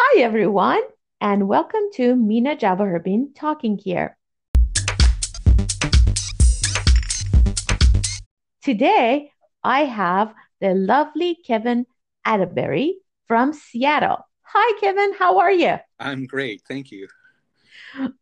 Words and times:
Hi, 0.00 0.20
everyone, 0.20 0.80
and 1.20 1.48
welcome 1.48 1.82
to 1.94 2.14
Mina 2.14 2.54
Javaherbin 2.54 3.34
talking 3.34 3.76
here. 3.76 4.16
Today, 8.62 9.32
I 9.64 9.86
have 9.86 10.32
the 10.60 10.74
lovely 10.74 11.36
Kevan 11.44 11.84
Atteberry 12.24 12.92
from 13.26 13.52
Seattle. 13.52 14.24
Hi, 14.42 14.78
Kevan. 14.80 15.14
How 15.18 15.40
are 15.40 15.50
you? 15.50 15.78
I'm 15.98 16.26
great. 16.26 16.62
Thank 16.68 16.92
you. 16.92 17.08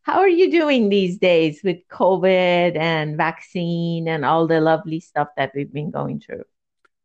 How 0.01 0.21
are 0.21 0.31
you 0.31 0.51
doing 0.51 0.89
these 0.89 1.19
days 1.19 1.61
with 1.63 1.87
COVID 1.93 2.79
and 2.79 3.19
vaccine 3.19 4.09
and 4.09 4.25
all 4.25 4.47
the 4.47 4.63
lovely 4.63 5.01
stuff 5.01 5.29
that 5.37 5.53
we've 5.55 5.71
been 5.71 5.91
going 5.91 6.21
through? 6.21 6.45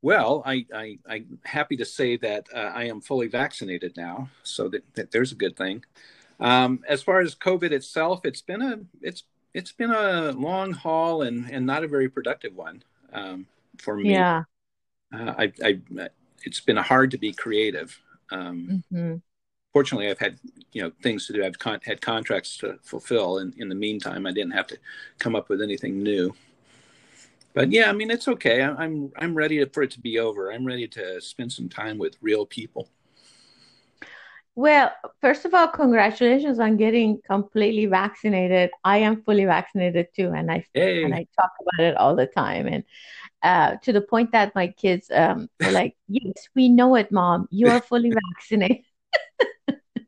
Well, 0.02 0.41
I, 0.45 0.65
I, 0.73 0.97
am 1.07 1.39
happy 1.43 1.77
to 1.77 1.86
say 1.86 2.18
that 2.18 2.47
uh, 2.54 2.71
I 2.73 2.86
am 2.86 3.01
fully 3.01 3.27
vaccinated 3.27 3.95
now, 3.95 4.29
so 4.41 4.68
that, 4.70 4.83
that 4.95 5.11
there's 5.11 5.31
a 5.31 5.36
good 5.36 5.55
thing. 5.55 5.83
Um, 6.39 6.83
as 6.87 7.04
far 7.04 7.21
as 7.21 7.36
COVID 7.36 7.71
itself, 7.71 8.21
it's 8.25 8.42
been 8.42 8.64
a 8.64 8.79
it's 9.01 9.23
it's 9.54 9.71
been 9.71 9.92
a 9.92 10.32
long 10.32 10.71
haul 10.71 11.21
and 11.21 11.50
and 11.51 11.68
not 11.68 11.83
a 11.83 11.87
very 11.87 12.09
productive 12.09 12.56
one 12.56 12.82
um, 13.14 13.45
for 13.78 13.95
me. 13.95 14.11
Yeah, 14.11 14.43
uh, 15.14 15.36
I, 15.37 15.54
I 15.64 15.79
it's 16.43 16.59
been 16.59 16.78
hard 16.78 17.11
to 17.11 17.20
be 17.20 17.31
creative. 17.31 18.00
Um, 18.31 18.83
mm-hmm. 18.92 19.15
Fortunately, 19.71 20.09
I've 20.09 20.20
had 20.20 20.39
you 20.73 20.81
know 20.81 20.92
things 21.04 21.28
to 21.28 21.33
do. 21.33 21.45
I've 21.45 21.59
con- 21.59 21.79
had 21.86 22.01
contracts 22.01 22.57
to 22.57 22.79
fulfill, 22.81 23.37
and 23.37 23.54
in 23.59 23.70
the 23.70 23.75
meantime, 23.75 24.25
I 24.25 24.31
didn't 24.31 24.54
have 24.54 24.68
to 24.68 24.79
come 25.20 25.36
up 25.36 25.47
with 25.47 25.61
anything 25.61 26.01
new 26.01 26.33
but 27.54 27.71
yeah, 27.71 27.89
I 27.89 27.93
mean, 27.93 28.11
it's 28.11 28.28
okay. 28.28 28.61
I'm 28.61 29.11
I'm 29.18 29.36
ready 29.36 29.64
for 29.65 29.83
it 29.83 29.92
to 29.92 30.00
be 30.00 30.19
over. 30.19 30.51
I'm 30.51 30.65
ready 30.65 30.87
to 30.89 31.21
spend 31.21 31.51
some 31.51 31.69
time 31.69 31.97
with 31.97 32.16
real 32.22 32.45
people. 32.45 32.89
Well, 34.55 34.92
first 35.22 35.45
of 35.45 35.53
all, 35.53 35.67
congratulations 35.67 36.59
on 36.59 36.75
getting 36.75 37.22
completely 37.25 37.86
vaccinated. 37.86 38.72
I 38.84 38.98
am 38.98 39.23
fully 39.23 39.45
vaccinated 39.45 40.08
too, 40.16 40.31
and 40.36 40.52
I 40.52 40.66
hey. 40.73 41.03
and 41.03 41.14
I 41.14 41.26
talk 41.39 41.52
about 41.61 41.86
it 41.86 41.95
all 41.98 42.16
the 42.16 42.28
time, 42.28 42.67
and 42.67 42.84
uh, 43.44 43.78
to 43.83 43.94
the 43.94 44.02
point 44.02 44.31
that 44.33 44.54
my 44.54 44.67
kids 44.67 45.09
um, 45.14 45.50
are 45.64 45.72
like, 45.72 45.95
"Yes, 46.08 46.50
we 46.54 46.67
know 46.70 46.95
it, 46.95 47.11
mom. 47.11 47.48
You 47.50 47.70
are 47.70 47.81
fully 47.81 48.11
vaccinated." 48.36 48.86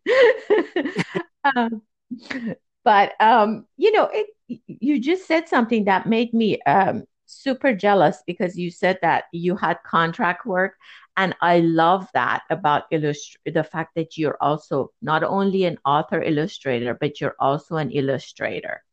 um, 1.56 1.82
but 2.84 3.14
um, 3.22 3.66
you 3.78 3.92
know, 3.94 4.10
it, 4.12 4.28
you 4.68 5.00
just 5.00 5.26
said 5.26 5.48
something 5.48 5.86
that 5.86 6.08
made 6.08 6.34
me 6.34 6.62
um, 6.64 7.06
super 7.26 7.74
jealous 7.74 8.22
because 8.28 8.58
you 8.58 8.70
said 8.70 9.00
that 9.02 9.26
you 9.32 9.56
had 9.56 9.78
contract 9.84 10.46
work 10.46 10.76
and 11.16 11.36
i 11.42 11.60
love 11.60 12.08
that 12.14 12.44
about 12.50 12.84
illust- 12.92 13.38
the 13.46 13.64
fact 13.64 13.96
that 13.96 14.18
you're 14.18 14.38
also 14.42 14.92
not 15.02 15.24
only 15.24 15.64
an 15.66 15.78
author 15.86 16.22
illustrator 16.22 16.94
but 16.94 17.22
you're 17.22 17.36
also 17.40 17.78
an 17.78 17.92
illustrator 17.92 18.84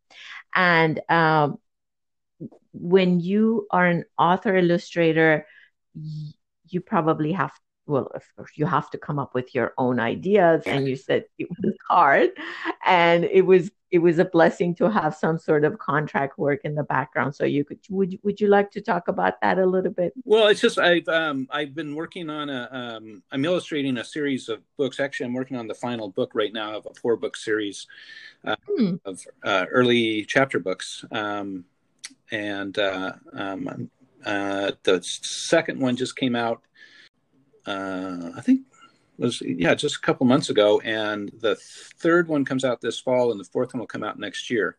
and 0.55 1.01
um, 1.09 1.59
when 2.73 3.21
you 3.21 3.67
are 3.71 3.87
an 3.87 4.05
author 4.19 4.57
illustrator 4.57 5.47
you 5.95 6.81
probably 6.81 7.33
have 7.33 7.53
well, 7.91 8.09
of 8.15 8.23
course, 8.37 8.53
you 8.55 8.67
have 8.67 8.89
to 8.91 8.99
come 8.99 9.19
up 9.19 9.35
with 9.35 9.55
your 9.55 9.75
own 9.77 9.99
ideas. 9.99 10.63
And 10.65 10.87
you 10.87 10.97
said 10.97 11.25
it 11.39 11.49
was 11.51 11.75
hard, 11.89 12.31
and 12.87 13.25
it 13.25 13.43
was 13.43 13.71
it 13.91 13.99
was 13.99 14.19
a 14.19 14.25
blessing 14.25 14.75
to 14.77 14.89
have 14.91 15.15
some 15.15 15.39
sort 15.39 15.65
of 15.65 15.79
contract 15.79 16.39
work 16.39 16.61
in 16.65 16.75
the 16.75 16.83
background. 16.83 17.35
So 17.35 17.45
you 17.45 17.65
could 17.65 17.79
would 17.89 18.19
would 18.23 18.41
you 18.41 18.49
like 18.49 18.71
to 18.73 18.81
talk 18.81 19.09
about 19.09 19.41
that 19.41 19.59
a 19.59 19.67
little 19.67 19.93
bit? 19.93 20.13
Well, 20.25 20.49
it's 20.49 20.61
just 20.61 20.79
I've 20.79 21.09
um, 21.09 21.49
I've 21.51 21.75
been 21.75 21.95
working 21.95 22.31
on 22.31 22.49
a 22.49 22.69
um, 22.71 23.23
I'm 23.33 23.45
illustrating 23.45 23.99
a 23.99 24.05
series 24.05 24.49
of 24.49 24.63
books. 24.77 25.01
Actually, 25.01 25.27
I'm 25.27 25.35
working 25.35 25.57
on 25.57 25.67
the 25.67 25.75
final 25.75 26.09
book 26.09 26.33
right 26.35 26.53
now 26.53 26.77
of 26.77 26.87
a 26.87 26.95
four 26.95 27.17
book 27.17 27.37
series 27.37 27.87
uh, 28.45 28.57
hmm. 28.69 28.95
of 29.05 29.21
uh, 29.45 29.67
early 29.71 30.25
chapter 30.25 30.59
books. 30.59 31.05
Um, 31.11 31.65
and 32.33 32.79
uh, 32.79 33.13
um, 33.33 33.91
uh, 34.25 34.73
the 34.85 35.03
second 35.03 35.81
one 35.81 35.97
just 35.97 36.17
came 36.17 36.37
out 36.37 36.63
uh, 37.67 38.31
I 38.37 38.41
think 38.41 38.63
was 39.21 39.43
yeah 39.43 39.75
just 39.75 39.97
a 39.97 40.01
couple 40.01 40.27
months 40.27 40.51
ago, 40.51 40.81
and 40.81 41.31
the 41.41 41.57
third 41.99 42.29
one 42.29 42.45
comes 42.45 42.65
out 42.65 42.81
this 42.81 42.99
fall, 42.99 43.31
and 43.31 43.41
the 43.41 43.45
fourth 43.45 43.75
one 43.75 43.81
will 43.81 43.87
come 43.87 44.05
out 44.05 44.19
next 44.19 44.51
year. 44.51 44.77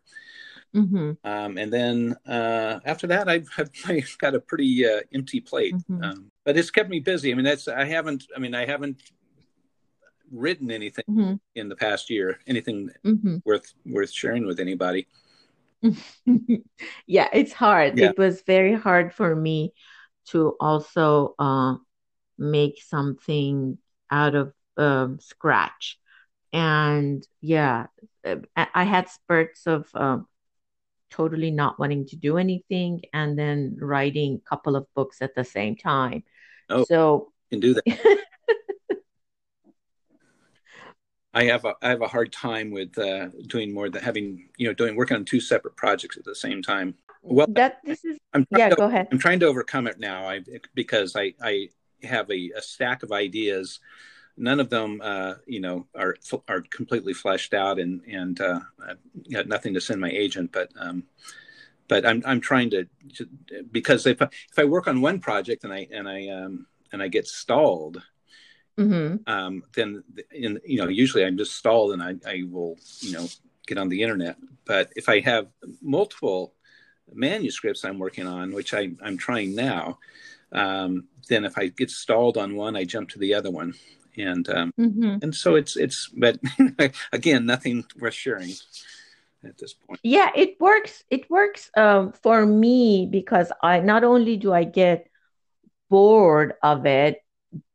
Mm-hmm. 0.74 1.12
Um, 1.24 1.58
and 1.58 1.72
then 1.72 2.16
uh, 2.26 2.80
after 2.84 3.06
that, 3.08 3.28
I've, 3.28 3.48
I've, 3.86 4.16
got 4.18 4.34
a 4.34 4.40
pretty 4.40 4.86
uh, 4.86 5.00
empty 5.14 5.40
plate, 5.40 5.74
mm-hmm. 5.74 6.02
um, 6.02 6.30
but 6.44 6.56
it's 6.56 6.70
kept 6.70 6.88
me 6.88 7.00
busy. 7.00 7.30
I 7.30 7.34
mean, 7.34 7.44
that's 7.44 7.68
I 7.68 7.84
haven't. 7.84 8.24
I 8.34 8.38
mean, 8.38 8.54
I 8.54 8.66
haven't 8.66 9.02
written 10.30 10.70
anything 10.70 11.04
mm-hmm. 11.08 11.34
in 11.54 11.68
the 11.68 11.76
past 11.76 12.08
year, 12.08 12.38
anything 12.46 12.90
mm-hmm. 13.04 13.36
worth 13.44 13.72
worth 13.84 14.10
sharing 14.10 14.46
with 14.46 14.60
anybody. 14.60 15.06
yeah, 17.06 17.28
it's 17.32 17.52
hard. 17.52 17.98
Yeah. 17.98 18.10
It 18.10 18.18
was 18.18 18.42
very 18.42 18.74
hard 18.74 19.12
for 19.12 19.34
me 19.34 19.74
to 20.28 20.56
also 20.60 21.34
uh, 21.38 21.74
make 22.38 22.80
something 22.82 23.78
out 24.12 24.36
of 24.36 24.52
um, 24.76 25.18
scratch. 25.18 25.98
And 26.52 27.26
yeah, 27.40 27.86
I 28.54 28.84
had 28.84 29.08
spurts 29.08 29.66
of 29.66 29.88
um, 29.94 30.28
totally 31.10 31.50
not 31.50 31.80
wanting 31.80 32.06
to 32.08 32.16
do 32.16 32.36
anything 32.36 33.02
and 33.12 33.38
then 33.38 33.76
writing 33.80 34.40
a 34.44 34.48
couple 34.48 34.76
of 34.76 34.86
books 34.94 35.22
at 35.22 35.34
the 35.34 35.44
same 35.44 35.76
time. 35.76 36.22
Oh, 36.68 36.84
so 36.84 37.32
can 37.50 37.60
do 37.60 37.74
that. 37.74 37.84
I 41.34 41.44
have 41.44 41.64
a 41.64 41.74
I 41.80 41.88
have 41.88 42.02
a 42.02 42.08
hard 42.08 42.32
time 42.32 42.70
with 42.70 42.98
uh, 42.98 43.28
doing 43.46 43.72
more 43.72 43.88
than 43.88 44.02
having 44.02 44.50
you 44.58 44.68
know 44.68 44.74
doing 44.74 44.94
working 44.94 45.16
on 45.16 45.24
two 45.24 45.40
separate 45.40 45.76
projects 45.76 46.18
at 46.18 46.24
the 46.24 46.34
same 46.34 46.60
time. 46.62 46.94
Well, 47.22 47.46
that 47.50 47.78
this 47.84 48.04
is 48.04 48.18
I'm 48.34 48.46
yeah. 48.50 48.68
To, 48.68 48.76
go 48.76 48.84
ahead. 48.86 49.08
I'm 49.10 49.18
trying 49.18 49.40
to 49.40 49.46
overcome 49.46 49.86
it 49.86 49.98
now. 49.98 50.26
I 50.26 50.40
because 50.74 51.16
I 51.16 51.32
I 51.42 51.70
have 52.04 52.30
a, 52.30 52.52
a 52.56 52.62
stack 52.62 53.02
of 53.02 53.12
ideas. 53.12 53.80
None 54.36 54.60
of 54.60 54.70
them, 54.70 55.00
uh, 55.02 55.34
you 55.46 55.60
know, 55.60 55.86
are 55.94 56.16
are 56.48 56.62
completely 56.70 57.12
fleshed 57.12 57.54
out, 57.54 57.78
and 57.78 58.02
and 58.06 58.40
uh, 58.40 58.60
I've 58.86 58.98
got 59.30 59.46
nothing 59.46 59.74
to 59.74 59.80
send 59.80 60.00
my 60.00 60.10
agent. 60.10 60.52
But 60.52 60.70
um, 60.78 61.04
but 61.88 62.06
I'm 62.06 62.22
I'm 62.24 62.40
trying 62.40 62.70
to, 62.70 62.86
to 63.16 63.28
because 63.70 64.06
if 64.06 64.22
I, 64.22 64.26
if 64.26 64.58
I 64.58 64.64
work 64.64 64.88
on 64.88 65.02
one 65.02 65.20
project 65.20 65.64
and 65.64 65.72
I 65.72 65.86
and 65.92 66.08
I 66.08 66.28
um, 66.28 66.66
and 66.92 67.02
I 67.02 67.08
get 67.08 67.26
stalled, 67.26 68.02
mm-hmm. 68.78 69.16
um, 69.30 69.62
then 69.74 70.02
in 70.32 70.60
you 70.64 70.78
know 70.78 70.88
usually 70.88 71.24
I'm 71.24 71.36
just 71.36 71.54
stalled 71.54 71.92
and 71.92 72.02
I 72.02 72.14
I 72.26 72.44
will 72.50 72.78
you 73.00 73.12
know 73.12 73.26
get 73.66 73.76
on 73.76 73.90
the 73.90 74.02
internet. 74.02 74.36
But 74.64 74.92
if 74.96 75.08
I 75.08 75.20
have 75.20 75.48
multiple 75.82 76.54
manuscripts 77.14 77.84
I'm 77.84 77.98
working 77.98 78.26
on, 78.26 78.52
which 78.52 78.74
I, 78.74 78.90
I'm 79.02 79.18
trying 79.18 79.54
now, 79.54 79.98
um, 80.52 81.08
then 81.28 81.44
if 81.44 81.56
I 81.58 81.68
get 81.68 81.90
stalled 81.90 82.36
on 82.36 82.56
one, 82.56 82.76
I 82.76 82.84
jump 82.84 83.10
to 83.10 83.18
the 83.18 83.34
other 83.34 83.50
one, 83.50 83.74
and 84.16 84.48
um, 84.50 84.72
mm-hmm. 84.78 85.16
and 85.22 85.34
so 85.34 85.54
it's 85.54 85.76
it's 85.76 86.08
but 86.08 86.38
again, 87.12 87.46
nothing 87.46 87.84
worth 87.98 88.14
sharing 88.14 88.50
at 89.44 89.58
this 89.58 89.74
point. 89.74 90.00
Yeah, 90.02 90.30
it 90.34 90.60
works. 90.60 91.04
It 91.10 91.30
works 91.30 91.70
um, 91.76 92.12
for 92.22 92.44
me 92.44 93.08
because 93.10 93.50
I 93.62 93.80
not 93.80 94.04
only 94.04 94.36
do 94.36 94.52
I 94.52 94.64
get 94.64 95.08
bored 95.88 96.54
of 96.62 96.86
it, 96.86 97.18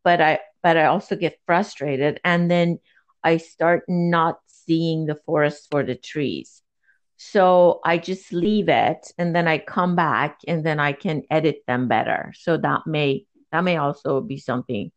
but 0.03 0.21
I 0.21 0.39
but 0.63 0.77
I 0.77 0.85
also 0.85 1.15
get 1.15 1.39
frustrated, 1.45 2.19
and 2.23 2.49
then 2.49 2.79
I 3.23 3.38
start 3.38 3.83
not 3.88 4.39
seeing 4.47 5.05
the 5.05 5.19
forest 5.25 5.67
for 5.71 5.83
the 5.83 5.95
trees. 5.95 6.61
So 7.17 7.81
I 7.83 7.97
just 7.97 8.31
leave 8.31 8.69
it 8.69 9.11
and 9.17 9.35
then 9.35 9.47
I 9.47 9.57
come 9.57 9.95
back 9.95 10.39
and 10.47 10.63
then 10.63 10.79
I 10.79 10.94
can 10.94 11.23
edit 11.31 11.63
them 11.67 11.88
better. 11.88 12.31
So 12.38 12.57
that 12.57 12.85
may 12.85 13.25
that 13.51 13.63
may 13.63 13.78
also 13.78 14.22
be 14.22 14.38
something 14.38 14.91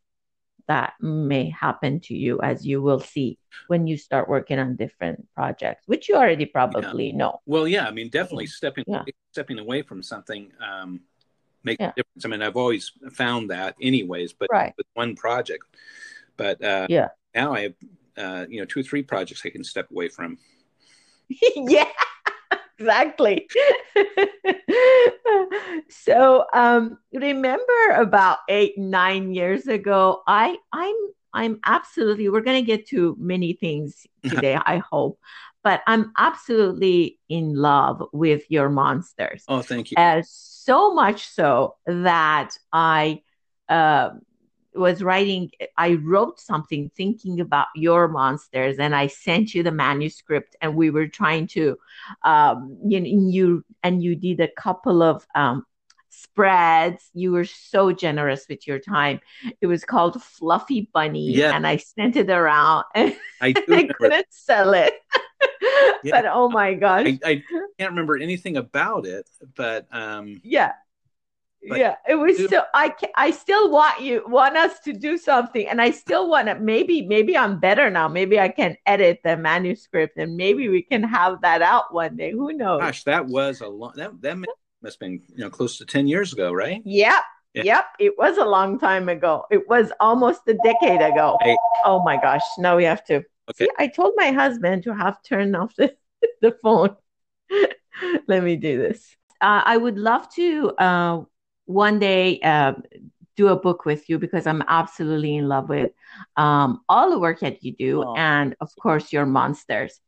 that 0.69 0.93
may 1.01 1.51
happen 1.51 1.99
to 1.99 2.15
you 2.15 2.41
as 2.43 2.65
you 2.65 2.83
will 2.83 3.01
see 3.01 3.39
when 3.69 3.87
you 3.87 3.97
start 3.97 4.29
working 4.29 4.59
on 4.59 4.77
different 4.77 5.27
projects, 5.35 5.83
which 5.87 6.09
you 6.09 6.15
already 6.15 6.45
probably 6.45 7.09
yeah. 7.09 7.17
know. 7.17 7.41
Well, 7.47 7.67
yeah, 7.67 7.89
I 7.89 7.91
mean, 7.91 8.11
definitely 8.11 8.47
stepping 8.47 8.85
yeah. 8.87 9.03
stepping 9.33 9.59
away 9.59 9.81
from 9.83 10.03
something 10.03 10.53
um, 10.63 11.01
makes 11.65 11.81
yeah. 11.81 11.89
a 11.89 11.95
difference. 11.95 12.25
I 12.25 12.29
mean, 12.29 12.43
I've 12.43 12.57
always 12.57 12.93
found 13.13 13.51
that, 13.51 13.77
anyways, 13.81 14.35
but 14.35 14.49
right. 14.53 14.75
with 14.77 14.87
one 14.93 15.17
project. 15.17 15.65
But 16.37 16.63
uh, 16.63 16.87
yeah, 16.91 17.09
now 17.35 17.55
I 17.55 17.61
have 17.63 17.75
uh, 18.19 18.47
you 18.49 18.61
know 18.61 18.67
two 18.67 18.81
or 18.81 18.85
three 18.85 19.03
projects 19.03 19.41
I 19.47 19.49
can 19.49 19.65
step 19.65 19.91
away 19.91 20.09
from. 20.09 20.37
yeah 21.57 21.87
exactly. 22.81 23.49
so 25.91 26.47
um, 26.55 26.99
remember 27.13 27.91
about 27.95 28.39
eight, 28.49 28.77
nine 28.79 29.35
years 29.35 29.67
ago, 29.67 30.23
I 30.27 30.57
I'm 30.73 30.95
I'm 31.33 31.61
absolutely 31.65 32.29
we're 32.29 32.41
gonna 32.41 32.63
get 32.63 32.89
to 32.89 33.17
many 33.19 33.53
things 33.53 34.07
today, 34.29 34.55
I 34.55 34.79
hope. 34.79 35.19
But 35.63 35.83
I'm 35.87 36.13
absolutely 36.17 37.19
in 37.29 37.55
love 37.55 38.03
with 38.13 38.45
your 38.49 38.71
monsters. 38.71 39.45
Oh, 39.47 39.61
thank 39.61 39.91
you. 39.91 39.99
Uh, 39.99 40.23
so 40.27 40.95
much 40.95 41.29
so 41.29 41.77
that 41.87 42.57
I 42.73 43.21
uh, 43.69 44.11
was 44.75 45.03
writing, 45.03 45.51
I 45.77 45.95
wrote 45.95 46.41
something 46.41 46.91
thinking 46.97 47.41
about 47.41 47.67
your 47.75 48.09
monsters, 48.09 48.79
and 48.79 48.95
I 48.95 49.09
sent 49.09 49.55
you 49.55 49.63
the 49.63 49.73
manuscript, 49.73 50.57
and 50.61 50.75
we 50.77 50.91
were 50.91 51.09
trying 51.09 51.47
to, 51.49 51.77
um, 52.25 52.79
you 52.85 53.01
know, 53.01 53.07
you 53.31 53.65
and 53.83 54.03
you 54.03 54.15
did 54.17 54.41
a 54.41 54.49
couple 54.49 55.03
of 55.03 55.27
um, 55.35 55.65
spreads. 56.11 57.11
You 57.15 57.33
were 57.33 57.45
so 57.45 57.93
generous 57.93 58.47
with 58.49 58.67
your 58.67 58.79
time. 58.79 59.21
It 59.61 59.67
was 59.67 59.85
called 59.85 60.23
Fluffy 60.23 60.89
Bunny, 60.93 61.33
Yeah. 61.33 61.55
and 61.55 61.67
I 61.67 61.77
sent 61.79 62.17
it 62.17 62.31
around, 62.31 62.85
and 62.95 63.17
I 63.41 63.55
I 63.69 63.89
couldn't 63.99 64.27
sell 64.31 64.75
it. 64.75 64.95
Yeah. 66.03 66.23
But 66.23 66.27
oh 66.33 66.49
my 66.49 66.75
gosh, 66.75 67.07
I, 67.07 67.19
I 67.25 67.43
can't 67.79 67.91
remember 67.91 68.17
anything 68.17 68.57
about 68.57 69.07
it, 69.07 69.29
but 69.55 69.87
um, 69.93 70.41
yeah. 70.45 70.73
But- 71.69 71.79
yeah, 71.79 71.97
it 72.09 72.15
was 72.15 72.43
still. 72.43 72.65
I 72.75 72.95
I 73.17 73.31
still 73.33 73.71
want 73.71 74.01
you 74.01 74.25
want 74.27 74.57
us 74.57 74.81
to 74.81 74.93
do 74.93 75.19
something, 75.19 75.69
and 75.69 75.81
I 75.81 75.91
still 75.91 76.29
want 76.29 76.49
to. 76.49 76.55
Maybe 76.59 77.07
maybe 77.07 77.37
I'm 77.37 77.61
better 77.61 77.91
now. 77.91 78.09
Maybe 78.09 78.41
I 78.41 78.49
can 78.49 78.77
edit 78.87 79.21
the 79.25 79.37
manuscript, 79.37 80.17
and 80.17 80.37
maybe 80.37 80.69
we 80.69 80.83
can 80.83 81.03
have 81.03 81.43
that 81.43 81.61
out 81.61 81.93
one 81.93 82.17
day. 82.17 82.33
Who 82.33 82.53
knows? 82.55 82.81
gosh, 82.81 83.05
that 83.05 83.27
was 83.27 83.61
a 83.61 83.69
long. 83.69 83.93
That 83.97 84.21
that 84.23 84.39
must 84.39 84.49
have 84.85 84.99
been 84.99 85.21
you 85.29 85.45
know 85.45 85.51
close 85.51 85.77
to 85.79 85.85
ten 85.85 86.09
years 86.09 86.33
ago, 86.33 86.53
right? 86.53 86.81
Yep. 86.85 87.23
Yeah. 87.53 87.63
Yep, 87.65 87.85
it 87.99 88.13
was 88.17 88.39
a 88.39 88.45
long 88.45 88.79
time 88.79 89.09
ago. 89.09 89.45
It 89.51 89.69
was 89.69 89.93
almost 89.99 90.43
a 90.47 90.55
decade 90.55 91.03
ago. 91.03 91.37
Hey. 91.43 91.57
Oh 91.85 92.03
my 92.03 92.17
gosh! 92.17 92.45
Now 92.59 92.77
we 92.77 92.85
have 92.85 93.05
to. 93.07 93.17
Okay. 93.51 93.65
See, 93.65 93.71
I 93.79 93.89
told 93.89 94.15
my 94.17 94.31
husband 94.31 94.85
to 94.85 94.95
have 94.95 95.23
turned 95.23 95.57
off 95.57 95.75
the, 95.77 95.95
the 96.41 96.53
phone. 96.63 96.97
Let 98.29 98.45
me 98.45 98.57
do 98.57 98.79
this. 98.79 99.17
Uh, 99.41 99.63
I 99.65 99.77
would 99.77 99.99
love 99.99 100.33
to 100.35 100.71
uh, 100.79 101.23
one 101.71 101.99
day 101.99 102.41
uh, 102.41 102.75
do 103.37 103.49
a 103.49 103.57
book 103.57 103.85
with 103.85 104.09
you 104.09 104.19
because 104.19 104.47
I'm 104.47 104.63
absolutely 104.69 105.37
in 105.37 105.49
love 105.49 105.69
with 105.69 105.93
um, 106.37 106.81
all 106.89 107.11
the 107.11 107.19
work 107.19 107.41
that 107.41 107.63
you 107.65 107.73
do, 107.73 108.03
Aw. 108.03 108.15
and 108.17 108.57
of 108.61 108.71
course 108.77 109.13
your 109.13 109.27
monsters. 109.27 110.01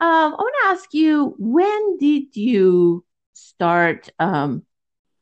Um, 0.00 0.32
I 0.32 0.36
want 0.36 0.54
to 0.62 0.68
ask 0.68 0.94
you, 0.94 1.34
when 1.38 1.98
did 1.98 2.34
you 2.34 3.04
start 3.34 4.08
um, 4.18 4.62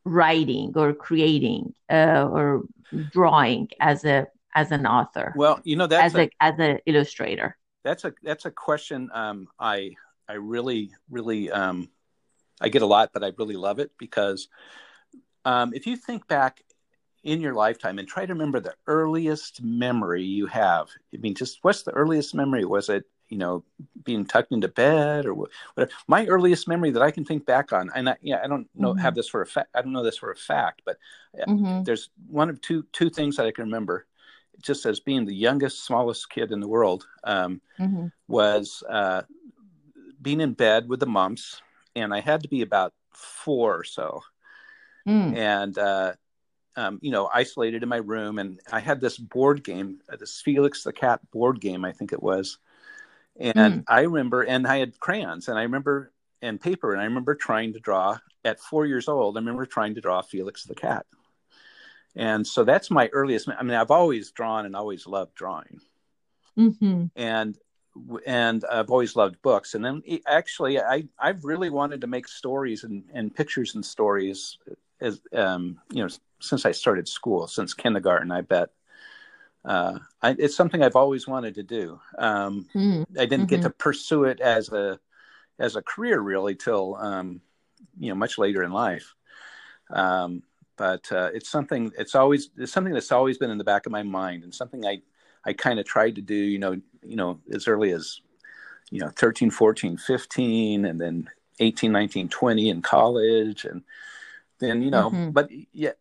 writing 0.04 0.72
or 0.76 0.94
creating 0.94 1.74
uh, 1.90 2.28
or 2.30 2.62
drawing 3.10 3.68
as 3.80 4.04
a 4.04 4.26
as 4.54 4.72
an 4.72 4.86
author, 4.86 5.34
Well, 5.36 5.60
you 5.64 5.76
know 5.76 5.86
that's 5.86 6.14
as 6.14 6.18
a, 6.18 6.22
a 6.22 6.30
as 6.40 6.54
an 6.58 6.78
illustrator? 6.86 7.56
that's 7.84 8.04
a 8.04 8.12
that's 8.22 8.44
a 8.44 8.50
question 8.50 9.10
um, 9.12 9.48
I 9.58 9.94
I 10.28 10.34
really 10.34 10.90
really 11.10 11.50
um, 11.50 11.88
I 12.60 12.68
get 12.68 12.82
a 12.82 12.86
lot, 12.86 13.10
but 13.12 13.22
I 13.22 13.32
really 13.38 13.56
love 13.56 13.78
it 13.78 13.92
because 13.98 14.48
um, 15.48 15.72
if 15.74 15.86
you 15.86 15.96
think 15.96 16.26
back 16.28 16.62
in 17.24 17.40
your 17.40 17.54
lifetime 17.54 17.98
and 17.98 18.06
try 18.06 18.26
to 18.26 18.32
remember 18.34 18.60
the 18.60 18.74
earliest 18.86 19.62
memory 19.62 20.22
you 20.22 20.46
have, 20.46 20.88
I 21.14 21.16
mean, 21.18 21.34
just 21.34 21.58
what's 21.62 21.82
the 21.84 21.92
earliest 21.92 22.34
memory? 22.34 22.64
Was 22.64 22.88
it 22.90 23.04
you 23.28 23.38
know 23.38 23.64
being 24.04 24.24
tucked 24.26 24.52
into 24.52 24.68
bed 24.68 25.24
or 25.26 25.34
whatever? 25.34 25.90
My 26.06 26.26
earliest 26.26 26.68
memory 26.68 26.90
that 26.90 27.02
I 27.02 27.10
can 27.10 27.24
think 27.24 27.46
back 27.46 27.72
on, 27.72 27.90
and 27.94 28.10
I, 28.10 28.16
yeah, 28.20 28.40
I 28.44 28.46
don't 28.46 28.68
know 28.74 28.92
Mhm. 28.92 29.00
have 29.00 29.14
this 29.14 29.28
for 29.28 29.40
a 29.42 29.46
fact. 29.46 29.70
I 29.74 29.80
don't 29.82 29.92
know 29.92 30.04
this 30.04 30.18
for 30.18 30.30
a 30.30 30.36
fact, 30.36 30.82
but 30.84 30.98
Mhm. 31.46 31.84
there's 31.84 32.10
one 32.28 32.50
of 32.50 32.60
two 32.60 32.84
two 32.92 33.08
things 33.10 33.36
that 33.36 33.46
I 33.46 33.52
can 33.52 33.64
remember. 33.64 34.06
Just 34.60 34.86
as 34.86 35.00
being 35.00 35.24
the 35.24 35.34
youngest, 35.34 35.84
smallest 35.84 36.28
kid 36.30 36.52
in 36.52 36.60
the 36.60 36.68
world, 36.68 37.06
um, 37.24 37.60
Mhm. 37.78 38.12
was 38.26 38.82
uh, 38.88 39.22
being 40.20 40.40
in 40.40 40.52
bed 40.52 40.88
with 40.88 41.00
the 41.00 41.06
mumps, 41.06 41.62
and 41.96 42.12
I 42.12 42.20
had 42.20 42.42
to 42.42 42.48
be 42.48 42.62
about 42.62 42.92
four 43.12 43.76
or 43.78 43.84
so, 43.84 44.20
Mm. 45.08 45.36
and 45.36 45.78
uh, 45.78 46.12
um, 46.76 46.98
you 47.02 47.10
know, 47.10 47.28
isolated 47.32 47.82
in 47.82 47.88
my 47.88 47.96
room, 47.96 48.38
and 48.38 48.60
I 48.70 48.80
had 48.80 49.00
this 49.00 49.16
board 49.18 49.64
game, 49.64 50.00
uh, 50.12 50.16
this 50.16 50.40
Felix 50.40 50.84
the 50.84 50.92
Cat 50.92 51.20
board 51.30 51.60
game, 51.60 51.84
I 51.84 51.92
think 51.92 52.12
it 52.12 52.22
was, 52.22 52.58
and 53.40 53.84
I 53.88 54.02
remember, 54.02 54.42
and 54.42 54.66
I 54.66 54.76
had 54.78 55.00
crayons, 55.00 55.48
and 55.48 55.58
I 55.58 55.62
remember 55.62 56.12
and 56.42 56.60
paper, 56.60 56.92
and 56.92 57.00
I 57.00 57.04
remember 57.04 57.34
trying 57.34 57.72
to 57.72 57.80
draw 57.80 58.18
at 58.44 58.60
four 58.60 58.86
years 58.86 59.08
old. 59.08 59.36
I 59.36 59.40
remember 59.40 59.66
trying 59.66 59.94
to 59.96 60.00
draw 60.00 60.22
Felix 60.22 60.64
the 60.64 60.74
Cat, 60.74 61.06
and 62.14 62.46
so 62.46 62.64
that's 62.64 62.90
my 62.90 63.08
earliest. 63.08 63.48
I 63.48 63.62
mean, 63.62 63.74
I've 63.74 63.90
always 63.90 64.30
drawn 64.30 64.66
and 64.66 64.76
always 64.76 65.06
loved 65.06 65.34
drawing 65.34 65.80
Mhm. 66.56 67.10
and 67.16 67.58
and 68.26 68.64
I've 68.70 68.90
always 68.90 69.16
loved 69.16 69.42
books. 69.42 69.74
And 69.74 69.84
then 69.84 70.02
actually, 70.26 70.80
I 70.80 71.08
I've 71.18 71.44
really 71.44 71.70
wanted 71.70 72.00
to 72.02 72.06
make 72.06 72.28
stories 72.28 72.84
and, 72.84 73.04
and 73.12 73.34
pictures 73.34 73.74
and 73.74 73.84
stories 73.84 74.58
as 75.00 75.20
um, 75.32 75.80
you 75.90 76.02
know 76.02 76.08
since 76.40 76.64
I 76.64 76.72
started 76.72 77.08
school, 77.08 77.46
since 77.46 77.74
kindergarten. 77.74 78.30
I 78.30 78.42
bet 78.42 78.70
uh, 79.64 79.98
I, 80.22 80.36
it's 80.38 80.56
something 80.56 80.82
I've 80.82 80.96
always 80.96 81.26
wanted 81.26 81.54
to 81.56 81.62
do. 81.62 82.00
Um, 82.16 82.68
Mm. 82.74 83.06
I 83.18 83.26
didn't 83.26 83.48
get 83.48 83.62
to 83.62 83.70
pursue 83.70 84.24
it 84.24 84.40
as 84.40 84.70
a 84.70 84.98
as 85.58 85.76
a 85.76 85.82
career 85.82 86.20
really 86.20 86.54
till 86.54 86.96
um, 86.96 87.40
you 87.98 88.08
know 88.08 88.14
much 88.14 88.38
later 88.38 88.62
in 88.62 88.72
life. 88.72 89.14
Um, 89.90 90.42
but 90.76 91.10
uh, 91.12 91.30
it's 91.34 91.48
something 91.48 91.92
it's 91.98 92.14
always 92.14 92.50
it's 92.56 92.72
something 92.72 92.92
that's 92.92 93.12
always 93.12 93.38
been 93.38 93.50
in 93.50 93.58
the 93.58 93.64
back 93.64 93.86
of 93.86 93.92
my 93.92 94.02
mind 94.02 94.44
and 94.44 94.54
something 94.54 94.86
I 94.86 95.02
I 95.44 95.52
kind 95.52 95.78
of 95.78 95.86
tried 95.86 96.14
to 96.16 96.22
do 96.22 96.34
you 96.34 96.58
know 96.58 96.80
you 97.02 97.16
know 97.16 97.40
as 97.52 97.66
early 97.68 97.92
as 97.92 98.20
you 98.90 99.00
know 99.00 99.10
13 99.16 99.50
14 99.50 99.96
15 99.96 100.84
and 100.84 101.00
then 101.00 101.28
18 101.60 101.90
19 101.90 102.28
20 102.28 102.70
in 102.70 102.82
college 102.82 103.64
and 103.64 103.82
then 104.58 104.82
you 104.82 104.90
know 104.90 105.10
Mhm. 105.10 105.32
but 105.32 105.48
yeah 105.72 105.92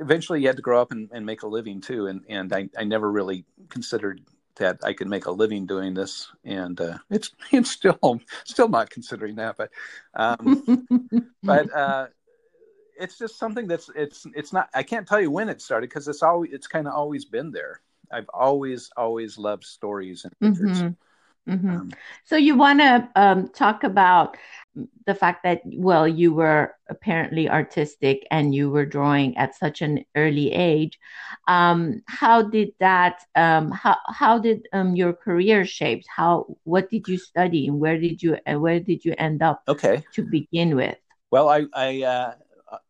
eventually 0.00 0.40
you 0.40 0.46
had 0.46 0.56
to 0.56 0.62
grow 0.62 0.80
up 0.80 0.92
and, 0.92 1.10
and 1.12 1.24
make 1.24 1.42
a 1.42 1.46
living 1.46 1.80
too 1.80 2.06
and 2.06 2.22
and 2.28 2.52
I, 2.52 2.68
I 2.76 2.84
never 2.84 3.10
really 3.10 3.44
considered 3.68 4.20
that 4.56 4.78
I 4.82 4.92
could 4.92 5.08
make 5.08 5.26
a 5.26 5.30
living 5.30 5.66
doing 5.66 5.94
this 5.94 6.30
and 6.44 6.80
uh, 6.80 6.98
it's 7.10 7.30
it's 7.52 7.70
still 7.70 8.20
still 8.44 8.68
not 8.68 8.90
considering 8.90 9.36
that 9.36 9.56
but 9.56 9.70
um, 10.14 10.62
but 11.44 11.72
uh, 11.74 12.06
it's 12.98 13.18
just 13.18 13.38
something 13.38 13.66
that's 13.68 13.88
it's 13.94 14.26
it's 14.34 14.52
not 14.52 14.68
I 14.74 14.82
can't 14.82 15.06
tell 15.06 15.20
you 15.20 15.30
when 15.30 15.48
it 15.48 15.62
started 15.62 15.88
because 15.88 16.08
it's 16.08 16.22
always 16.22 16.52
it's 16.52 16.66
kind 16.66 16.86
of 16.88 16.94
always 16.94 17.24
been 17.24 17.50
there. 17.52 17.80
I've 18.10 18.28
always 18.32 18.90
always 18.96 19.38
loved 19.38 19.64
stories 19.64 20.24
and 20.24 20.32
pictures. 20.40 20.78
Mhm. 20.80 20.96
Mhm. 21.48 21.80
Um, 21.80 21.90
So 22.24 22.36
you 22.36 22.56
want 22.56 22.80
to 22.80 23.08
um, 23.16 23.48
talk 23.48 23.84
about 23.84 24.36
the 25.06 25.14
fact 25.14 25.42
that 25.44 25.62
well, 25.64 26.06
you 26.08 26.32
were 26.34 26.74
apparently 26.88 27.48
artistic 27.48 28.26
and 28.30 28.54
you 28.54 28.70
were 28.70 28.86
drawing 28.86 29.36
at 29.36 29.54
such 29.54 29.82
an 29.82 30.04
early 30.16 30.52
age. 30.52 30.98
Um, 31.48 32.02
how 32.06 32.42
did 32.42 32.70
that? 32.80 33.20
Um, 33.34 33.70
how 33.70 33.96
how 34.08 34.38
did 34.38 34.68
um, 34.72 34.96
your 34.96 35.12
career 35.12 35.64
shaped? 35.64 36.06
How 36.08 36.46
what 36.64 36.90
did 36.90 37.08
you 37.08 37.18
study 37.18 37.66
and 37.68 37.80
where 37.80 37.98
did 37.98 38.22
you 38.22 38.36
where 38.46 38.80
did 38.80 39.04
you 39.04 39.14
end 39.18 39.42
up 39.42 39.64
okay, 39.66 40.04
to 40.14 40.22
begin 40.22 40.76
with? 40.76 40.96
well 41.30 41.48
I 41.48 41.64
I 41.74 42.02
uh, 42.02 42.34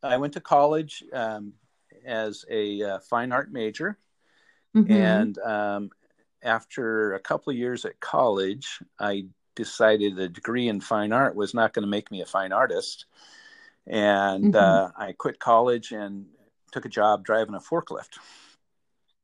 I 0.02 0.16
went 0.16 0.35
to 0.35 0.40
college 0.40 1.04
um, 1.12 1.52
as 2.07 2.45
a 2.50 2.83
uh, 2.83 2.99
fine 3.00 3.33
art 3.33 3.52
major, 3.52 3.99
Mhm. 4.75 5.28
and 5.28 5.38
um, 5.38 5.90
after 6.42 7.14
a 7.14 7.21
couple 7.21 7.50
of 7.50 7.57
years 7.59 7.85
at 7.85 8.00
college, 8.00 8.80
I 9.00 9.26
decided 9.58 10.18
a 10.18 10.28
degree 10.30 10.68
in 10.68 10.80
fine 10.80 11.12
art 11.12 11.34
was 11.36 11.52
not 11.54 11.74
going 11.74 11.82
to 11.84 11.90
make 11.90 12.10
me 12.10 12.22
a 12.22 12.26
fine 12.26 12.52
artist, 12.52 13.06
and 13.86 14.54
Mhm. 14.54 14.54
uh, 14.54 14.90
I 14.96 15.12
quit 15.12 15.38
college 15.38 15.92
and 15.92 16.26
took 16.72 16.86
a 16.86 16.88
job 17.00 17.24
driving 17.24 17.54
a 17.54 17.60
forklift. 17.60 18.18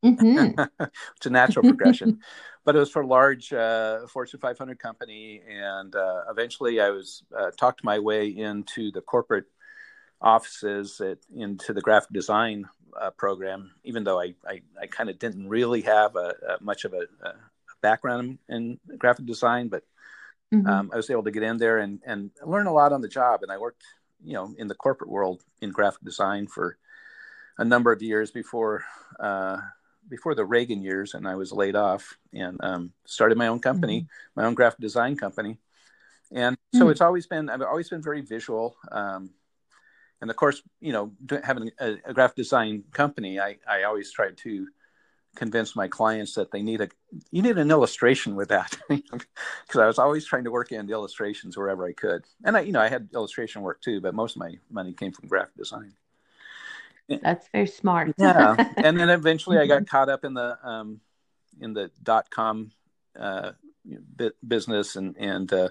Mhm. 0.05 0.55
it's 1.17 1.27
a 1.27 1.31
natural 1.31 1.65
progression. 1.65 2.19
But 2.67 2.77
it 2.77 2.79
was 2.79 2.91
for 2.91 3.03
a 3.03 3.07
large 3.07 3.53
uh, 3.53 4.07
Fortune 4.07 4.41
500 4.41 4.79
company, 4.79 5.43
and 5.47 5.95
uh, 5.95 6.23
eventually 6.31 6.81
I 6.81 6.89
was 6.89 7.23
uh, 7.39 7.51
talked 7.51 7.85
my 7.85 7.99
way 7.99 8.29
into 8.29 8.91
the 8.91 9.03
corporate 9.03 9.45
offices 10.21 11.01
at, 11.01 11.19
into 11.35 11.75
the 11.75 11.83
graphic 11.83 12.13
design 12.13 12.67
uh, 12.99 13.11
program. 13.11 13.73
Even 13.85 14.05
though 14.05 14.21
I 14.21 14.35
I, 14.49 14.63
I 14.81 14.87
kind 14.87 15.11
of 15.11 15.19
didn't 15.19 15.49
really 15.49 15.83
have 15.83 16.17
a, 16.17 16.29
a 16.53 16.65
much 16.65 16.87
of 16.87 16.95
a, 16.95 17.05
a 17.29 17.35
background 17.83 18.39
in 18.49 18.81
graphic 18.99 19.27
design, 19.27 19.69
but 19.69 19.85
Mhm. 20.63 20.69
um, 20.69 20.91
I 20.93 20.97
was 20.97 21.11
able 21.11 21.25
to 21.25 21.31
get 21.31 21.43
in 21.43 21.59
there 21.59 21.79
and 21.79 22.01
and 22.07 22.31
learn 22.45 22.67
a 22.67 22.73
lot 22.73 22.93
on 22.93 23.01
the 23.01 23.09
job. 23.09 23.43
And 23.43 23.51
I 23.53 23.59
worked, 23.59 23.83
you 24.23 24.35
know, 24.35 24.55
in 24.59 24.69
the 24.69 24.75
corporate 24.75 25.11
world 25.11 25.43
in 25.61 25.71
graphic 25.71 26.03
design 26.03 26.47
for 26.47 26.79
a 27.59 27.65
number 27.65 27.93
of 27.93 28.03
years 28.03 28.31
before 28.31 28.85
uh, 29.21 29.59
before 30.09 30.35
the 30.35 30.45
Reagan 30.45 30.83
years, 30.83 31.15
and 31.15 31.27
I 31.27 31.35
was 31.35 31.53
laid 31.53 31.77
off 31.77 32.19
and 32.33 32.63
um, 32.63 32.93
started 33.07 33.39
my 33.39 33.49
own 33.49 33.61
company, 33.61 34.07
my 34.37 34.45
own 34.45 34.55
graphic 34.55 34.81
design 34.81 35.17
company. 35.17 35.59
And 36.33 36.57
so 36.73 36.87
Mm. 36.87 36.91
it's 36.91 37.01
always 37.01 37.27
been 37.27 37.49
I've 37.49 37.63
always 37.63 37.89
been 37.89 38.03
very 38.03 38.21
visual. 38.21 38.77
Um, 38.91 39.31
and 40.21 40.31
of 40.31 40.37
course, 40.37 40.63
you 40.81 40.93
know, 40.93 41.13
having 41.43 41.71
a, 41.79 41.97
a 42.05 42.15
graphic 42.15 42.37
design 42.37 42.85
company, 42.93 43.39
I, 43.41 43.59
I 43.69 43.83
always 43.85 44.11
try 44.11 44.31
to 44.31 44.69
convince 45.35 45.75
my 45.75 45.89
clients 45.89 46.35
that 46.35 46.51
they 46.51 46.63
need 46.63 46.81
a 46.81 46.89
you 47.31 47.43
need 47.43 47.59
an 47.59 47.71
illustration 47.71 48.35
with 48.35 48.49
that 48.49 48.77
because 48.89 49.81
I 49.81 49.87
was 49.87 49.99
always 49.99 50.27
trying 50.27 50.45
to 50.45 50.51
work 50.51 50.73
in 50.73 50.87
the 50.87 50.93
illustrations 50.93 51.57
wherever 51.57 51.87
I 51.87 51.93
could. 51.93 52.25
And 52.45 52.57
I, 52.57 52.61
you 52.61 52.73
know, 52.73 52.81
I 52.81 52.89
had 52.89 53.09
illustration 53.15 53.63
work 53.63 53.81
too, 53.81 54.01
but 54.01 54.15
most 54.15 54.37
of 54.37 54.41
my 54.41 54.55
money 54.71 54.93
came 54.93 55.13
from 55.13 55.29
graphic 55.29 55.57
design. 55.57 55.95
That's 57.09 57.49
very 57.53 57.67
smart. 57.67 58.15
yeah, 58.17 58.57
and 58.77 58.99
then 58.99 59.11
eventually 59.11 59.59
I 59.59 59.67
got 59.67 59.87
caught 59.87 60.09
up 60.09 60.25
in 60.25 60.35
the 60.35 60.59
um, 60.67 61.01
in 61.61 61.75
the 61.75 61.91
dot 62.03 62.31
com 62.31 62.73
uh, 63.19 63.53
business 64.47 64.97
and 64.97 65.17
and 65.19 65.53
uh, 65.53 65.69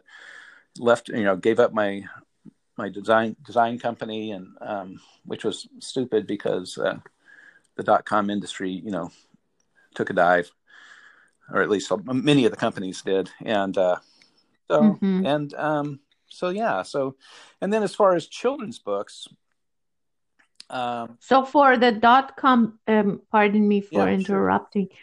left. 0.78 1.10
You 1.10 1.24
know, 1.24 1.36
gave 1.36 1.60
up 1.60 1.74
my 1.74 2.04
my 2.78 2.90
design 2.90 3.36
design 3.44 3.80
company 3.80 4.32
and 4.32 4.56
um, 4.62 5.00
which 5.26 5.44
was 5.44 5.68
stupid 5.80 6.28
because 6.28 6.78
uh, 6.78 7.00
the 7.76 7.84
dot 7.84 8.06
com 8.06 8.30
industry, 8.30 8.70
you 8.70 8.92
know, 8.92 9.12
took 9.94 10.10
a 10.10 10.14
dive, 10.14 10.52
or 11.52 11.62
at 11.62 11.70
least 11.70 11.92
many 12.06 12.46
of 12.46 12.52
the 12.52 12.58
companies 12.58 13.02
did, 13.02 13.30
and 13.42 13.78
uh, 13.78 13.98
so 14.70 14.82
mm-hmm. 14.82 15.26
and 15.26 15.54
um, 15.56 16.00
so 16.28 16.50
yeah, 16.50 16.84
so 16.84 17.16
and 17.62 17.72
then 17.72 17.84
as 17.84 17.96
far 17.96 18.16
as 18.16 18.28
children's 18.28 18.80
books. 18.80 19.28
Um, 20.70 21.18
so 21.20 21.46
for 21.46 21.78
the 21.78 21.92
dot 21.92 22.36
com, 22.38 22.80
um, 22.88 23.22
pardon 23.32 23.68
me 23.68 23.82
for 23.82 24.08
yeah, 24.08 24.14
interrupting. 24.14 24.88
Sure 24.90 24.98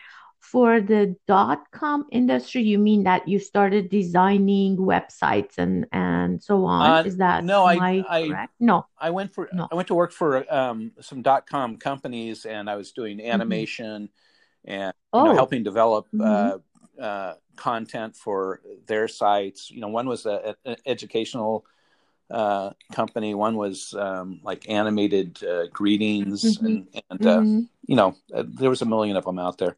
for 0.51 0.81
the 0.81 1.15
dot 1.29 1.71
com 1.71 2.07
industry 2.11 2.63
you 2.63 2.79
mean 2.79 3.05
that 3.05 3.29
you 3.29 3.39
started 3.39 3.89
designing 3.91 4.77
websites 4.77 5.59
and 5.59 5.87
and 5.93 6.43
so 6.43 6.65
on 6.65 6.91
uh, 6.91 7.03
is 7.05 7.19
that 7.19 7.45
no 7.45 7.65
i 7.65 8.03
i 8.09 8.49
no 8.59 8.85
i 8.99 9.11
went 9.11 9.33
for 9.33 9.49
no. 9.53 9.69
i 9.71 9.75
went 9.75 9.87
to 9.87 9.95
work 9.95 10.13
for 10.13 10.53
um, 10.53 10.91
some 11.01 11.23
dot 11.23 11.47
com 11.47 11.77
companies 11.77 12.47
and 12.47 12.69
i 12.69 12.75
was 12.75 12.91
doing 12.91 13.19
mm-hmm. 13.19 13.31
animation 13.31 14.05
mm-hmm. 14.05 14.30
And 14.65 14.93
oh. 15.13 15.25
know, 15.25 15.35
helping 15.35 15.63
develop 15.63 16.07
mm-hmm. 16.15 16.59
uh, 17.01 17.03
uh, 17.03 17.35
content 17.57 18.17
for 18.17 18.61
their 18.87 19.09
sites 19.09 19.71
you 19.71 19.81
know 19.81 19.89
one 19.89 20.07
was 20.07 20.27
an 20.27 20.77
educational 20.87 21.65
uh, 22.31 22.71
company. 22.93 23.35
One 23.35 23.57
was 23.57 23.95
um, 23.95 24.41
like 24.43 24.69
animated 24.69 25.43
uh, 25.43 25.67
greetings, 25.67 26.59
mm-hmm. 26.59 26.67
and, 26.67 27.03
and 27.11 27.27
uh, 27.27 27.39
mm-hmm. 27.39 27.61
you 27.87 27.97
know, 27.97 28.15
uh, 28.33 28.45
there 28.47 28.71
was 28.71 28.83
a 28.83 28.87
million 28.87 29.17
of 29.17 29.25
them 29.25 29.39
out 29.39 29.59
there. 29.59 29.77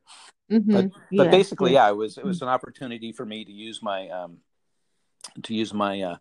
Mm-hmm. 0.51 0.89
But, 1.17 1.31
basically, 1.31 1.73
yeah, 1.73 1.89
it 1.89 1.97
was 1.97 2.19
it 2.19 2.25
was 2.25 2.39
mm-hmm. 2.39 2.49
an 2.49 2.55
opportunity 2.55 3.13
for 3.13 3.25
me 3.25 3.45
to 3.45 3.53
use 3.53 3.83
my 3.83 4.09
um, 4.11 4.39
to 5.45 5.55
use 5.55 5.73
my 5.73 6.03
uh, 6.03 6.17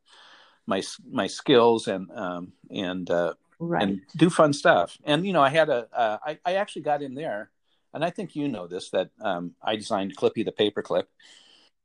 my 0.65 0.81
my 1.09 1.27
skills 1.27 1.87
and 1.87 2.09
um, 2.11 2.53
and 2.69 3.09
uh, 3.09 3.33
right. 3.59 3.83
and 3.83 4.01
do 4.15 4.29
fun 4.29 4.53
stuff. 4.53 4.97
And 5.03 5.25
you 5.25 5.33
know, 5.33 5.41
I 5.41 5.49
had 5.49 5.69
a 5.69 5.87
uh, 5.93 6.17
I, 6.25 6.39
I 6.45 6.53
actually 6.55 6.83
got 6.83 7.01
in 7.01 7.13
there, 7.13 7.49
and 7.93 8.03
I 8.03 8.09
think 8.09 8.35
you 8.35 8.47
know 8.47 8.67
this 8.67 8.89
that 8.91 9.09
um, 9.21 9.55
I 9.61 9.75
designed 9.75 10.15
Clippy 10.15 10.45
the 10.45 10.51
paperclip. 10.51 11.05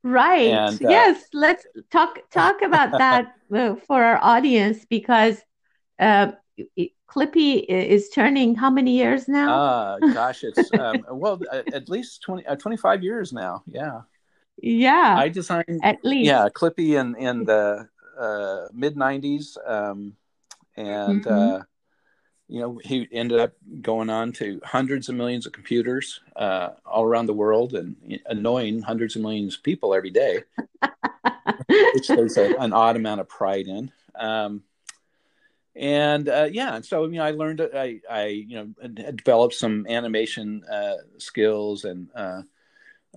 Right. 0.03 0.51
And, 0.51 0.83
uh, 0.83 0.89
yes. 0.89 1.25
Let's 1.33 1.65
talk 1.91 2.19
talk 2.29 2.61
about 2.61 2.91
that 2.97 3.33
uh, 3.53 3.75
for 3.75 4.03
our 4.03 4.19
audience 4.21 4.85
because 4.85 5.41
uh, 5.99 6.31
Clippy 7.07 7.65
is 7.67 8.09
turning 8.09 8.55
how 8.55 8.69
many 8.69 8.97
years 8.97 9.27
now? 9.27 9.53
Uh, 9.53 9.97
gosh, 10.13 10.43
it's 10.43 10.71
um, 10.73 11.05
well 11.11 11.39
at 11.51 11.89
least 11.89 12.21
20, 12.23 12.45
uh, 12.45 12.55
25 12.55 13.03
years 13.03 13.33
now. 13.33 13.63
Yeah. 13.67 14.01
Yeah. 14.61 15.15
I 15.17 15.29
designed 15.29 15.81
at 15.83 16.03
least 16.03 16.27
yeah 16.27 16.49
Clippy 16.49 16.99
in 16.99 17.15
in 17.15 17.45
the 17.45 17.87
uh, 18.17 18.67
mid 18.73 18.95
90s, 18.95 19.57
um, 19.67 20.15
and 20.75 21.23
mm-hmm. 21.23 21.61
You 22.47 22.61
know 22.61 22.79
he 22.83 23.07
ended 23.11 23.39
up 23.39 23.53
going 23.81 24.09
on 24.09 24.31
to 24.33 24.61
hundreds 24.63 25.09
of 25.09 25.15
millions 25.15 25.45
of 25.45 25.51
computers 25.51 26.21
uh, 26.35 26.69
all 26.85 27.03
around 27.03 27.25
the 27.25 27.33
world 27.33 27.73
and 27.73 27.95
annoying 28.27 28.81
hundreds 28.81 29.15
of 29.15 29.21
millions 29.21 29.55
of 29.55 29.63
people 29.63 29.93
every 29.93 30.11
day, 30.11 30.43
which 31.93 32.07
there's 32.07 32.37
a, 32.37 32.55
an 32.57 32.73
odd 32.73 32.95
amount 32.95 33.19
of 33.19 33.27
pride 33.27 33.67
in. 33.67 33.91
Um, 34.15 34.63
and 35.75 36.27
uh, 36.27 36.47
yeah, 36.51 36.75
and 36.75 36.85
so 36.85 37.05
you 37.05 37.17
know, 37.17 37.25
I 37.25 37.31
learned 37.31 37.61
I 37.61 37.99
I 38.09 38.25
you 38.27 38.55
know 38.55 38.87
developed 38.89 39.53
some 39.53 39.85
animation 39.87 40.63
uh, 40.71 40.95
skills 41.17 41.83
and 41.83 42.07
uh, 42.15 42.41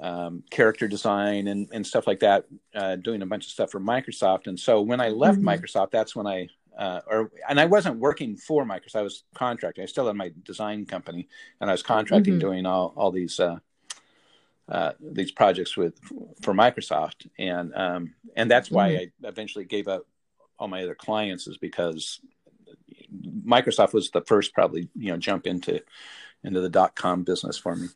um, 0.03 0.43
character 0.51 0.89
design 0.89 1.47
and 1.47 1.69
and 1.73 1.87
stuff 1.87 2.07
like 2.07 2.21
that, 2.21 2.47
uh, 2.75 2.97
doing 2.97 3.23
a 3.23 3.27
bunch 3.27 3.47
of 3.47 3.53
stuff 3.53 3.71
for 3.71 3.81
Microsoft. 3.81 4.47
And 4.47 4.59
so 4.59 4.83
when 4.83 5.01
I 5.01 5.09
left 5.09 5.39
mm-hmm. 5.39 5.49
Microsoft, 5.49 5.93
that's 5.93 6.15
when 6.15 6.27
I 6.27 6.49
uh, 6.81 7.01
or 7.07 7.31
and 7.49 7.61
I 7.61 7.67
wasn't 7.67 8.01
working 8.01 8.37
for 8.37 8.65
Microsoft. 8.65 8.97
I 8.97 9.03
was 9.03 9.23
contracting. 9.35 9.85
I 9.85 9.87
still 9.87 10.07
had 10.07 10.17
my 10.17 10.33
design 10.43 10.87
company, 10.87 11.29
and 11.61 11.71
I 11.71 11.75
was 11.75 11.83
contracting, 11.85 12.35
mm-hmm. 12.35 12.49
doing 12.49 12.67
all 12.67 12.93
all 12.97 13.13
these. 13.13 13.39
Uh, 13.39 13.59
these 15.01 15.33
projects 15.33 15.77
with 15.77 15.99
for 16.43 16.55
Microsoft, 16.55 17.27
and 17.37 17.75
um, 17.75 18.15
and 18.37 18.49
that's 18.49 18.71
why 18.71 18.91
mm-hmm. 18.91 19.27
I 19.27 19.29
eventually 19.29 19.65
gave 19.65 19.89
up 19.89 20.07
all 20.61 20.69
my 20.69 20.85
other 20.85 20.95
clients 20.95 21.49
is 21.49 21.59
because 21.59 22.21
Microsoft 23.45 23.93
was 23.93 24.11
the 24.11 24.21
first 24.21 24.55
probably 24.55 24.89
you 24.95 25.11
know 25.11 25.17
jump 25.17 25.49
into 25.49 25.83
into 26.45 26.61
the 26.61 26.69
dot 26.69 26.95
com 26.95 27.25
business 27.25 27.59
for 27.59 27.75
me. 27.75 27.89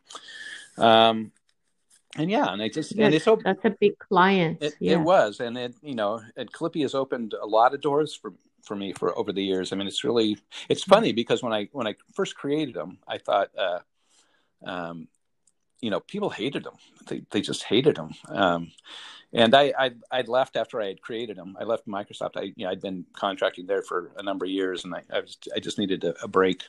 Um, 0.76 1.30
and 2.16 2.28
yeah, 2.28 2.52
and 2.52 2.60
I 2.60 2.68
just 2.68 2.90
yes, 2.96 3.06
and 3.06 3.14
it's 3.14 3.28
open, 3.28 3.44
that's 3.44 3.64
a 3.64 3.76
big 3.78 3.96
client. 3.98 4.58
It, 4.60 4.74
yeah. 4.80 4.92
it, 4.94 5.00
was, 5.00 5.38
and 5.38 5.56
it 5.56 5.74
you 5.80 5.94
know, 5.94 6.22
and 6.36 6.52
Clippy 6.52 6.82
has 6.82 6.94
opened 6.96 7.34
a 7.40 7.46
lot 7.46 7.74
of 7.74 7.80
doors 7.80 8.16
for 8.16 8.32
for 8.64 8.76
me 8.76 8.92
for 8.92 9.16
over 9.18 9.32
the 9.32 9.42
years. 9.42 9.72
I 9.72 9.76
mean, 9.76 9.86
it's 9.86 10.04
really 10.04 10.38
it's 10.68 10.82
funny 10.82 11.12
because 11.12 11.42
when 11.42 11.52
I 11.52 11.68
when 11.72 11.86
I 11.86 11.94
first 12.14 12.34
created 12.36 12.74
them, 12.74 12.98
I 13.06 13.18
thought, 13.18 13.50
uh, 13.56 13.78
um, 14.64 15.08
you 15.80 15.90
know, 15.90 16.00
people 16.00 16.30
hated 16.30 16.64
them. 16.64 16.74
They 17.08 17.22
they 17.30 17.40
just 17.40 17.64
hated 17.64 17.96
them. 17.96 18.10
Um, 18.28 18.72
and 19.32 19.54
I, 19.54 19.72
I 19.78 19.90
I'd 20.10 20.28
left 20.28 20.56
after 20.56 20.80
I 20.80 20.86
had 20.86 21.02
created 21.02 21.36
them. 21.36 21.56
I 21.60 21.64
left 21.64 21.86
Microsoft. 21.86 22.36
I 22.36 22.52
you 22.56 22.64
know, 22.64 22.70
I'd 22.70 22.80
been 22.80 23.04
contracting 23.12 23.66
there 23.66 23.82
for 23.82 24.12
a 24.16 24.22
number 24.22 24.44
of 24.44 24.50
years, 24.50 24.84
and 24.84 24.94
I 24.94 25.02
I, 25.12 25.20
was, 25.20 25.36
I 25.54 25.60
just 25.60 25.78
needed 25.78 26.04
a, 26.04 26.14
a 26.22 26.28
break. 26.28 26.62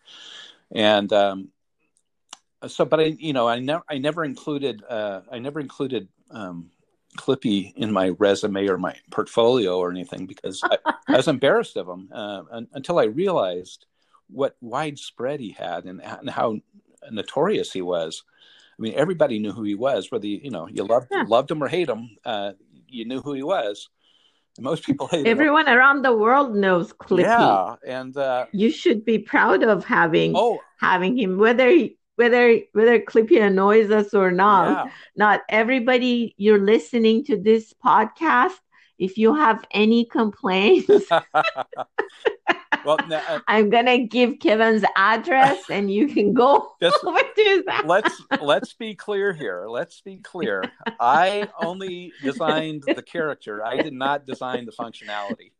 And 0.72 1.12
um, 1.14 1.50
so, 2.68 2.86
but 2.86 3.00
I 3.00 3.16
you 3.20 3.34
know 3.34 3.48
I 3.48 3.60
never 3.60 3.84
I 3.88 3.98
never 4.00 4.26
included 4.26 4.84
uh, 4.88 5.22
I 5.32 5.40
never 5.40 5.60
included 5.60 6.08
um, 6.32 6.72
Clippy 7.16 7.74
in 7.76 7.92
my 7.92 8.10
resume 8.10 8.68
or 8.68 8.78
my 8.78 8.96
portfolio 9.12 9.78
or 9.78 9.92
anything 9.92 10.26
because 10.26 10.62
I, 10.64 10.78
I 11.08 11.18
was 11.18 11.28
embarrassed 11.28 11.78
of 11.78 11.88
him 11.88 12.10
uh, 12.14 12.44
until 12.74 13.00
I 13.00 13.06
realized 13.06 13.86
what 14.30 14.56
widespread 14.62 15.40
he 15.40 15.52
had 15.52 15.86
and, 15.86 16.02
and 16.02 16.30
how 16.30 16.60
notorious 17.12 17.72
he 17.72 17.82
was. 17.82 18.24
I 18.78 18.82
mean, 18.82 18.94
everybody 18.96 19.40
knew 19.40 19.52
who 19.52 19.64
he 19.64 19.76
was, 19.76 20.12
whether 20.12 20.28
you, 20.28 20.40
you 20.44 20.52
know 20.52 20.68
you 20.68 20.84
loved 20.84 21.08
yeah. 21.12 21.24
loved 21.28 21.50
him 21.50 21.64
or 21.64 21.68
hate 21.68 21.90
him. 21.90 22.18
Uh, 22.26 22.52
you 22.88 23.06
knew 23.06 23.22
who 23.22 23.34
he 23.34 23.44
was. 23.44 23.90
Most 24.60 24.86
people 24.86 25.08
hate 25.08 25.26
him. 25.26 25.32
Everyone 25.32 25.68
him. 25.68 25.78
around 25.78 26.02
the 26.04 26.16
world 26.16 26.56
knows 26.56 26.94
Clippy. 26.94 27.22
Yeah, 27.22 27.76
and 27.86 28.16
uh, 28.18 28.46
you 28.52 28.72
should 28.72 29.06
be 29.06 29.20
proud 29.20 29.64
of 29.64 29.86
having 29.86 30.34
oh, 30.36 30.60
having 30.80 31.18
him, 31.18 31.38
whether 31.38 31.70
he, 31.70 31.98
whether 32.16 32.60
whether 32.74 33.00
Clippy 33.00 33.42
annoys 33.42 33.92
us 33.92 34.14
or 34.14 34.32
not. 34.32 34.86
Yeah. 34.88 34.92
Not 35.16 35.42
everybody 35.50 36.34
you're 36.38 36.64
listening 36.64 37.26
to 37.26 37.38
this 37.38 37.74
podcast. 37.74 38.54
If 38.98 39.18
you 39.18 39.36
have 39.36 39.66
any 39.72 40.06
complaints. 40.06 40.88
well, 42.86 42.98
uh, 43.12 43.40
I'm 43.48 43.70
gonna 43.70 44.06
give 44.06 44.40
Kevan's 44.40 44.86
address, 44.96 45.64
and 45.70 45.92
you 45.92 46.08
can 46.08 46.34
go 46.34 46.72
just, 46.82 47.04
over 47.04 47.20
to 47.20 47.64
that. 47.68 47.86
Let's 47.86 48.22
let's 48.42 48.74
be 48.74 48.96
clear 48.96 49.34
here. 49.34 49.66
Let's 49.68 50.00
be 50.02 50.18
clear. 50.18 50.64
I 51.00 51.50
only 51.62 52.14
designed 52.24 52.84
the 52.88 53.02
character. 53.02 53.66
I 53.66 53.82
did 53.82 53.94
not 53.94 54.26
design 54.26 54.66
the 54.66 54.72
functionality. 54.72 55.52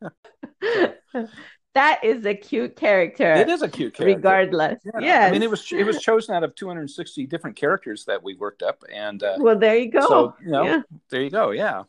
so. 1.12 1.28
That 1.76 2.02
is 2.02 2.26
a 2.26 2.34
cute 2.34 2.74
character. 2.74 3.32
It 3.34 3.48
is 3.48 3.62
a 3.62 3.68
cute 3.68 3.94
character, 3.94 4.16
regardless. 4.16 4.80
Yeah, 4.84 5.00
yes. 5.00 5.28
I 5.28 5.32
mean, 5.32 5.42
it 5.42 5.50
was 5.50 5.70
it 5.70 5.84
was 5.84 6.00
chosen 6.00 6.34
out 6.34 6.42
of 6.42 6.54
260 6.54 7.26
different 7.26 7.56
characters 7.56 8.04
that 8.06 8.22
we 8.22 8.34
worked 8.34 8.62
up, 8.62 8.82
and 8.92 9.22
uh, 9.22 9.36
well, 9.38 9.58
there 9.58 9.76
you 9.76 9.90
go. 9.90 10.08
So 10.08 10.34
you 10.44 10.50
know, 10.50 10.64
yeah. 10.64 10.82
there 11.10 11.22
you 11.22 11.30
go. 11.30 11.52
Yeah 11.52 11.84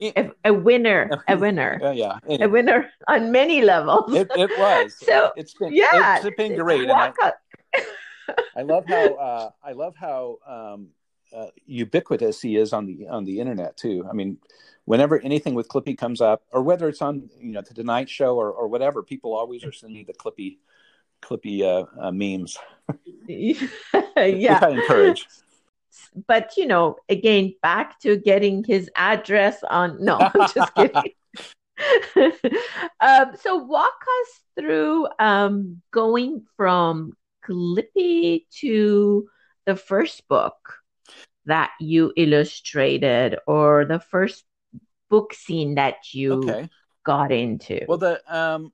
a, 0.00 0.30
a 0.44 0.52
winner, 0.52 1.22
a 1.28 1.36
winner, 1.36 1.80
uh, 1.82 1.92
yeah, 1.92 2.18
a 2.28 2.48
winner 2.48 2.90
on 3.08 3.32
many 3.32 3.62
levels. 3.62 4.14
It, 4.14 4.30
it 4.36 4.50
was. 4.58 4.96
so 5.02 5.32
it's 5.36 5.54
been 5.54 5.72
yeah, 5.72 6.20
it's 6.22 6.36
been 6.36 6.56
great. 6.56 6.90
I, 6.90 7.12
I, 8.56 8.62
love 8.62 8.84
how 8.86 9.14
uh, 9.14 9.50
I 9.62 9.72
love 9.72 9.94
how 9.96 10.38
um, 10.46 10.88
uh, 11.34 11.46
ubiquitous 11.64 12.40
he 12.40 12.56
is 12.56 12.72
on 12.72 12.86
the 12.86 13.08
on 13.08 13.24
the 13.24 13.40
internet 13.40 13.76
too. 13.76 14.06
I 14.08 14.12
mean, 14.12 14.38
whenever 14.86 15.20
anything 15.20 15.54
with 15.54 15.68
Clippy 15.68 15.96
comes 15.96 16.20
up, 16.20 16.42
or 16.50 16.62
whether 16.62 16.88
it's 16.88 17.02
on 17.02 17.28
you 17.38 17.52
know 17.52 17.60
the 17.60 17.74
Tonight 17.74 18.08
Show 18.08 18.36
or 18.36 18.50
or 18.50 18.68
whatever, 18.68 19.02
people 19.02 19.34
always 19.34 19.64
are 19.64 19.72
sending 19.72 20.06
the 20.06 20.14
Clippy 20.14 20.58
Clippy 21.22 21.62
uh, 21.62 21.84
uh 22.00 22.10
memes. 22.10 22.56
yeah, 23.28 24.58
I 24.62 24.70
encourage 24.70 25.26
but 26.26 26.56
you 26.56 26.66
know, 26.66 26.96
again, 27.08 27.54
back 27.62 27.98
to 28.00 28.16
getting 28.16 28.64
his 28.64 28.90
address 28.96 29.62
on. 29.68 29.98
No, 30.06 30.18
I'm 30.20 30.48
just 30.54 30.74
kidding. 30.74 31.12
um, 33.00 33.32
so 33.40 33.56
walk 33.56 34.00
us 34.20 34.40
through 34.58 35.08
um, 35.18 35.82
going 35.90 36.44
from 36.56 37.12
Clippy 37.44 38.46
to 38.60 39.28
the 39.64 39.76
first 39.76 40.26
book 40.28 40.74
that 41.46 41.70
you 41.80 42.12
illustrated, 42.16 43.38
or 43.46 43.84
the 43.84 44.00
first 44.00 44.44
book 45.08 45.34
scene 45.34 45.74
that 45.76 46.12
you 46.12 46.34
okay. 46.34 46.68
got 47.04 47.32
into. 47.32 47.84
Well, 47.88 47.98
the 47.98 48.20
um, 48.34 48.72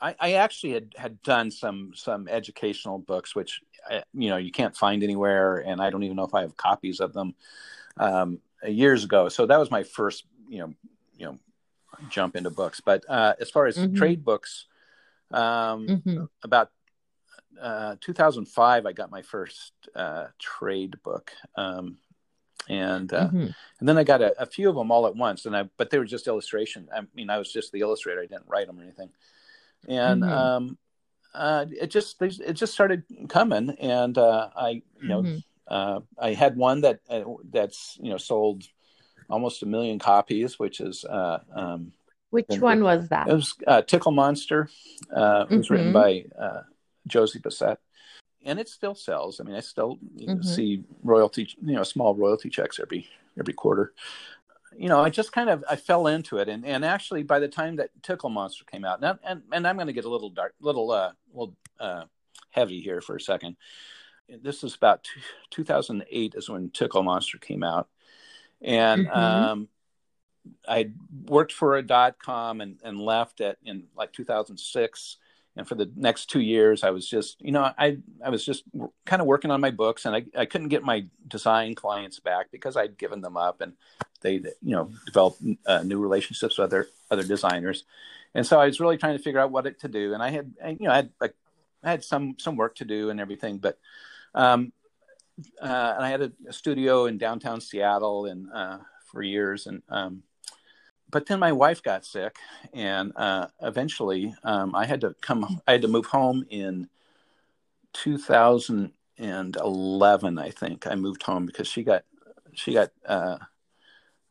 I, 0.00 0.14
I, 0.18 0.32
actually 0.34 0.72
had, 0.72 0.94
had 0.96 1.22
done 1.22 1.50
some 1.50 1.92
some 1.94 2.28
educational 2.28 2.98
books, 2.98 3.34
which 3.34 3.60
I, 3.88 4.02
you 4.14 4.28
know 4.28 4.36
you 4.36 4.50
can't 4.50 4.76
find 4.76 5.02
anywhere, 5.02 5.58
and 5.58 5.80
I 5.80 5.90
don't 5.90 6.02
even 6.02 6.16
know 6.16 6.24
if 6.24 6.34
I 6.34 6.42
have 6.42 6.56
copies 6.56 7.00
of 7.00 7.12
them 7.12 7.34
um, 7.96 8.40
years 8.66 9.04
ago. 9.04 9.28
So 9.28 9.46
that 9.46 9.58
was 9.58 9.70
my 9.70 9.82
first, 9.82 10.24
you 10.48 10.58
know, 10.60 10.74
you 11.16 11.26
know, 11.26 11.38
jump 12.10 12.36
into 12.36 12.50
books. 12.50 12.80
But 12.80 13.04
uh, 13.08 13.34
as 13.40 13.50
far 13.50 13.66
as 13.66 13.76
mm-hmm. 13.76 13.96
trade 13.96 14.24
books, 14.24 14.66
um, 15.30 15.86
mm-hmm. 15.86 16.24
about 16.42 16.70
uh, 17.60 17.96
2005, 18.00 18.86
I 18.86 18.92
got 18.92 19.10
my 19.10 19.22
first 19.22 19.72
uh, 19.94 20.26
trade 20.38 20.96
book. 21.02 21.32
Um, 21.56 21.98
and 22.68 23.12
uh, 23.12 23.26
mm-hmm. 23.26 23.46
and 23.80 23.88
then 23.88 23.98
I 23.98 24.04
got 24.04 24.22
a, 24.22 24.42
a, 24.42 24.46
few 24.46 24.68
of 24.68 24.76
them 24.76 24.90
all 24.90 25.06
at 25.06 25.16
once, 25.16 25.46
and 25.46 25.56
I 25.56 25.64
but 25.76 25.90
they 25.90 25.98
were 25.98 26.04
just 26.04 26.26
illustration. 26.26 26.88
I 26.94 27.02
mean, 27.14 27.30
I 27.30 27.38
was 27.38 27.52
just 27.52 27.72
the 27.72 27.80
illustrator; 27.80 28.20
I 28.20 28.26
didn't 28.26 28.48
write 28.48 28.66
them 28.66 28.78
or 28.78 28.82
anything. 28.82 29.10
And 29.86 30.22
mm-hmm. 30.22 30.32
um, 30.32 30.78
uh, 31.34 31.66
it 31.68 31.88
just 31.88 32.20
it 32.20 32.54
just 32.54 32.72
started 32.72 33.04
coming, 33.28 33.70
and 33.80 34.16
uh, 34.18 34.50
I 34.54 34.82
you 35.00 35.08
know 35.08 35.22
mm-hmm. 35.22 35.38
uh, 35.66 36.00
I 36.18 36.34
had 36.34 36.56
one 36.56 36.82
that 36.82 37.00
uh, 37.08 37.22
that's 37.50 37.98
you 38.00 38.10
know 38.10 38.18
sold 38.18 38.64
almost 39.30 39.62
a 39.62 39.66
million 39.66 39.98
copies, 39.98 40.58
which 40.58 40.80
is 40.80 41.04
uh, 41.04 41.38
um, 41.54 41.92
which 42.30 42.46
one 42.58 42.82
was 42.82 43.08
that? 43.08 43.28
It 43.28 43.34
was 43.34 43.54
uh, 43.66 43.82
Tickle 43.82 44.12
Monster. 44.12 44.68
Uh, 45.14 45.46
it 45.48 45.56
was 45.56 45.70
written 45.70 45.92
mm-hmm. 45.92 46.28
by 46.38 46.44
uh, 46.44 46.62
Josie 47.06 47.38
Bissett, 47.38 47.78
and 48.44 48.58
it 48.58 48.68
still 48.68 48.94
sells. 48.94 49.40
I 49.40 49.44
mean, 49.44 49.56
I 49.56 49.60
still 49.60 49.98
mm-hmm. 50.16 50.42
see 50.42 50.84
royalty, 51.02 51.48
you 51.62 51.74
know, 51.74 51.82
small 51.82 52.14
royalty 52.14 52.48
checks 52.48 52.78
every 52.80 53.08
every 53.38 53.54
quarter. 53.54 53.92
You 54.76 54.88
know, 54.88 55.00
I 55.00 55.10
just 55.10 55.32
kind 55.32 55.48
of 55.48 55.64
I 55.68 55.76
fell 55.76 56.06
into 56.06 56.38
it, 56.38 56.48
and, 56.48 56.64
and 56.64 56.84
actually 56.84 57.22
by 57.22 57.38
the 57.38 57.48
time 57.48 57.76
that 57.76 57.90
Tickle 58.02 58.30
Monster 58.30 58.64
came 58.64 58.84
out, 58.84 59.02
and 59.02 59.18
and, 59.24 59.42
and 59.52 59.66
I'm 59.66 59.76
going 59.76 59.86
to 59.86 59.92
get 59.92 60.04
a 60.04 60.10
little 60.10 60.30
dark, 60.30 60.54
little 60.60 60.90
uh, 60.90 61.12
little 61.32 61.56
uh, 61.80 62.04
heavy 62.50 62.80
here 62.80 63.00
for 63.00 63.16
a 63.16 63.20
second. 63.20 63.56
This 64.42 64.62
is 64.62 64.74
about 64.74 65.08
2008 65.50 66.34
is 66.36 66.50
when 66.50 66.70
Tickle 66.70 67.02
Monster 67.02 67.38
came 67.38 67.62
out, 67.62 67.88
and 68.60 69.06
mm-hmm. 69.06 69.18
um, 69.18 69.68
I 70.66 70.90
worked 71.26 71.52
for 71.52 71.76
a 71.76 71.82
dot 71.82 72.18
com 72.18 72.60
and, 72.60 72.78
and 72.84 73.00
left 73.00 73.40
at 73.40 73.56
in 73.64 73.84
like 73.96 74.12
2006. 74.12 75.16
And 75.58 75.66
for 75.66 75.74
the 75.74 75.90
next 75.96 76.26
two 76.26 76.40
years, 76.40 76.84
I 76.84 76.90
was 76.90 77.06
just, 77.06 77.40
you 77.40 77.50
know, 77.50 77.72
I, 77.76 77.98
I 78.24 78.30
was 78.30 78.44
just 78.44 78.62
kind 79.04 79.20
of 79.20 79.26
working 79.26 79.50
on 79.50 79.60
my 79.60 79.72
books 79.72 80.06
and 80.06 80.14
I, 80.14 80.24
I 80.36 80.46
couldn't 80.46 80.68
get 80.68 80.84
my 80.84 81.06
design 81.26 81.74
clients 81.74 82.20
back 82.20 82.52
because 82.52 82.76
I'd 82.76 82.96
given 82.96 83.22
them 83.22 83.36
up 83.36 83.60
and 83.60 83.72
they, 84.20 84.34
you 84.34 84.52
know, 84.62 84.92
developed 85.04 85.42
uh, 85.66 85.82
new 85.82 85.98
relationships 85.98 86.58
with 86.58 86.66
other, 86.66 86.86
other 87.10 87.24
designers. 87.24 87.82
And 88.36 88.46
so 88.46 88.60
I 88.60 88.66
was 88.66 88.78
really 88.78 88.98
trying 88.98 89.18
to 89.18 89.22
figure 89.22 89.40
out 89.40 89.50
what 89.50 89.66
it 89.66 89.80
to 89.80 89.88
do. 89.88 90.14
And 90.14 90.22
I 90.22 90.30
had, 90.30 90.54
you 90.64 90.86
know, 90.86 90.92
I 90.92 90.96
had 90.96 91.10
like, 91.20 91.34
I 91.82 91.90
had 91.90 92.04
some, 92.04 92.36
some 92.38 92.54
work 92.54 92.76
to 92.76 92.84
do 92.84 93.10
and 93.10 93.20
everything, 93.20 93.58
but, 93.58 93.80
um, 94.36 94.72
uh, 95.60 95.94
and 95.96 96.04
I 96.04 96.10
had 96.10 96.22
a, 96.22 96.32
a, 96.48 96.52
studio 96.52 97.06
in 97.06 97.18
downtown 97.18 97.60
Seattle 97.60 98.26
and, 98.26 98.46
uh, 98.52 98.78
for 99.06 99.22
years. 99.22 99.66
And, 99.66 99.82
um, 99.88 100.22
but 101.10 101.26
then 101.26 101.38
my 101.38 101.52
wife 101.52 101.82
got 101.82 102.04
sick, 102.04 102.36
and 102.72 103.12
uh, 103.16 103.46
eventually 103.62 104.34
um, 104.44 104.74
I 104.74 104.86
had 104.86 105.00
to 105.02 105.14
come. 105.20 105.60
I 105.66 105.72
had 105.72 105.82
to 105.82 105.88
move 105.88 106.06
home 106.06 106.46
in 106.50 106.88
2011. 107.94 110.38
I 110.38 110.50
think 110.50 110.86
I 110.86 110.94
moved 110.94 111.22
home 111.22 111.44
because 111.46 111.66
she 111.66 111.82
got 111.82 112.04
she 112.52 112.74
got 112.74 112.90
uh, 113.06 113.38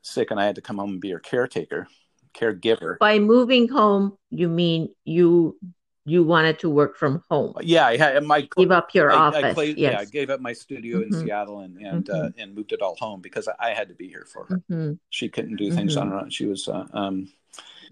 sick, 0.01 0.31
and 0.31 0.39
I 0.39 0.45
had 0.45 0.55
to 0.55 0.61
come 0.61 0.77
home 0.77 0.91
and 0.91 1.01
be 1.01 1.11
her 1.11 1.19
caretaker, 1.19 1.87
caregiver. 2.33 2.97
By 2.99 3.19
moving 3.19 3.67
home, 3.67 4.17
you 4.29 4.47
mean 4.47 4.95
you 5.03 5.57
you 6.07 6.23
wanted 6.23 6.57
to 6.59 6.69
work 6.69 6.95
from 6.95 7.21
home. 7.29 7.53
Yeah, 7.61 7.85
I 7.85 7.97
had 7.97 8.23
my 8.23 8.47
give 8.55 8.71
up 8.71 8.93
your 8.93 9.11
I, 9.11 9.15
office. 9.15 9.43
I 9.43 9.53
played, 9.53 9.77
yes. 9.77 9.91
Yeah, 9.91 9.99
I 9.99 10.05
gave 10.05 10.29
up 10.29 10.39
my 10.39 10.53
studio 10.53 10.99
mm-hmm. 10.99 11.13
in 11.13 11.25
Seattle 11.25 11.59
and 11.59 11.77
and 11.77 12.09
uh, 12.09 12.13
mm-hmm. 12.13 12.25
uh, 12.27 12.29
and 12.37 12.55
moved 12.55 12.71
it 12.71 12.81
all 12.81 12.95
home 12.95 13.19
because 13.19 13.49
I 13.59 13.73
had 13.73 13.89
to 13.89 13.93
be 13.93 14.07
here 14.07 14.25
for 14.31 14.45
her. 14.45 14.55
Mm-hmm. 14.71 14.93
She 15.09 15.27
couldn't 15.27 15.57
do 15.57 15.69
things 15.71 15.97
on 15.97 16.07
mm-hmm. 16.07 16.15
her 16.15 16.21
own. 16.23 16.29
She 16.29 16.45
was 16.45 16.67
uh, 16.69 16.85
um, 16.93 17.29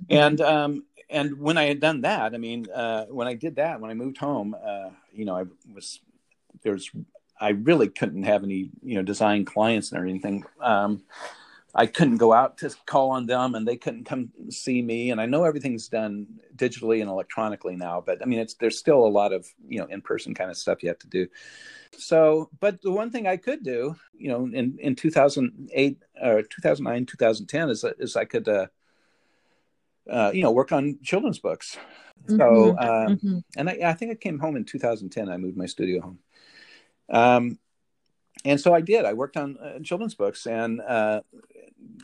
and 0.09 0.39
um, 0.39 0.85
and 1.09 1.37
when 1.39 1.57
I 1.57 1.65
had 1.65 1.81
done 1.81 2.01
that, 2.01 2.33
I 2.33 2.37
mean, 2.37 2.69
uh, 2.71 3.05
when 3.05 3.27
I 3.27 3.33
did 3.33 3.57
that, 3.57 3.81
when 3.81 3.91
I 3.91 3.93
moved 3.93 4.17
home, 4.17 4.55
uh, 4.55 4.89
you 5.11 5.25
know, 5.25 5.35
I 5.35 5.43
was 5.73 5.99
there's 6.63 6.89
I 7.39 7.49
really 7.49 7.89
couldn't 7.89 8.23
have 8.23 8.43
any 8.43 8.69
you 8.81 8.95
know 8.95 9.03
design 9.03 9.43
clients 9.43 9.91
or 9.91 10.05
anything. 10.05 10.45
Um, 10.61 11.03
I 11.77 11.87
couldn't 11.87 12.17
go 12.17 12.31
out 12.31 12.57
to 12.59 12.73
call 12.85 13.11
on 13.11 13.25
them 13.25 13.53
and 13.53 13.67
they 13.67 13.75
couldn't 13.75 14.05
come 14.05 14.29
see 14.49 14.81
me. 14.81 15.11
And 15.11 15.19
I 15.19 15.25
know 15.25 15.43
everything's 15.43 15.89
done 15.89 16.25
digitally 16.55 17.01
and 17.01 17.09
electronically 17.09 17.75
now, 17.75 18.01
but 18.03 18.21
I 18.21 18.25
mean, 18.25 18.39
it's, 18.39 18.53
there's 18.53 18.79
still 18.79 19.05
a 19.05 19.09
lot 19.09 19.33
of, 19.33 19.45
you 19.67 19.79
know, 19.79 19.85
in-person 19.87 20.35
kind 20.35 20.49
of 20.49 20.55
stuff 20.55 20.81
you 20.81 20.87
have 20.87 20.99
to 20.99 21.07
do. 21.07 21.27
So, 21.97 22.49
but 22.61 22.81
the 22.81 22.91
one 22.91 23.11
thing 23.11 23.27
I 23.27 23.35
could 23.35 23.61
do, 23.61 23.97
you 24.17 24.29
know, 24.29 24.45
in, 24.45 24.77
in 24.79 24.95
2008 24.95 25.97
or 26.23 26.43
2009, 26.43 27.05
2010 27.05 27.69
is, 27.69 27.85
is 27.99 28.15
I 28.15 28.23
could, 28.23 28.47
uh, 28.47 28.67
uh, 30.09 30.31
you 30.33 30.43
know, 30.43 30.51
work 30.51 30.71
on 30.71 30.99
children's 31.03 31.39
books. 31.39 31.77
So, 32.27 32.37
mm-hmm. 32.37 32.79
Um, 32.79 33.17
mm-hmm. 33.17 33.37
and 33.57 33.69
I, 33.69 33.79
I, 33.83 33.93
think 33.93 34.11
I 34.11 34.15
came 34.15 34.39
home 34.39 34.55
in 34.55 34.63
2010. 34.63 35.29
I 35.29 35.35
moved 35.37 35.57
my 35.57 35.65
studio 35.65 36.01
home. 36.01 36.19
Um, 37.09 37.59
and 38.45 38.61
so 38.61 38.73
I 38.73 38.81
did. 38.81 39.05
I 39.05 39.13
worked 39.13 39.37
on 39.37 39.57
uh, 39.57 39.79
children's 39.79 40.15
books, 40.15 40.45
and 40.45 40.79
uh, 40.81 41.21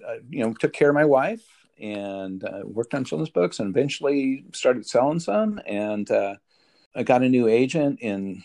uh, 0.07 0.15
you 0.29 0.43
know, 0.43 0.53
took 0.53 0.73
care 0.73 0.89
of 0.89 0.95
my 0.95 1.05
wife 1.05 1.43
and 1.79 2.43
uh, 2.43 2.61
worked 2.63 2.93
on 2.93 3.03
children's 3.03 3.29
books, 3.29 3.59
and 3.59 3.69
eventually 3.69 4.45
started 4.53 4.85
selling 4.85 5.19
some. 5.19 5.59
And 5.65 6.09
uh, 6.09 6.35
I 6.95 7.03
got 7.03 7.23
a 7.23 7.29
new 7.29 7.47
agent 7.47 7.99
in 8.01 8.43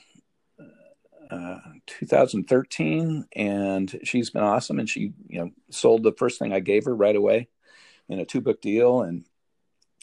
uh, 1.30 1.58
2013, 1.86 3.26
and 3.34 4.00
she's 4.04 4.30
been 4.30 4.42
awesome. 4.42 4.78
And 4.78 4.88
she, 4.88 5.12
you 5.28 5.40
know, 5.40 5.50
sold 5.70 6.02
the 6.02 6.12
first 6.12 6.38
thing 6.38 6.52
I 6.52 6.60
gave 6.60 6.84
her 6.84 6.94
right 6.94 7.16
away 7.16 7.48
in 8.08 8.20
a 8.20 8.24
two 8.24 8.40
book 8.40 8.60
deal. 8.60 9.02
And 9.02 9.24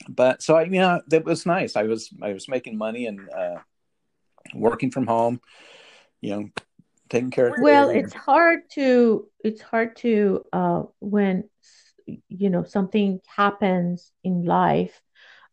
but 0.09 0.41
so 0.41 0.55
I, 0.55 0.63
you 0.63 0.71
know, 0.71 1.01
that 1.07 1.25
was 1.25 1.45
nice. 1.45 1.75
I 1.75 1.83
was 1.83 2.09
I 2.21 2.33
was 2.33 2.47
making 2.47 2.77
money 2.77 3.05
and 3.05 3.29
uh, 3.29 3.57
working 4.53 4.91
from 4.91 5.07
home. 5.07 5.41
You 6.21 6.35
know, 6.35 6.49
taking 7.13 7.31
care 7.31 7.47
of 7.47 7.59
well 7.59 7.89
it's 7.89 8.13
hard 8.13 8.59
to 8.71 9.27
it's 9.43 9.61
hard 9.61 9.95
to 9.95 10.43
uh 10.51 10.81
when 10.99 11.43
you 12.27 12.49
know 12.49 12.63
something 12.63 13.19
happens 13.27 14.11
in 14.23 14.43
life 14.43 14.99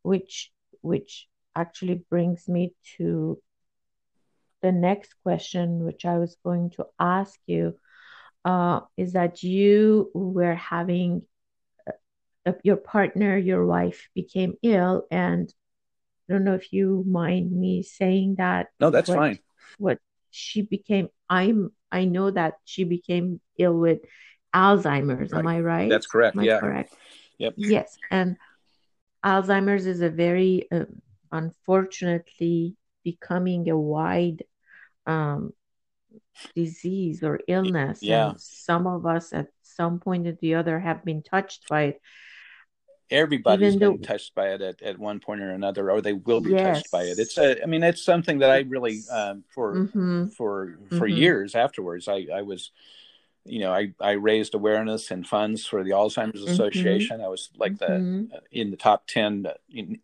which 0.03 0.51
which 0.81 1.29
actually 1.55 2.03
brings 2.09 2.49
me 2.49 2.73
to 2.97 3.39
the 4.63 4.73
next 4.73 5.15
question 5.23 5.85
which 5.85 6.05
i 6.05 6.17
was 6.17 6.37
going 6.43 6.71
to 6.71 6.87
ask 6.99 7.39
you 7.47 7.75
uh 8.45 8.81
is 8.97 9.13
that 9.13 9.43
you 9.43 10.11
were 10.15 10.55
having 10.55 11.23
uh, 12.47 12.53
your 12.63 12.77
partner 12.77 13.37
your 13.37 13.67
wife 13.67 14.09
became 14.15 14.55
ill 14.63 15.05
and 15.11 15.53
i 16.29 16.33
don't 16.33 16.45
know 16.45 16.55
if 16.55 16.73
you 16.73 17.05
mind 17.07 17.53
me 17.53 17.83
saying 17.83 18.37
that 18.39 18.69
no 18.81 18.89
that's 18.89 19.09
what, 19.09 19.19
fine. 19.19 19.39
what 19.77 19.99
she 20.31 20.63
became 20.63 21.09
i'm 21.29 21.71
i 21.91 22.05
know 22.05 22.31
that 22.31 22.55
she 22.65 22.85
became 22.85 23.41
ill 23.59 23.79
with 23.79 24.01
alzheimer's 24.55 25.33
right. 25.33 25.39
am 25.39 25.47
i 25.47 25.61
right? 25.61 25.89
That's 25.89 26.07
correct 26.07 26.37
am 26.37 26.45
yeah. 26.45 26.61
correct? 26.61 26.95
Yep. 27.39 27.55
Yes 27.57 27.97
and 28.11 28.37
alzheimer's 29.25 29.87
is 29.87 30.01
a 30.01 30.11
very 30.11 30.67
uh, 30.73 30.85
unfortunately 31.33 32.77
becoming 33.05 33.69
a 33.71 33.79
wide 33.79 34.45
um, 35.07 35.53
disease 36.55 37.23
or 37.23 37.41
illness 37.49 38.01
yeah. 38.03 38.31
and 38.31 38.41
some 38.41 38.87
of 38.87 39.07
us 39.07 39.33
at 39.33 39.49
some 39.63 40.01
point 40.01 40.27
or 40.27 40.39
the 40.41 40.55
other 40.55 40.79
have 40.79 41.05
been 41.05 41.23
touched 41.23 41.69
by 41.69 41.83
it 41.83 42.01
everybody's 43.11 43.75
Even 43.75 43.79
been 43.79 44.01
though, 44.01 44.07
touched 44.07 44.35
by 44.35 44.49
it 44.51 44.61
at, 44.61 44.83
at 44.83 44.99
one 44.99 45.21
point 45.21 45.41
or 45.41 45.51
another 45.51 45.91
or 45.91 46.01
they 46.01 46.13
will 46.13 46.41
be 46.41 46.51
yes. 46.51 46.79
touched 46.79 46.91
by 46.91 47.03
it 47.03 47.19
it's 47.19 47.37
a, 47.39 47.63
i 47.63 47.67
mean 47.67 47.83
it's 47.83 48.03
something 48.03 48.39
that 48.39 48.51
i 48.51 48.61
really 48.61 49.01
um, 49.11 49.45
for 49.49 49.75
mm-hmm. 49.75 50.27
for 50.29 50.79
for 50.89 51.09
mm-hmm. 51.09 51.17
years 51.17 51.55
afterwards 51.55 52.09
i 52.09 52.27
i 52.33 52.43
was 52.43 52.71
you 53.45 53.61
know 53.61 53.73
i 53.73 53.93
i 54.01 54.13
raised 54.13 54.55
awareness 54.55 55.11
and 55.11 55.27
funds 55.27 55.67
for 55.67 55.83
the 55.83 55.91
alzheimer's 55.91 56.43
mm-hmm. 56.43 56.53
association 56.53 57.21
i 57.21 57.29
was 57.29 57.51
like 57.57 57.79
the 57.79 57.87
mm-hmm. 57.87 58.35
uh, 58.35 58.39
in 58.53 58.71
the 58.71 58.77
top 58.77 59.07
10 59.07 59.47
in, 59.71 59.99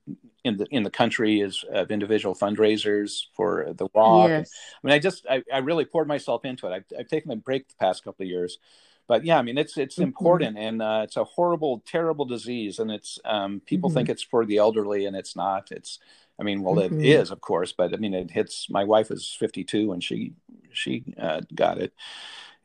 in 0.45 0.57
the 0.57 0.67
in 0.71 0.83
the 0.83 0.91
country 0.91 1.41
is 1.41 1.65
of 1.71 1.91
individual 1.91 2.35
fundraisers 2.35 3.27
for 3.35 3.73
the 3.75 3.87
walk 3.95 4.29
yes. 4.31 4.51
i 4.83 4.87
mean 4.87 4.95
i 4.95 4.99
just 4.99 5.27
I, 5.29 5.43
I 5.53 5.59
really 5.59 5.85
poured 5.85 6.09
myself 6.09 6.45
into 6.45 6.67
it 6.67 6.73
I've, 6.73 6.99
I've 6.99 7.09
taken 7.09 7.31
a 7.31 7.37
break 7.37 7.69
the 7.69 7.75
past 7.79 8.05
couple 8.05 8.25
of 8.25 8.29
years 8.31 8.59
but 9.07 9.25
yeah, 9.25 9.39
I 9.39 9.43
mean, 9.43 9.59
it's 9.59 9.77
it's 9.77 9.97
mm-hmm. 9.97 10.05
important, 10.05 10.59
and 10.59 10.83
uh, 10.83 11.01
it's 11.05 11.17
a 11.17 11.25
horrible, 11.25 11.83
terrible 11.87 12.25
disease, 12.25 12.79
and 12.79 12.91
it's 12.91 13.19
um, 13.25 13.61
people 13.65 13.89
mm-hmm. 13.89 13.99
think 13.99 14.09
it's 14.09 14.23
for 14.23 14.45
the 14.45 14.59
elderly, 14.59 15.07
and 15.07 15.17
it's 15.17 15.37
not. 15.37 15.71
It's, 15.71 15.99
I 16.39 16.43
mean, 16.43 16.63
well, 16.63 16.75
mm-hmm. 16.75 17.01
it 17.01 17.07
is, 17.07 17.31
of 17.31 17.41
course, 17.41 17.73
but 17.73 17.95
I 17.95 17.97
mean, 17.97 18.15
it 18.15 18.31
hits. 18.31 18.69
My 18.69 18.85
wife 18.85 19.11
is 19.11 19.37
fifty 19.39 19.65
two, 19.65 19.93
and 19.93 20.03
she 20.03 20.33
she 20.73 21.05
uh, 21.19 21.43
got 21.55 21.79
it, 21.79 21.93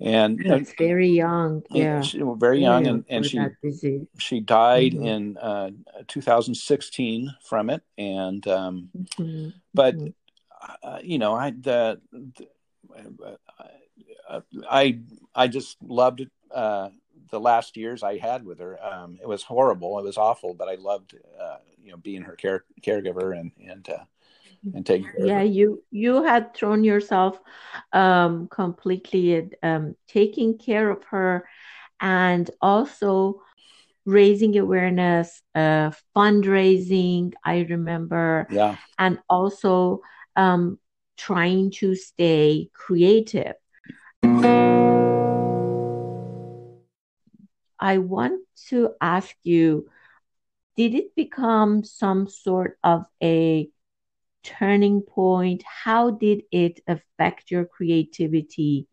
and 0.02 0.40
That's 0.44 0.74
very 0.78 1.10
young. 1.10 1.64
Yeah, 1.70 2.02
she, 2.02 2.22
very 2.38 2.60
young, 2.60 2.86
Yeah, 2.86 2.92
and, 2.92 3.06
and 3.08 3.26
she 3.26 4.08
she 4.18 4.40
died 4.40 4.94
Mhm. 4.94 5.06
in 5.06 5.38
uh, 5.38 5.70
2016 6.08 7.36
from 7.44 7.70
it, 7.70 7.84
and 8.00 8.46
um, 8.48 8.90
Mhm. 8.96 9.54
but 9.76 9.96
Mhm. 9.96 10.14
uh, 10.82 11.00
you 11.04 11.20
know, 11.20 11.36
I 11.36 11.52
the, 11.52 12.02
the 12.12 12.48
uh, 13.24 13.36
I 14.70 15.00
I 15.36 15.48
just 15.48 15.78
loved 15.84 16.28
uh, 16.54 16.90
the 17.30 17.40
last 17.40 17.78
years 17.78 18.04
I 18.04 18.18
had 18.18 18.46
with 18.46 18.60
her. 18.60 18.84
Um, 18.84 19.20
it 19.22 19.28
was 19.28 19.44
horrible, 19.44 20.00
it 20.00 20.04
was 20.04 20.18
awful, 20.18 20.54
but 20.54 20.68
I 20.70 20.76
loved 20.76 21.16
uh, 21.40 21.58
you 21.84 21.92
know 21.92 21.98
being 21.98 22.24
her 22.24 22.36
care 22.36 22.64
caregiver 22.82 23.38
and 23.40 23.52
and 23.66 23.88
uh, 23.90 24.06
and 24.74 24.86
taking 24.86 25.12
care 25.16 25.28
Yeah, 25.28 25.30
of 25.30 25.34
her. 25.36 25.44
you 25.44 25.84
you 25.92 26.24
had 26.24 26.54
thrown 26.54 26.84
yourself 26.84 27.40
um, 27.94 28.48
completely 28.50 29.36
at 29.36 29.46
um, 29.64 29.96
taking 30.08 30.58
care 30.58 30.90
of 30.90 31.04
her 31.06 31.48
and 32.02 32.50
also 32.62 33.42
raising 34.06 34.58
awareness, 34.58 35.42
uh, 35.56 35.92
fundraising, 36.16 37.34
I 37.46 37.62
remember, 37.70 38.50
Yeah, 38.50 38.78
and 39.00 39.20
also 39.30 40.02
um, 40.36 40.80
trying 41.18 41.72
to 41.82 41.96
stay 41.96 42.70
creative. 42.74 43.56
I 47.82 47.98
want 47.98 48.42
to 48.70 48.92
ask 49.02 49.36
you, 49.44 49.88
did 50.78 50.94
it 50.94 51.16
become 51.16 51.84
some 51.84 52.28
sort 52.28 52.78
of 52.84 53.06
a 53.22 53.70
turning 54.44 55.02
point? 55.02 55.64
How 55.66 56.12
did 56.12 56.44
it 56.52 56.80
affect 56.88 57.50
your 57.50 57.66
creativity? 57.66 58.88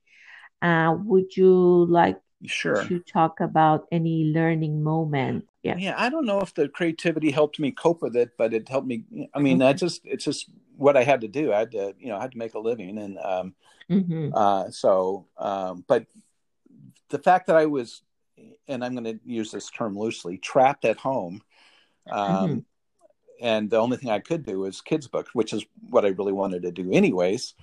Uh, 0.62 0.96
would 1.04 1.36
you 1.36 1.86
like 1.86 2.18
sure. 2.46 2.82
to 2.88 2.98
talk 3.00 3.40
about 3.40 3.86
any 3.92 4.32
learning 4.34 4.82
moment? 4.82 5.46
Yeah. 5.62 5.76
Yeah, 5.76 5.94
I 5.98 6.08
don't 6.08 6.24
know 6.24 6.40
if 6.40 6.54
the 6.54 6.68
creativity 6.68 7.30
helped 7.30 7.60
me 7.60 7.70
cope 7.70 8.00
with 8.00 8.16
it, 8.16 8.30
but 8.38 8.54
it 8.54 8.68
helped 8.68 8.86
me. 8.86 9.04
I 9.34 9.38
mean, 9.38 9.60
I 9.60 9.74
just 9.74 10.00
it's 10.04 10.24
just 10.24 10.50
what 10.78 10.96
I 10.96 11.02
had 11.02 11.20
to 11.22 11.28
do. 11.28 11.52
I 11.52 11.58
had 11.60 11.72
to, 11.72 11.94
you 11.98 12.08
know, 12.08 12.16
I 12.16 12.22
had 12.22 12.32
to 12.32 12.38
make 12.38 12.54
a 12.54 12.58
living, 12.58 12.98
and 12.98 13.18
um, 13.18 13.54
hmm 13.88 14.30
uh, 14.32 14.70
so, 14.70 15.26
um, 15.36 15.84
but 15.88 16.06
the 17.10 17.18
fact 17.18 17.46
that 17.48 17.56
I 17.56 17.66
was, 17.66 18.02
and 18.68 18.84
I'm 18.84 18.94
going 18.94 19.04
to 19.04 19.20
use 19.24 19.50
this 19.50 19.70
term 19.70 19.98
loosely, 19.98 20.38
trapped 20.38 20.84
at 20.84 20.98
home, 20.98 21.42
um, 22.10 22.50
Mhm. 22.50 22.64
and 23.40 23.70
the 23.70 23.78
only 23.78 23.96
thing 23.96 24.10
I 24.10 24.20
could 24.20 24.44
do 24.44 24.60
was 24.60 24.80
kids 24.80 25.08
books, 25.08 25.34
which 25.34 25.52
is 25.52 25.64
what 25.90 26.04
I 26.04 26.08
really 26.08 26.32
wanted 26.32 26.62
to 26.62 26.72
do, 26.72 26.92
anyways. 26.92 27.54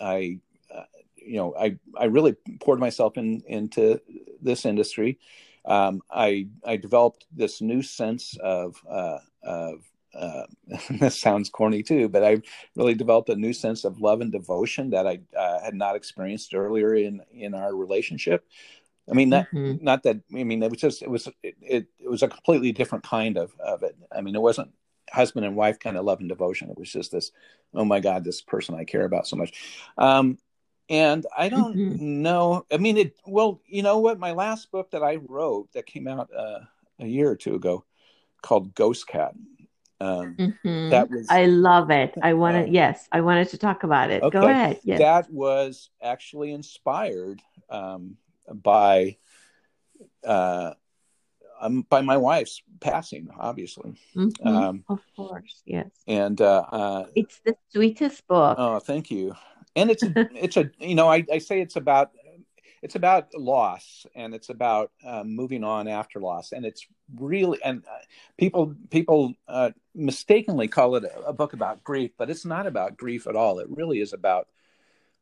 I, 0.00 0.38
uh, 0.74 0.84
you 1.16 1.36
know, 1.36 1.54
I 1.58 1.76
I 1.98 2.06
really 2.06 2.36
poured 2.60 2.80
myself 2.80 3.18
in 3.18 3.42
into 3.46 4.00
this 4.40 4.64
industry. 4.64 5.18
Um, 5.64 6.02
I 6.10 6.48
I 6.64 6.76
developed 6.76 7.26
this 7.34 7.60
new 7.60 7.82
sense 7.82 8.36
of 8.42 8.76
uh, 8.88 9.18
of 9.42 9.84
uh, 10.18 10.46
this 10.90 11.20
sounds 11.20 11.48
corny 11.48 11.82
too, 11.82 12.08
but 12.08 12.24
I 12.24 12.42
really 12.76 12.94
developed 12.94 13.28
a 13.28 13.36
new 13.36 13.52
sense 13.52 13.84
of 13.84 14.00
love 14.00 14.20
and 14.20 14.32
devotion 14.32 14.90
that 14.90 15.06
I 15.06 15.20
uh, 15.36 15.60
had 15.60 15.74
not 15.74 15.96
experienced 15.96 16.54
earlier 16.54 16.94
in 16.94 17.22
in 17.32 17.54
our 17.54 17.74
relationship. 17.74 18.46
I 19.10 19.14
mean, 19.14 19.30
not 19.30 19.48
Mhm. 19.52 19.80
not 19.82 20.02
that 20.04 20.20
I 20.34 20.44
mean 20.44 20.62
it 20.62 20.70
was 20.70 20.80
just 20.80 21.02
it 21.02 21.10
was 21.10 21.28
it, 21.42 21.56
it, 21.62 21.86
it 21.98 22.10
was 22.10 22.22
a 22.22 22.28
completely 22.28 22.72
different 22.72 23.04
kind 23.04 23.36
of 23.38 23.52
of 23.60 23.82
it. 23.82 23.96
I 24.12 24.20
mean, 24.20 24.34
it 24.34 24.42
wasn't 24.42 24.72
husband 25.10 25.46
and 25.46 25.56
wife 25.56 25.78
kind 25.78 25.96
of 25.96 26.04
love 26.04 26.20
and 26.20 26.28
devotion. 26.28 26.70
It 26.70 26.78
was 26.78 26.92
just 26.92 27.12
this, 27.12 27.32
oh 27.74 27.84
my 27.84 28.00
God, 28.00 28.24
this 28.24 28.42
person 28.42 28.74
I 28.74 28.84
care 28.84 29.04
about 29.06 29.26
so 29.26 29.36
much. 29.36 29.52
Um, 29.96 30.38
and 30.90 31.26
I 31.36 31.48
don't 31.48 31.74
Mhm. 31.76 32.00
know. 32.00 32.66
I 32.72 32.78
mean, 32.78 32.96
it. 32.96 33.16
Well, 33.26 33.60
you 33.66 33.82
know 33.82 33.98
what? 33.98 34.18
My 34.18 34.32
last 34.32 34.70
book 34.70 34.90
that 34.90 35.02
I 35.02 35.16
wrote 35.16 35.72
that 35.72 35.86
came 35.86 36.08
out 36.08 36.30
uh, 36.34 36.60
a 36.98 37.06
year 37.06 37.30
or 37.30 37.36
two 37.36 37.54
ago, 37.54 37.84
called 38.42 38.74
Ghost 38.74 39.06
Cat. 39.06 39.34
Um, 40.00 40.36
Mhm. 40.36 40.90
that 40.90 41.10
was 41.10 41.26
I 41.28 41.46
love 41.46 41.90
it. 41.90 42.14
I 42.22 42.34
wanted, 42.34 42.68
yes, 42.72 43.08
I 43.10 43.20
wanted 43.20 43.48
to 43.48 43.58
talk 43.58 43.82
about 43.82 44.10
it. 44.10 44.20
Go 44.20 44.28
okay. 44.42 44.50
ahead. 44.50 44.80
Yes. 44.84 44.98
That 45.00 45.30
was 45.32 45.90
actually 46.00 46.52
inspired 46.52 47.42
um, 47.68 48.16
by 48.52 49.16
uh, 50.24 50.74
um, 51.60 51.82
by 51.88 52.00
my 52.02 52.16
wife's 52.16 52.62
passing, 52.80 53.28
obviously. 53.36 53.94
Mhm. 54.14 54.46
Um, 54.46 54.84
Of 54.88 55.00
course. 55.16 55.62
Yes. 55.66 55.90
and 56.06 56.40
uh, 56.40 56.64
uh, 56.70 57.06
It's 57.16 57.40
the 57.44 57.56
sweetest 57.70 58.26
book. 58.28 58.56
oh, 58.58 58.78
thank 58.78 59.10
you. 59.10 59.34
And 59.74 59.90
it's 59.90 60.02
a, 60.04 60.12
it's 60.34 60.56
a 60.56 60.70
you 60.78 60.94
know 60.94 61.08
I, 61.08 61.24
I 61.32 61.38
say 61.38 61.60
it's 61.60 61.76
about 61.76 62.12
it's 62.82 62.94
about 62.94 63.34
loss 63.34 64.06
and 64.14 64.34
it's 64.34 64.48
about 64.48 64.90
um, 65.04 65.34
moving 65.34 65.64
on 65.64 65.88
after 65.88 66.20
loss. 66.20 66.52
And 66.52 66.64
it's 66.64 66.86
really 67.16 67.58
and 67.64 67.82
uh, 67.84 67.98
people 68.36 68.74
people 68.90 69.34
uh, 69.48 69.70
mistakenly 69.94 70.68
call 70.68 70.96
it 70.96 71.04
a, 71.04 71.28
a 71.28 71.32
book 71.32 71.52
about 71.52 71.82
grief 71.82 72.10
but 72.18 72.30
it's 72.30 72.44
not 72.44 72.66
about 72.66 72.96
grief 72.96 73.26
at 73.26 73.36
all. 73.36 73.58
It 73.58 73.68
really 73.70 74.00
is 74.00 74.12
about 74.12 74.48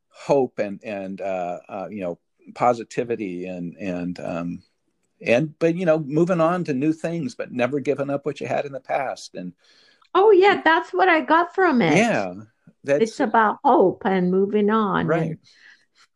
hope 0.09 0.59
and 0.59 0.83
and 0.83 1.21
uh, 1.21 1.59
uh, 1.69 1.89
you 1.91 2.01
know 2.01 2.19
positivity 2.55 3.47
and 3.47 3.77
and 3.77 4.21
um, 4.21 4.63
and 5.21 5.59
but 5.59 5.75
you 5.75 5.87
know 5.87 5.99
moving 5.99 6.41
on 6.41 6.65
to 6.65 6.75
new 6.75 6.93
things 6.93 7.35
but 7.35 7.53
never 7.53 7.81
giving 7.81 8.11
up 8.11 8.25
what 8.27 8.41
you 8.41 8.47
had 8.47 8.65
in 8.67 8.73
the 8.73 8.81
past. 8.81 9.35
And 9.35 9.53
Oh, 10.19 10.31
yeah, 10.31 10.63
that's 10.65 10.95
what 10.95 11.11
I 11.11 11.21
got 11.21 11.55
from 11.55 11.83
it. 11.83 11.95
yeah 11.97 12.33
that's 12.85 13.03
It's 13.03 13.21
about 13.21 13.59
hope 13.65 14.03
and 14.07 14.31
moving 14.31 14.71
on 14.71 15.07
right. 15.07 15.31
and 15.31 15.39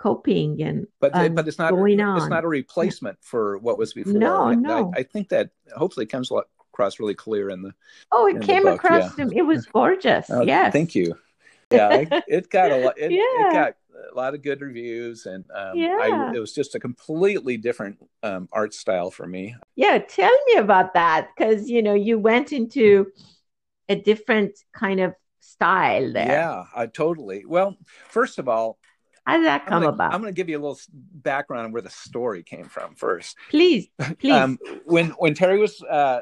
coping 0.00 0.62
and 0.62 0.86
but 0.98 1.14
um, 1.14 1.34
but 1.34 1.46
it's 1.46 1.58
not 1.58 1.70
going 1.70 2.00
on. 2.00 2.16
it's 2.16 2.28
not 2.28 2.42
a 2.42 2.48
replacement 2.48 3.18
for 3.20 3.58
what 3.58 3.78
was 3.78 3.92
before. 3.92 4.14
No, 4.14 4.44
I, 4.44 4.54
no. 4.54 4.92
I, 4.96 5.00
I 5.00 5.02
think 5.02 5.28
that 5.28 5.50
hopefully 5.76 6.06
comes 6.06 6.30
across 6.72 6.98
really 6.98 7.14
clear 7.14 7.50
in 7.50 7.62
the. 7.62 7.74
Oh, 8.10 8.26
it 8.26 8.40
came 8.40 8.66
across 8.66 9.16
yeah. 9.16 9.24
to 9.24 9.30
me. 9.30 9.38
It 9.38 9.42
was 9.42 9.66
gorgeous. 9.72 10.30
Oh, 10.30 10.42
Yes. 10.42 10.72
thank 10.72 10.94
you. 10.94 11.14
Yeah, 11.70 11.94
it, 11.94 12.24
it 12.28 12.50
got 12.50 12.72
a 12.72 12.76
lot. 12.78 12.98
It, 12.98 13.12
Yeah. 13.12 13.20
it 13.20 13.52
got 13.52 13.74
a 14.10 14.16
lot 14.16 14.34
of 14.34 14.42
good 14.42 14.62
reviews, 14.62 15.26
and 15.26 15.44
um, 15.54 15.76
Yeah. 15.76 15.98
I, 16.00 16.32
it 16.34 16.40
was 16.40 16.54
just 16.54 16.74
a 16.74 16.80
completely 16.80 17.58
different 17.58 17.98
um, 18.22 18.48
art 18.52 18.72
style 18.72 19.10
for 19.10 19.26
me. 19.26 19.54
Yeah, 19.76 19.98
tell 19.98 20.36
me 20.46 20.54
about 20.54 20.94
that 20.94 21.28
because 21.36 21.68
you 21.68 21.82
know 21.82 21.94
you 21.94 22.18
went 22.18 22.52
into 22.52 23.08
a 23.88 23.96
different 23.96 24.58
kind 24.72 25.00
of 25.00 25.14
style 25.40 26.12
there. 26.12 26.26
Yeah, 26.26 26.64
I 26.74 26.86
totally. 26.86 27.44
Well, 27.44 27.76
first 28.08 28.38
of 28.38 28.48
all, 28.48 28.78
How 29.26 29.36
did 29.36 29.46
that 29.46 29.62
I'm 29.62 29.68
come 29.68 29.82
gonna, 29.82 29.94
about? 29.94 30.14
I'm 30.14 30.20
going 30.20 30.32
to 30.32 30.36
give 30.36 30.48
you 30.48 30.58
a 30.58 30.62
little 30.62 30.78
background 30.92 31.66
on 31.66 31.72
where 31.72 31.82
the 31.82 31.90
story 31.90 32.42
came 32.42 32.64
from 32.64 32.94
first. 32.94 33.36
Please, 33.50 33.88
please. 34.18 34.32
Um, 34.32 34.58
when 34.84 35.10
when 35.10 35.34
Terry 35.34 35.58
was 35.58 35.82
uh, 35.82 36.20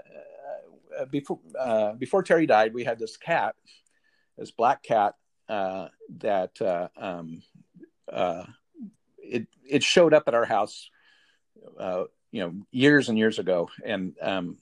uh, 0.99 1.05
before 1.11 1.39
uh, 1.59 1.93
before 1.93 2.23
Terry 2.23 2.47
died, 2.47 2.75
we 2.75 2.85
had 2.85 2.99
this 2.99 3.17
cat, 3.17 3.55
this 4.37 4.51
black 4.51 4.83
cat 4.83 5.15
uh, 5.49 5.89
that 6.19 6.61
uh, 6.61 6.89
um, 6.97 7.43
uh, 8.13 8.45
it 9.19 9.47
it 9.69 9.83
showed 9.83 10.13
up 10.13 10.25
at 10.27 10.35
our 10.35 10.45
house, 10.45 10.91
uh, 11.79 12.05
you 12.33 12.41
know, 12.43 12.53
years 12.71 13.09
and 13.09 13.17
years 13.17 13.39
ago, 13.39 13.71
and 13.85 14.15
um, 14.21 14.59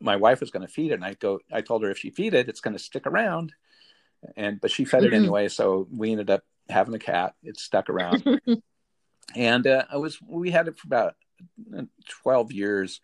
my 0.00 0.16
wife 0.16 0.40
was 0.40 0.50
going 0.50 0.66
to 0.66 0.72
feed 0.72 0.92
it, 0.92 0.94
and 0.94 1.04
I 1.04 1.14
go, 1.14 1.40
I 1.52 1.60
told 1.60 1.82
her 1.82 1.90
if 1.90 1.98
she 1.98 2.10
feed 2.10 2.34
it, 2.34 2.48
it's 2.48 2.60
going 2.60 2.76
to 2.76 2.82
stick 2.82 3.06
around, 3.06 3.52
and 4.36 4.60
but 4.60 4.70
she 4.70 4.84
fed 4.84 5.04
it 5.04 5.12
Mhm. 5.12 5.16
anyway, 5.16 5.48
so 5.48 5.86
we 5.94 6.12
ended 6.12 6.30
up 6.30 6.44
having 6.68 6.94
a 6.94 6.98
cat. 6.98 7.34
It 7.42 7.58
stuck 7.58 7.90
around 7.90 8.24
and 9.36 9.66
uh, 9.66 9.84
I 9.90 9.96
was 9.96 10.18
we 10.22 10.50
had 10.50 10.68
it 10.68 10.78
for 10.78 10.86
about 10.86 11.14
uh, 11.76 11.82
twelve 12.08 12.52
years, 12.52 13.00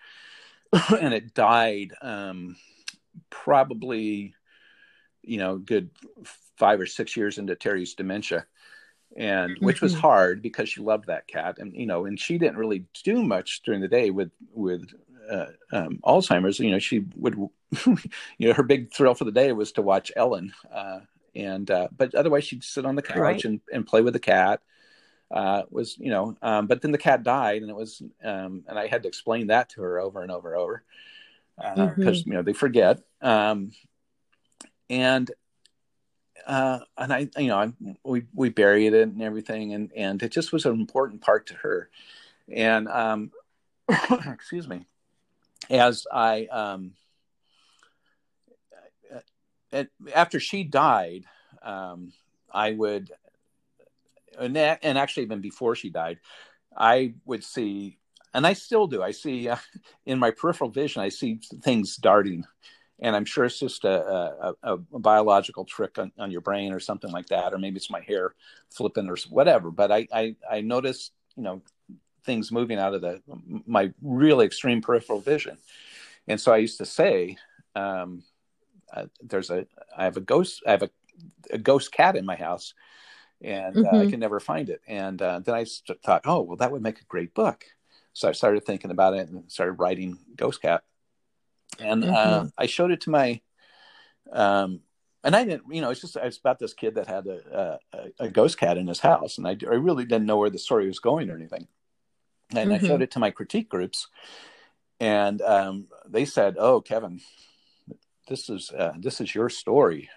and 1.00 1.14
it 1.14 1.34
died 1.34 1.92
um, 2.00 2.56
probably 3.30 4.34
you 5.22 5.38
know 5.38 5.58
good 5.58 5.90
five 6.56 6.80
or 6.80 6.86
six 6.86 7.16
years 7.16 7.38
into 7.38 7.54
Terry's 7.56 7.94
dementia, 7.94 8.46
and 9.16 9.56
which 9.58 9.80
was 9.82 9.94
Mhm. 9.94 10.00
hard 10.00 10.42
because 10.42 10.68
she 10.68 10.80
loved 10.80 11.06
that 11.06 11.26
cat, 11.26 11.58
and 11.58 11.74
you 11.74 11.86
know, 11.86 12.06
and 12.06 12.18
she 12.18 12.38
didn't 12.38 12.58
really 12.58 12.86
do 13.04 13.22
much 13.22 13.62
during 13.62 13.80
the 13.80 13.88
day 13.88 14.10
with 14.10 14.30
with 14.52 14.88
uh, 15.30 15.46
um, 15.72 15.98
Alzheimer's. 16.04 16.58
You 16.58 16.70
know, 16.72 16.78
she 16.78 17.04
would 17.16 17.36
you 17.86 18.48
know 18.48 18.54
her 18.54 18.62
big 18.62 18.92
thrill 18.92 19.14
for 19.14 19.24
the 19.24 19.32
day 19.32 19.52
was 19.52 19.72
to 19.72 19.82
watch 19.82 20.12
Ellen. 20.16 20.52
Uh, 20.72 21.00
and 21.34 21.70
uh, 21.70 21.88
but 21.96 22.14
otherwise 22.14 22.44
she'd 22.44 22.64
sit 22.64 22.84
on 22.84 22.94
the 22.94 23.02
couch 23.02 23.16
Right. 23.18 23.44
and, 23.44 23.60
and 23.72 23.86
play 23.86 24.02
with 24.02 24.12
the 24.12 24.20
cat 24.20 24.60
uh, 25.30 25.62
was 25.70 25.96
you 25.98 26.10
know 26.10 26.36
um, 26.42 26.66
but 26.66 26.82
then 26.82 26.92
the 26.92 26.98
cat 26.98 27.22
died 27.22 27.62
and 27.62 27.70
it 27.70 27.76
was 27.76 28.02
um, 28.22 28.64
and 28.68 28.78
i 28.78 28.86
had 28.86 29.02
to 29.02 29.08
explain 29.08 29.46
that 29.46 29.70
to 29.70 29.82
her 29.82 29.98
over 29.98 30.22
and 30.22 30.30
over 30.30 30.52
and 30.52 30.60
over 30.60 30.84
because 31.96 32.26
you 32.26 32.32
know 32.32 32.42
they 32.42 32.52
forget. 32.52 33.00
Um, 33.20 33.72
and 34.90 35.30
uh, 36.46 36.80
and 36.98 37.12
i 37.12 37.28
you 37.38 37.46
know 37.48 37.58
I, 37.58 37.72
we 38.04 38.24
we 38.34 38.48
buried 38.48 38.94
it 38.94 39.08
and 39.08 39.22
everything 39.22 39.74
and 39.74 39.92
and 39.94 40.22
it 40.22 40.32
just 40.32 40.52
was 40.52 40.66
an 40.66 40.72
important 40.72 41.20
part 41.20 41.46
to 41.46 41.54
her. 41.54 41.88
And 42.48 42.88
um, 42.88 43.30
excuse 44.26 44.68
me 44.68 44.86
as 45.70 46.06
i 46.12 46.46
um, 46.46 46.92
uh, 49.72 49.84
after 50.14 50.40
she 50.40 50.64
died 50.64 51.24
um, 51.62 52.12
i 52.52 52.72
would 52.72 53.10
and, 54.38 54.56
and 54.56 54.98
actually 54.98 55.24
even 55.24 55.40
before 55.40 55.74
she 55.74 55.90
died 55.90 56.18
I 56.76 57.14
would 57.24 57.44
see, 57.44 57.98
and 58.34 58.46
I 58.46 58.52
still 58.54 58.86
do. 58.86 59.02
I 59.02 59.10
see 59.10 59.48
uh, 59.48 59.56
in 60.06 60.18
my 60.18 60.30
peripheral 60.30 60.70
vision, 60.70 61.02
I 61.02 61.08
see 61.08 61.40
things 61.62 61.96
darting, 61.96 62.44
and 63.00 63.14
I'm 63.16 63.24
sure 63.24 63.44
it's 63.44 63.58
just 63.58 63.84
a, 63.84 64.54
a, 64.62 64.74
a 64.74 64.98
biological 64.98 65.64
trick 65.64 65.98
on, 65.98 66.12
on, 66.18 66.30
your 66.30 66.40
brain 66.40 66.72
or 66.72 66.80
something 66.80 67.10
like 67.10 67.26
that, 67.26 67.52
or 67.52 67.58
maybe 67.58 67.76
it's 67.76 67.90
my 67.90 68.00
hair 68.00 68.34
flipping 68.70 69.08
or 69.08 69.16
whatever. 69.30 69.70
But 69.70 69.90
I 69.92 70.06
I, 70.12 70.36
I 70.50 70.60
notice 70.60 71.10
you 71.36 71.42
know 71.42 71.62
things 72.24 72.52
moving 72.52 72.78
out 72.78 72.94
of 72.94 73.00
the 73.00 73.20
my 73.66 73.92
really 74.00 74.46
extreme 74.46 74.80
peripheral 74.80 75.20
vision, 75.20 75.58
and 76.28 76.40
so 76.40 76.52
I 76.52 76.58
used 76.58 76.78
to 76.78 76.86
say. 76.86 77.36
Um, 77.74 78.22
uh, 78.92 79.06
there's 79.20 79.50
a 79.50 79.66
I 79.96 80.04
have 80.04 80.16
a 80.16 80.20
ghost 80.20 80.62
I 80.66 80.72
have 80.72 80.82
a, 80.82 80.90
a 81.50 81.58
ghost 81.58 81.92
cat 81.92 82.16
in 82.16 82.26
my 82.26 82.36
house 82.36 82.74
and 83.42 83.74
mm-hmm. 83.74 83.86
uh, 83.86 83.90
I 83.90 84.02
mm-hmm. 84.02 84.10
can 84.10 84.20
never 84.20 84.40
find 84.40 84.68
it. 84.70 84.80
And 84.86 85.20
uh, 85.20 85.40
then 85.40 85.54
I 85.54 85.66
thought, 86.04 86.22
oh, 86.24 86.42
well, 86.42 86.56
that 86.56 86.70
would 86.70 86.82
make 86.82 87.00
a 87.00 87.04
great 87.04 87.34
book. 87.34 87.64
So 88.12 88.28
I 88.28 88.32
started 88.32 88.64
thinking 88.64 88.90
about 88.90 89.14
it 89.14 89.28
and 89.28 89.50
started 89.50 89.72
writing 89.72 90.18
Ghost 90.36 90.62
Cat. 90.62 90.82
And 91.78 92.04
uh, 92.04 92.08
mm-hmm. 92.08 92.48
I 92.58 92.66
showed 92.66 92.90
it 92.90 93.00
to 93.02 93.10
my, 93.10 93.40
um, 94.30 94.80
and 95.24 95.34
I 95.34 95.44
didn't, 95.44 95.64
you 95.70 95.80
know, 95.80 95.90
it's 95.90 96.00
just 96.00 96.16
it's 96.16 96.36
about 96.36 96.58
this 96.58 96.74
kid 96.74 96.96
that 96.96 97.06
had 97.06 97.26
a, 97.26 97.78
a, 97.92 98.24
a, 98.24 98.28
ghost 98.28 98.58
cat 98.58 98.76
in 98.76 98.88
his 98.88 98.98
house, 98.98 99.38
and 99.38 99.46
I, 99.46 99.56
I 99.62 99.74
really 99.74 100.04
didn't 100.04 100.26
know 100.26 100.36
where 100.36 100.50
the 100.50 100.58
story 100.58 100.86
was 100.86 100.98
going 100.98 101.30
or 101.30 101.36
anything. 101.36 101.68
And 102.54 102.70
mm-hmm. 102.70 102.84
I 102.84 102.88
showed 102.88 103.02
it 103.02 103.12
to 103.12 103.20
my 103.20 103.30
critique 103.30 103.68
groups, 103.68 104.08
and 104.98 105.40
um, 105.40 105.86
they 106.08 106.24
said, 106.24 106.56
"Oh, 106.58 106.80
Kevan, 106.80 107.20
this 108.28 108.48
is 108.48 108.70
uh, 108.70 108.92
this 108.98 109.20
is 109.20 109.34
your 109.34 109.48
story." 109.48 110.08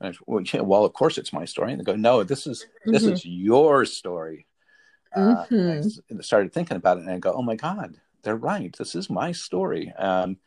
And 0.00 0.14
I, 0.14 0.18
well, 0.26 0.42
yeah, 0.42 0.60
well, 0.60 0.84
of 0.84 0.92
course 0.92 1.18
it's 1.18 1.32
my 1.32 1.44
story. 1.44 1.72
And 1.72 1.80
they 1.80 1.84
go, 1.84 1.96
no, 1.96 2.22
this 2.22 2.46
is 2.46 2.64
mm-hmm. 2.64 2.92
this 2.92 3.04
is 3.04 3.24
your 3.24 3.84
story. 3.84 4.46
Uh, 5.14 5.44
mm-hmm. 5.44 6.18
I 6.18 6.22
started 6.22 6.52
thinking 6.52 6.76
about 6.76 6.98
it, 6.98 7.02
and 7.02 7.10
I 7.10 7.18
go, 7.18 7.32
oh 7.32 7.42
my 7.42 7.56
god, 7.56 7.96
they're 8.22 8.36
right. 8.36 8.74
This 8.76 8.94
is 8.94 9.10
my 9.10 9.32
story. 9.32 9.92
Um, 9.92 10.38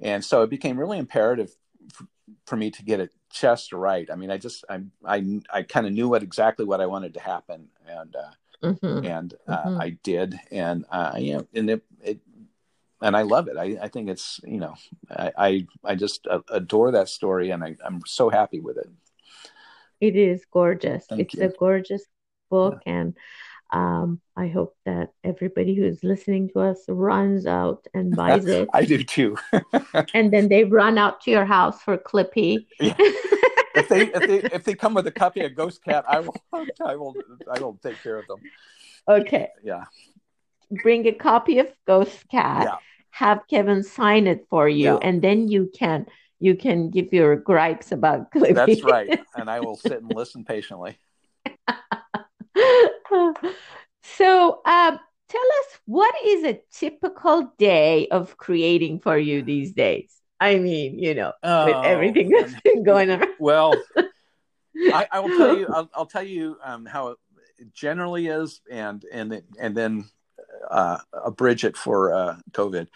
and 0.00 0.24
so 0.24 0.42
it 0.42 0.50
became 0.50 0.78
really 0.78 0.98
imperative 0.98 1.54
for, 1.92 2.06
for 2.46 2.56
me 2.56 2.70
to 2.72 2.82
get 2.82 3.00
it 3.00 3.12
just 3.30 3.72
right. 3.72 4.08
I 4.10 4.16
mean, 4.16 4.30
I 4.30 4.38
just 4.38 4.64
I 4.68 4.82
I 5.04 5.40
I 5.52 5.62
kind 5.62 5.86
of 5.86 5.92
knew 5.92 6.08
what 6.08 6.22
exactly 6.22 6.64
what 6.64 6.80
I 6.80 6.86
wanted 6.86 7.14
to 7.14 7.20
happen, 7.20 7.68
and 7.86 8.16
uh, 8.16 8.66
mm-hmm. 8.66 9.06
and 9.06 9.34
uh, 9.46 9.56
mm-hmm. 9.62 9.80
I 9.80 9.90
did, 10.02 10.38
and 10.50 10.84
uh, 10.90 11.12
yeah, 11.16 11.42
and 11.54 11.70
it 11.70 11.84
and 13.02 13.16
I 13.16 13.22
love 13.22 13.48
it. 13.48 13.56
I, 13.56 13.78
I 13.82 13.88
think 13.88 14.08
it's 14.08 14.40
you 14.44 14.58
know 14.58 14.74
I 15.10 15.32
I, 15.36 15.66
I 15.84 15.94
just 15.94 16.26
adore 16.48 16.92
that 16.92 17.08
story, 17.08 17.50
and 17.50 17.64
I, 17.64 17.76
I'm 17.84 18.00
so 18.06 18.30
happy 18.30 18.60
with 18.60 18.76
it. 18.76 18.88
It 20.00 20.16
is 20.16 20.44
gorgeous. 20.50 21.06
Thank 21.06 21.20
it's 21.20 21.34
you. 21.34 21.44
a 21.44 21.48
gorgeous 21.48 22.04
book, 22.50 22.82
yeah. 22.86 22.92
and 22.92 23.16
um, 23.72 24.20
I 24.36 24.48
hope 24.48 24.76
that 24.84 25.12
everybody 25.22 25.74
who's 25.74 26.02
listening 26.02 26.48
to 26.50 26.60
us 26.60 26.84
runs 26.88 27.46
out 27.46 27.86
and 27.94 28.14
buys 28.16 28.46
it. 28.46 28.68
I 28.72 28.84
do 28.84 29.02
too. 29.02 29.36
and 30.14 30.32
then 30.32 30.48
they 30.48 30.64
run 30.64 30.98
out 30.98 31.20
to 31.22 31.30
your 31.30 31.44
house 31.44 31.82
for 31.82 31.96
Clippy. 31.96 32.66
Yeah. 32.80 32.94
if 32.98 33.88
they 33.88 34.08
if 34.08 34.26
they 34.26 34.56
if 34.56 34.64
they 34.64 34.74
come 34.74 34.94
with 34.94 35.06
a 35.06 35.12
copy 35.12 35.40
of 35.40 35.54
Ghost 35.54 35.82
Cat, 35.84 36.04
I 36.08 36.20
will 36.20 36.36
I 36.84 36.96
will 36.96 37.14
I 37.50 37.60
will 37.60 37.78
take 37.82 38.02
care 38.02 38.18
of 38.18 38.26
them. 38.26 38.40
Okay. 39.08 39.48
Yeah. 39.62 39.84
Bring 40.82 41.06
a 41.06 41.12
copy 41.12 41.58
of 41.58 41.68
Ghost 41.86 42.28
Cat. 42.28 42.64
Yeah 42.64 42.76
have 43.10 43.46
Kevan 43.48 43.82
sign 43.82 44.26
it 44.26 44.46
for 44.48 44.68
you, 44.68 44.94
yeah. 44.94 44.98
and 45.02 45.22
then 45.22 45.48
you 45.48 45.70
can 45.76 46.06
you 46.38 46.56
can 46.56 46.90
give 46.90 47.12
your 47.12 47.36
gripes 47.36 47.92
about 47.92 48.30
Clippy. 48.34 48.54
That's 48.54 48.82
right, 48.82 49.20
and 49.36 49.50
I 49.50 49.60
will 49.60 49.76
sit 49.76 50.02
and 50.02 50.12
listen 50.14 50.44
patiently. 50.44 50.98
so, 54.02 54.60
uh, 54.64 54.96
tell 55.28 55.46
us 55.60 55.80
what 55.86 56.14
is 56.24 56.44
a 56.44 56.60
typical 56.72 57.52
day 57.58 58.08
of 58.08 58.36
creating 58.36 59.00
for 59.00 59.18
you 59.18 59.42
these 59.42 59.72
days? 59.72 60.14
I 60.40 60.58
mean, 60.58 60.98
you 60.98 61.14
know, 61.14 61.32
oh, 61.42 61.66
with 61.66 61.84
everything 61.84 62.30
that's 62.30 62.58
been 62.62 62.82
going 62.82 63.10
on. 63.10 63.24
well, 63.38 63.74
I, 64.76 65.06
I, 65.12 65.20
will 65.20 65.36
tell 65.36 65.58
you. 65.58 65.66
I'll, 65.68 65.90
I'll 65.94 66.06
tell 66.06 66.22
you 66.22 66.56
um, 66.64 66.86
how 66.86 67.08
it 67.08 67.18
generally 67.74 68.28
is, 68.28 68.62
and 68.70 69.04
and 69.12 69.42
and 69.58 69.76
then 69.76 70.08
uh, 70.68 70.98
abridge 71.12 71.64
it 71.64 71.76
for 71.76 72.12
uh, 72.12 72.36
COVID. 72.52 72.88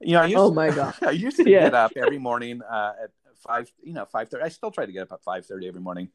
You 0.00 0.12
know, 0.12 0.22
I 0.22 0.26
used 0.26 0.38
oh 0.38 0.48
to, 0.50 0.54
my 0.54 0.70
god, 0.74 0.94
I 1.02 1.10
used 1.10 1.36
to 1.38 1.48
yeah. 1.48 1.64
get 1.64 1.74
up 1.74 1.92
every 1.96 2.18
morning 2.18 2.62
uh, 2.62 2.92
at 3.04 3.10
five. 3.36 3.70
You 3.82 3.94
know, 3.94 4.04
five 4.04 4.28
thirty. 4.28 4.44
I 4.44 4.48
still 4.48 4.70
try 4.70 4.86
to 4.86 4.92
get 4.92 5.02
up 5.02 5.12
at 5.12 5.22
five 5.22 5.46
thirty 5.46 5.66
every 5.66 5.80
morning. 5.80 6.10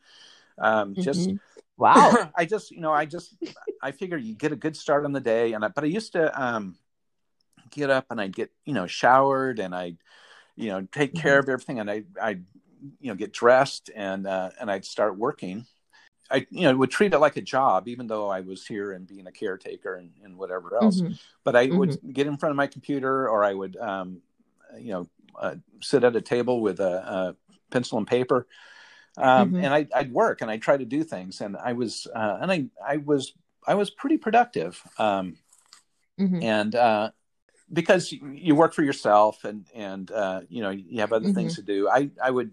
Um, 0.57 0.95
just 0.95 1.29
mm-hmm. 1.29 1.37
wow. 1.77 2.31
I 2.35 2.45
just, 2.45 2.71
you 2.71 2.81
know, 2.81 2.91
I 2.91 3.05
just, 3.05 3.35
I 3.81 3.91
figure 3.91 4.17
you 4.17 4.35
get 4.35 4.51
a 4.51 4.55
good 4.55 4.75
start 4.75 5.05
on 5.05 5.11
the 5.11 5.19
day, 5.19 5.53
and 5.53 5.65
I, 5.65 5.69
but 5.69 5.83
I 5.83 5.87
used 5.87 6.13
to 6.13 6.41
um, 6.41 6.75
get 7.71 7.89
up 7.89 8.05
and 8.09 8.21
I'd 8.21 8.35
get, 8.35 8.51
you 8.65 8.73
know, 8.73 8.87
showered 8.87 9.59
and 9.59 9.73
I, 9.73 9.95
you 10.55 10.69
know, 10.69 10.87
take 10.91 11.15
care 11.15 11.39
mm-hmm. 11.39 11.49
of 11.49 11.53
everything, 11.53 11.79
and 11.79 11.89
I, 11.89 12.03
I, 12.21 12.29
you 12.99 13.09
know, 13.09 13.15
get 13.15 13.33
dressed 13.33 13.89
and 13.95 14.27
uh, 14.27 14.51
and 14.59 14.69
I'd 14.69 14.85
start 14.85 15.17
working 15.17 15.65
I 16.33 16.47
you 16.49 16.63
know 16.63 16.75
would 16.75 16.89
treat 16.89 17.13
it 17.13 17.19
like 17.19 17.37
a 17.37 17.41
job, 17.41 17.87
even 17.87 18.07
though 18.07 18.27
I 18.27 18.41
was 18.41 18.65
here 18.65 18.91
and 18.91 19.07
being 19.07 19.27
a 19.27 19.31
caretaker 19.31 19.95
and, 19.95 20.09
and 20.23 20.35
whatever 20.35 20.75
else. 20.75 20.99
Mm-hmm. 20.99 21.13
But 21.43 21.55
I 21.55 21.67
mm-hmm. 21.67 21.77
would 21.77 22.13
get 22.13 22.25
in 22.25 22.37
front 22.37 22.51
of 22.51 22.57
my 22.57 22.67
computer, 22.67 23.29
or 23.29 23.43
I 23.43 23.53
would 23.53 23.77
um, 23.77 24.21
you 24.77 24.93
know 24.93 25.09
uh, 25.39 25.55
sit 25.81 26.03
at 26.03 26.15
a 26.15 26.21
table 26.21 26.59
with 26.59 26.79
a, 26.79 26.83
a 26.83 27.35
pencil 27.69 27.99
and 27.99 28.07
paper, 28.07 28.47
um, 29.17 29.53
mm-hmm. 29.53 29.63
and 29.63 29.73
I, 29.73 29.87
would 30.01 30.11
work 30.11 30.41
and 30.41 30.49
I'd 30.49 30.63
try 30.63 30.75
to 30.75 30.85
do 30.85 31.03
things, 31.03 31.39
and 31.39 31.55
I 31.55 31.73
was 31.73 32.07
uh, 32.13 32.39
and 32.41 32.51
I 32.51 32.65
I 32.83 32.97
was 32.97 33.33
I 33.67 33.75
was 33.75 33.91
pretty 33.91 34.17
productive, 34.17 34.81
um, 34.97 35.37
mm-hmm. 36.19 36.41
and 36.41 36.73
uh, 36.73 37.11
because 37.71 38.11
you 38.11 38.55
work 38.55 38.73
for 38.73 38.83
yourself 38.83 39.43
and 39.43 39.67
and 39.75 40.11
uh, 40.11 40.41
you 40.49 40.63
know 40.63 40.71
you 40.71 41.01
have 41.01 41.13
other 41.13 41.31
things 41.31 41.53
mm-hmm. 41.53 41.65
to 41.65 41.73
do. 41.73 41.89
I 41.89 42.09
I 42.21 42.31
would 42.31 42.51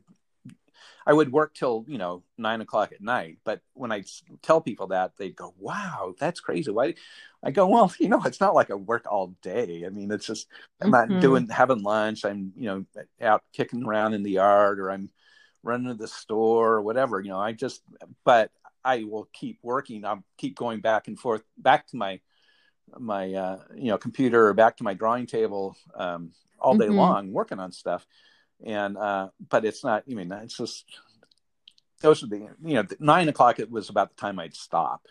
I 1.10 1.12
would 1.12 1.32
work 1.32 1.54
till 1.54 1.84
you 1.88 1.98
know 1.98 2.22
nine 2.38 2.60
o'clock 2.60 2.92
at 2.92 3.00
night. 3.00 3.38
But 3.42 3.62
when 3.74 3.90
I 3.90 4.04
tell 4.42 4.60
people 4.60 4.86
that, 4.88 5.16
they 5.16 5.30
go, 5.30 5.52
"Wow, 5.58 6.14
that's 6.20 6.38
crazy." 6.38 6.70
Why? 6.70 6.94
I 7.42 7.50
go, 7.50 7.66
"Well, 7.66 7.92
you 7.98 8.08
know, 8.08 8.22
it's 8.24 8.40
not 8.40 8.54
like 8.54 8.70
I 8.70 8.74
work 8.74 9.06
all 9.10 9.34
day. 9.42 9.82
I 9.84 9.88
mean, 9.88 10.12
it's 10.12 10.24
just 10.24 10.46
I'm 10.80 10.92
mm-hmm. 10.92 11.12
not 11.14 11.20
doing 11.20 11.48
having 11.48 11.82
lunch. 11.82 12.24
I'm 12.24 12.52
you 12.56 12.66
know 12.66 12.84
out 13.20 13.42
kicking 13.52 13.84
around 13.84 14.14
in 14.14 14.22
the 14.22 14.30
yard, 14.30 14.78
or 14.78 14.92
I'm 14.92 15.10
running 15.64 15.88
to 15.88 15.94
the 15.94 16.06
store, 16.06 16.74
or 16.74 16.82
whatever. 16.82 17.20
You 17.20 17.30
know, 17.30 17.40
I 17.40 17.54
just 17.54 17.82
but 18.24 18.52
I 18.84 19.02
will 19.02 19.28
keep 19.32 19.58
working. 19.64 20.04
I'll 20.04 20.22
keep 20.38 20.56
going 20.56 20.80
back 20.80 21.08
and 21.08 21.18
forth, 21.18 21.42
back 21.58 21.88
to 21.88 21.96
my 21.96 22.20
my 22.96 23.34
uh, 23.34 23.58
you 23.74 23.88
know 23.88 23.98
computer 23.98 24.46
or 24.46 24.54
back 24.54 24.76
to 24.76 24.84
my 24.84 24.94
drawing 24.94 25.26
table 25.26 25.76
um, 25.96 26.30
all 26.60 26.76
day 26.76 26.86
mm-hmm. 26.86 26.94
long, 26.94 27.32
working 27.32 27.58
on 27.58 27.72
stuff 27.72 28.06
and 28.64 28.96
uh, 28.96 29.28
but 29.48 29.64
it's 29.64 29.84
not. 29.84 30.04
I 30.10 30.14
mean, 30.14 30.32
it's 30.32 30.56
just 30.56 30.84
those 32.00 32.22
are 32.22 32.26
the 32.26 32.48
you 32.62 32.74
know 32.74 32.84
nine 32.98 33.28
o'clock. 33.28 33.58
It 33.58 33.70
was 33.70 33.88
about 33.88 34.10
the 34.10 34.20
time 34.20 34.38
I'd 34.38 34.54
stop. 34.54 35.06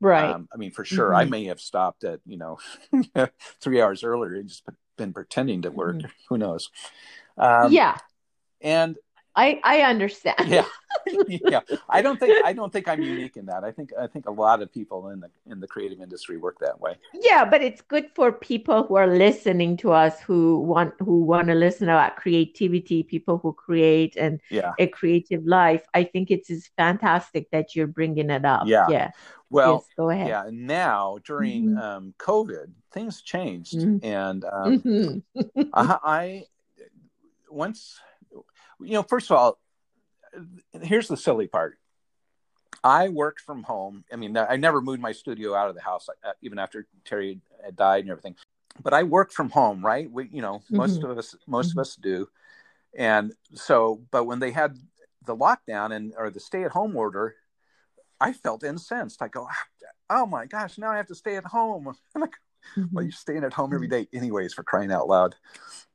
Right. 0.00 0.30
Um, 0.30 0.48
I 0.52 0.56
mean, 0.56 0.70
for 0.70 0.84
sure, 0.84 1.08
mm-hmm. 1.10 1.16
I 1.16 1.24
may 1.24 1.44
have 1.46 1.60
stopped 1.60 2.04
at 2.04 2.20
you 2.26 2.38
know 2.38 2.58
three 3.60 3.80
hours 3.80 4.02
earlier 4.02 4.34
and 4.34 4.48
just 4.48 4.64
been 4.96 5.12
pretending 5.12 5.62
to 5.62 5.70
work. 5.70 5.96
Mm-hmm. 5.96 6.08
Who 6.28 6.38
knows? 6.38 6.70
Um, 7.36 7.72
yeah. 7.72 7.96
And 8.60 8.96
I 9.40 9.60
I 9.64 9.80
understand. 9.82 10.48
yeah, 10.48 10.66
yeah. 11.28 11.60
I 11.88 12.02
don't 12.02 12.20
think 12.20 12.44
I 12.44 12.52
don't 12.52 12.72
think 12.72 12.86
I'm 12.88 13.02
unique 13.02 13.36
in 13.38 13.46
that. 13.46 13.64
I 13.64 13.72
think 13.72 13.90
I 13.98 14.06
think 14.06 14.26
a 14.26 14.30
lot 14.30 14.60
of 14.60 14.70
people 14.70 15.08
in 15.08 15.20
the 15.20 15.30
in 15.50 15.60
the 15.60 15.66
creative 15.66 16.00
industry 16.00 16.36
work 16.36 16.58
that 16.60 16.78
way. 16.78 16.96
Yeah, 17.14 17.44
but 17.46 17.62
it's 17.62 17.80
good 17.80 18.10
for 18.14 18.32
people 18.32 18.84
who 18.84 18.96
are 18.96 19.06
listening 19.06 19.78
to 19.78 19.92
us 19.92 20.20
who 20.20 20.60
want 20.60 20.92
who 20.98 21.22
want 21.22 21.48
to 21.48 21.54
listen 21.54 21.88
about 21.88 22.16
creativity, 22.16 23.02
people 23.02 23.38
who 23.38 23.54
create 23.54 24.16
and 24.16 24.40
yeah. 24.50 24.72
a 24.78 24.86
creative 24.86 25.44
life. 25.46 25.82
I 25.94 26.04
think 26.04 26.30
it's 26.30 26.50
is 26.50 26.68
fantastic 26.76 27.50
that 27.50 27.74
you're 27.74 27.86
bringing 27.86 28.28
it 28.28 28.44
up. 28.44 28.66
Yeah. 28.66 28.86
Yeah. 28.90 29.10
Well, 29.48 29.76
yes, 29.76 29.94
go 29.96 30.10
ahead. 30.10 30.28
Yeah. 30.28 30.44
Now 30.50 31.18
during 31.24 31.70
mm-hmm. 31.70 31.78
um, 31.78 32.14
COVID, 32.18 32.70
things 32.92 33.22
changed, 33.22 33.78
mm-hmm. 33.78 34.04
and 34.04 34.44
um, 34.44 34.80
mm-hmm. 34.80 35.62
I, 35.72 35.98
I 36.04 36.44
once 37.48 37.98
you 38.82 38.94
know, 38.94 39.02
first 39.02 39.30
of 39.30 39.36
all, 39.36 39.58
here's 40.82 41.08
the 41.08 41.16
silly 41.16 41.46
part. 41.46 41.78
I 42.82 43.08
worked 43.08 43.40
from 43.40 43.62
home. 43.62 44.04
I 44.12 44.16
mean, 44.16 44.36
I 44.36 44.56
never 44.56 44.80
moved 44.80 45.02
my 45.02 45.12
studio 45.12 45.54
out 45.54 45.68
of 45.68 45.74
the 45.74 45.82
house, 45.82 46.08
uh, 46.24 46.32
even 46.40 46.58
after 46.58 46.86
Terry 47.04 47.40
had 47.62 47.76
died 47.76 48.04
and 48.04 48.10
everything. 48.10 48.36
But 48.82 48.94
I 48.94 49.02
worked 49.02 49.34
from 49.34 49.50
home, 49.50 49.84
right? 49.84 50.10
We, 50.10 50.28
you 50.32 50.40
know, 50.40 50.62
most 50.70 51.00
mm-hmm. 51.00 51.10
of 51.10 51.18
us, 51.18 51.34
most 51.46 51.70
mm-hmm. 51.70 51.80
of 51.80 51.82
us 51.82 51.96
do. 51.96 52.28
And 52.96 53.34
so, 53.54 54.02
but 54.10 54.24
when 54.24 54.38
they 54.38 54.50
had 54.50 54.78
the 55.26 55.36
lockdown 55.36 55.94
and 55.94 56.14
or 56.16 56.30
the 56.30 56.40
stay-at-home 56.40 56.96
order, 56.96 57.34
I 58.20 58.32
felt 58.32 58.64
incensed. 58.64 59.20
I 59.22 59.28
go, 59.28 59.48
oh 60.08 60.26
my 60.26 60.46
gosh, 60.46 60.78
now 60.78 60.90
I 60.90 60.96
have 60.96 61.06
to 61.08 61.14
stay 61.14 61.36
at 61.36 61.44
home. 61.44 61.88
I'm 62.14 62.20
like, 62.20 62.36
mm-hmm. 62.76 62.94
well, 62.94 63.04
you're 63.04 63.12
staying 63.12 63.44
at 63.44 63.52
home 63.52 63.74
every 63.74 63.88
day, 63.88 64.08
anyways, 64.12 64.54
for 64.54 64.62
crying 64.62 64.92
out 64.92 65.08
loud. 65.08 65.34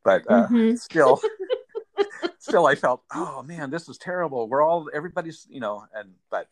But 0.03 0.23
uh, 0.29 0.47
mm-hmm. 0.47 0.75
still, 0.75 1.19
still 2.39 2.65
I 2.65 2.75
felt, 2.75 3.03
oh 3.13 3.43
man, 3.43 3.69
this 3.69 3.89
is 3.89 3.97
terrible. 3.97 4.47
We're 4.47 4.63
all 4.63 4.89
everybody's, 4.93 5.45
you 5.49 5.59
know, 5.59 5.85
and 5.93 6.11
but 6.29 6.47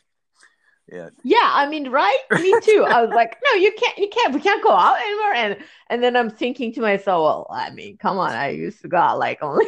Yeah. 0.93 1.10
Yeah, 1.23 1.49
I 1.51 1.67
mean, 1.67 1.89
right? 1.89 2.19
Me 2.32 2.53
too. 2.62 2.86
I 2.88 3.01
was 3.01 3.10
like, 3.10 3.36
no, 3.43 3.56
you 3.56 3.73
can't, 3.75 3.97
you 3.97 4.10
can't, 4.10 4.32
we 4.32 4.39
can't 4.39 4.62
go 4.62 4.71
out 4.71 5.01
anymore. 5.01 5.34
And 5.34 5.58
and 5.89 6.03
then 6.03 6.15
I'm 6.15 6.29
thinking 6.29 6.71
to 6.73 6.82
myself, 6.82 7.23
well, 7.23 7.47
I 7.49 7.71
mean, 7.71 7.97
come 7.97 8.19
on, 8.19 8.32
I 8.32 8.49
used 8.49 8.82
to 8.84 8.88
go 8.88 8.97
out 8.97 9.17
like 9.17 9.41
only 9.41 9.65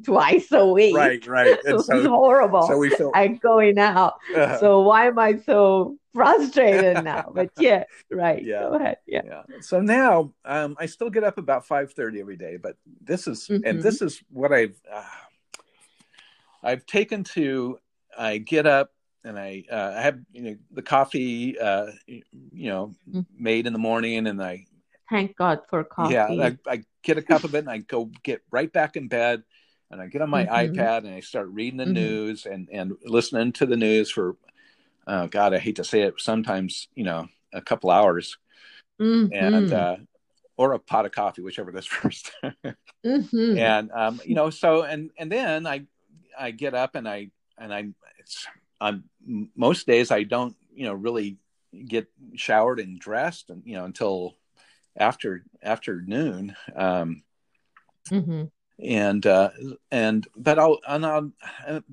twice 0.04 0.50
a 0.50 0.66
week. 0.66 0.96
Right, 0.96 1.24
right. 1.28 1.56
was 1.64 1.86
so, 1.86 2.08
horrible. 2.08 2.66
So 2.66 2.76
we 2.76 2.90
feel 2.90 3.12
I'm 3.14 3.36
going 3.36 3.78
out. 3.78 4.14
Uh-huh. 4.34 4.58
So 4.58 4.80
why 4.80 5.06
am 5.06 5.16
I 5.16 5.36
so 5.36 5.96
frustrated 6.12 7.04
now? 7.04 7.30
But 7.34 7.50
yeah, 7.56 7.84
right. 8.10 8.42
Yeah. 8.42 8.62
Go 8.62 8.74
ahead. 8.74 8.96
Yeah. 9.06 9.22
yeah. 9.24 9.42
So 9.60 9.80
now 9.80 10.32
um, 10.44 10.74
I 10.80 10.86
still 10.86 11.10
get 11.10 11.22
up 11.22 11.38
about 11.38 11.68
five 11.68 11.92
thirty 11.92 12.20
every 12.20 12.36
day, 12.36 12.56
but 12.56 12.76
this 13.00 13.28
is 13.28 13.46
mm-hmm. 13.46 13.64
and 13.64 13.80
this 13.80 14.02
is 14.02 14.24
what 14.28 14.52
I've 14.52 14.80
uh, 14.92 15.04
I've 16.64 16.84
taken 16.84 17.22
to. 17.34 17.78
I 18.16 18.38
get 18.38 18.64
up 18.66 18.93
and 19.24 19.38
I 19.38 19.64
uh, 19.70 19.94
I 19.96 20.02
have 20.02 20.20
you 20.32 20.42
know 20.42 20.56
the 20.70 20.82
coffee 20.82 21.58
uh, 21.58 21.86
you 22.06 22.22
know 22.52 22.94
mm-hmm. 23.08 23.20
made 23.36 23.66
in 23.66 23.72
the 23.72 23.78
morning, 23.78 24.26
and 24.26 24.42
I 24.42 24.66
thank 25.10 25.36
God 25.36 25.60
for 25.68 25.82
coffee. 25.84 26.14
Yeah, 26.14 26.26
I, 26.26 26.58
I, 26.66 26.84
get 27.02 27.18
a 27.18 27.22
cup 27.22 27.44
of 27.44 27.54
it, 27.54 27.58
and 27.58 27.70
I 27.70 27.78
go 27.78 28.10
get 28.22 28.42
right 28.50 28.72
back 28.72 28.96
in 28.96 29.08
bed, 29.08 29.42
and 29.90 30.00
I 30.00 30.06
get 30.06 30.22
on 30.22 30.30
my 30.30 30.44
mm-hmm. 30.44 30.78
iPad 30.78 30.98
and 30.98 31.14
I 31.14 31.20
start 31.20 31.48
reading 31.48 31.78
the 31.78 31.84
mm-hmm. 31.84 31.94
news 31.94 32.46
and 32.46 32.68
and 32.70 32.92
listening 33.04 33.52
to 33.54 33.66
the 33.66 33.76
news 33.76 34.10
for. 34.10 34.36
Oh 35.06 35.26
God, 35.26 35.52
I 35.52 35.58
hate 35.58 35.76
to 35.76 35.84
say 35.84 36.00
it. 36.00 36.14
Sometimes 36.18 36.88
you 36.94 37.04
know 37.04 37.28
a 37.52 37.60
couple 37.60 37.90
hours, 37.90 38.38
and 38.98 39.30
mm-hmm. 39.30 39.74
uh, 39.74 39.96
or 40.56 40.72
a 40.72 40.78
pot 40.78 41.04
of 41.04 41.12
coffee, 41.12 41.42
whichever 41.42 41.72
goes 41.72 41.86
1st 41.88 42.30
mm-hmm. 43.04 43.58
And 43.58 43.90
um, 43.92 44.20
you 44.24 44.34
know, 44.34 44.48
so 44.48 44.82
and 44.82 45.10
and 45.18 45.30
then 45.30 45.66
I 45.66 45.86
I 46.38 46.52
get 46.52 46.74
up 46.74 46.94
and 46.94 47.06
I 47.08 47.30
and 47.58 47.72
I 47.72 47.88
it's 48.18 48.46
on 48.80 49.04
most 49.56 49.86
days 49.86 50.10
I 50.10 50.22
don't, 50.22 50.56
you 50.74 50.84
know, 50.84 50.94
really 50.94 51.38
get 51.86 52.06
showered 52.34 52.80
and 52.80 52.98
dressed, 52.98 53.50
and 53.50 53.62
you 53.64 53.74
know, 53.74 53.84
until 53.84 54.36
after 54.96 55.44
afternoon. 55.62 56.54
Um, 56.74 57.22
mm-hmm. 58.08 58.44
And 58.82 59.24
uh, 59.24 59.50
and 59.92 60.26
but 60.36 60.58
I'll 60.58 60.80
and 60.88 61.06
I'll 61.06 61.30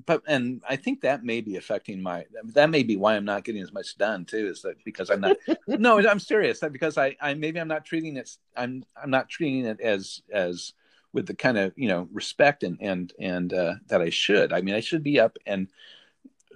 but 0.04 0.22
and 0.26 0.62
I 0.68 0.74
think 0.74 1.02
that 1.02 1.22
may 1.22 1.40
be 1.40 1.56
affecting 1.56 2.02
my 2.02 2.24
that 2.42 2.70
may 2.70 2.82
be 2.82 2.96
why 2.96 3.14
I'm 3.14 3.24
not 3.24 3.44
getting 3.44 3.62
as 3.62 3.72
much 3.72 3.96
done 3.98 4.24
too 4.24 4.48
is 4.48 4.62
that 4.62 4.82
because 4.84 5.08
I'm 5.08 5.20
not 5.20 5.36
no 5.68 6.00
I'm 6.00 6.18
serious 6.18 6.58
that 6.58 6.72
because 6.72 6.98
I 6.98 7.16
I 7.20 7.34
maybe 7.34 7.60
I'm 7.60 7.68
not 7.68 7.84
treating 7.84 8.16
it 8.16 8.36
I'm 8.56 8.84
I'm 9.00 9.10
not 9.10 9.28
treating 9.28 9.64
it 9.64 9.80
as 9.80 10.22
as 10.32 10.72
with 11.12 11.26
the 11.26 11.34
kind 11.34 11.56
of 11.56 11.72
you 11.76 11.86
know 11.86 12.08
respect 12.12 12.64
and 12.64 12.78
and 12.80 13.12
and 13.20 13.52
uh, 13.52 13.74
that 13.86 14.02
I 14.02 14.10
should 14.10 14.52
I 14.52 14.60
mean 14.60 14.74
I 14.74 14.80
should 14.80 15.04
be 15.04 15.20
up 15.20 15.36
and 15.46 15.68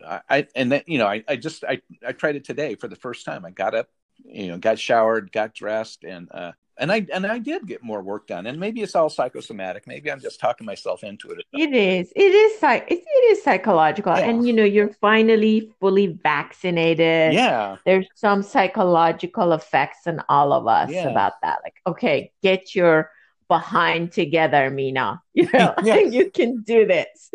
I 0.04 0.46
and 0.54 0.70
then 0.72 0.82
you 0.87 0.98
know 0.98 1.06
I, 1.06 1.24
I 1.28 1.37
just 1.37 1.64
I 1.64 1.80
I 2.06 2.12
tried 2.12 2.37
it 2.37 2.44
today 2.44 2.74
for 2.74 2.88
the 2.88 2.96
first 2.96 3.24
time. 3.24 3.44
I 3.44 3.50
got 3.50 3.74
up, 3.74 3.88
you 4.24 4.48
know, 4.48 4.59
got 4.59 4.78
showered, 4.78 5.32
got 5.32 5.54
dressed, 5.54 6.04
and 6.04 6.28
uh, 6.32 6.52
and 6.78 6.92
I 6.92 7.06
and 7.12 7.26
I 7.26 7.38
did 7.38 7.66
get 7.66 7.82
more 7.82 8.02
work 8.02 8.26
done. 8.26 8.46
And 8.46 8.61
maybe 8.61 8.82
it's 8.82 8.94
all 8.94 9.09
psychosomatic. 9.09 9.87
Maybe 9.87 10.11
I'm 10.11 10.20
just 10.20 10.40
talking 10.40 10.66
myself 10.66 11.02
into 11.04 11.30
it. 11.30 11.44
It 11.52 11.72
is. 11.72 12.12
It 12.14 12.32
is. 12.32 12.62
It, 12.62 12.85
it 12.88 13.24
is 13.30 13.42
psychological. 13.42 14.14
Yeah. 14.14 14.24
And 14.24 14.46
you 14.46 14.52
know, 14.52 14.64
you're 14.64 14.92
finally 14.92 15.72
fully 15.80 16.18
vaccinated. 16.22 17.32
Yeah. 17.32 17.76
There's 17.85 18.06
some 18.14 18.42
psychological 18.42 19.52
effects 19.52 20.06
in 20.06 20.20
all 20.28 20.52
of 20.52 20.66
us 20.66 20.90
yeah. 20.90 21.09
about 21.09 21.35
that. 21.42 21.61
Like, 21.64 21.76
okay, 21.87 22.32
get 22.42 22.74
your 22.74 23.11
behind 23.48 24.12
together, 24.12 24.70
Mina. 24.70 25.22
You 25.37 25.50
know, 25.52 25.74
yes. 25.85 26.14
you 26.14 26.30
can 26.30 26.62
do 26.62 26.87
this. 26.87 27.30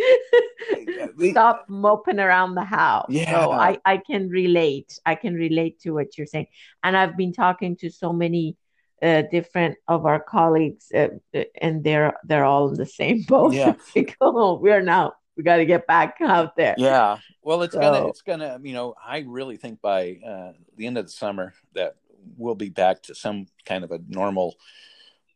Stop 1.29 1.65
moping 1.69 2.19
around 2.19 2.55
the 2.55 2.63
house. 2.63 3.05
Yeah. 3.09 3.29
So 3.29 3.51
I, 3.51 3.77
I 3.85 3.97
can 3.97 4.29
relate. 4.29 4.99
I 5.05 5.13
can 5.13 5.35
relate 5.35 5.81
to 5.81 5.91
what 5.91 6.17
you're 6.17 6.25
saying. 6.25 6.47
And 6.83 6.97
I've 6.97 7.15
been 7.15 7.31
talking 7.31 7.75
to 7.77 7.91
so 7.91 8.11
many 8.11 8.57
uh, 9.03 9.21
different 9.31 9.77
of 9.87 10.07
our 10.07 10.19
colleagues, 10.19 10.91
uh, 10.95 11.09
uh 11.35 11.43
and 11.61 11.83
they're 11.83 12.13
they're 12.23 12.43
all 12.43 12.69
in 12.69 12.75
the 12.75 12.87
same 12.87 13.21
boat. 13.27 13.53
Yeah. 13.53 13.75
oh, 14.19 14.59
we're 14.59 14.81
now 14.81 15.13
we 15.37 15.43
got 15.43 15.57
to 15.57 15.65
get 15.65 15.85
back 15.85 16.17
out 16.21 16.55
there. 16.55 16.75
Yeah. 16.77 17.17
Well, 17.43 17.61
it's 17.61 17.73
so, 17.73 17.81
gonna 17.81 18.07
it's 18.07 18.21
gonna 18.21 18.59
you 18.63 18.73
know 18.73 18.95
I 19.03 19.25
really 19.27 19.57
think 19.57 19.81
by 19.81 20.19
uh, 20.25 20.53
the 20.75 20.87
end 20.87 20.97
of 20.97 21.05
the 21.05 21.11
summer 21.11 21.53
that 21.73 21.97
we'll 22.37 22.55
be 22.55 22.69
back 22.69 23.03
to 23.03 23.15
some 23.15 23.47
kind 23.65 23.83
of 23.83 23.91
a 23.91 23.99
normal 24.07 24.55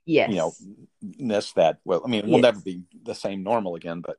yes 0.05 0.29
you 0.29 0.35
know 0.35 0.53
miss 1.19 1.51
that 1.53 1.79
well 1.85 2.01
i 2.05 2.07
mean 2.07 2.23
we'll 2.25 2.33
yes. 2.33 2.41
never 2.41 2.59
be 2.61 2.83
the 3.03 3.15
same 3.15 3.43
normal 3.43 3.75
again 3.75 4.01
but 4.01 4.17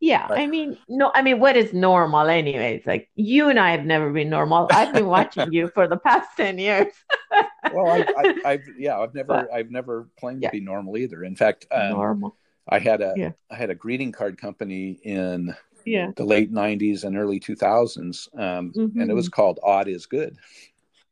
yeah 0.00 0.26
i 0.30 0.46
mean 0.46 0.76
no 0.88 1.10
i 1.14 1.22
mean 1.22 1.40
what 1.40 1.56
is 1.56 1.72
normal 1.72 2.28
anyways 2.28 2.82
like 2.86 3.08
you 3.16 3.48
and 3.48 3.58
i 3.58 3.72
have 3.72 3.84
never 3.84 4.10
been 4.10 4.30
normal 4.30 4.68
i've 4.70 4.92
been 4.92 5.06
watching 5.06 5.52
you 5.52 5.68
for 5.68 5.88
the 5.88 5.96
past 5.96 6.28
10 6.36 6.58
years 6.58 6.92
well 7.72 7.88
I, 7.90 8.34
I, 8.44 8.50
have 8.52 8.60
yeah 8.78 8.98
i've 8.98 9.14
never 9.14 9.26
but, 9.26 9.52
i've 9.52 9.70
never 9.70 10.08
claimed 10.18 10.42
yeah. 10.42 10.50
to 10.50 10.52
be 10.52 10.60
normal 10.60 10.96
either 10.96 11.24
in 11.24 11.34
fact 11.34 11.66
um, 11.72 11.90
normal 11.90 12.36
i 12.68 12.78
had 12.78 13.00
a 13.00 13.14
yeah. 13.16 13.30
I 13.50 13.56
had 13.56 13.70
a 13.70 13.74
greeting 13.74 14.12
card 14.12 14.38
company 14.38 15.00
in 15.02 15.54
yeah. 15.84 16.10
the 16.16 16.24
late 16.24 16.52
90s 16.52 17.04
and 17.04 17.16
early 17.16 17.40
2000s 17.40 18.28
um, 18.38 18.72
mm-hmm. 18.72 19.00
and 19.00 19.10
it 19.10 19.14
was 19.14 19.26
mm-hmm. 19.26 19.32
called 19.32 19.58
odd 19.64 19.88
is 19.88 20.06
good 20.06 20.36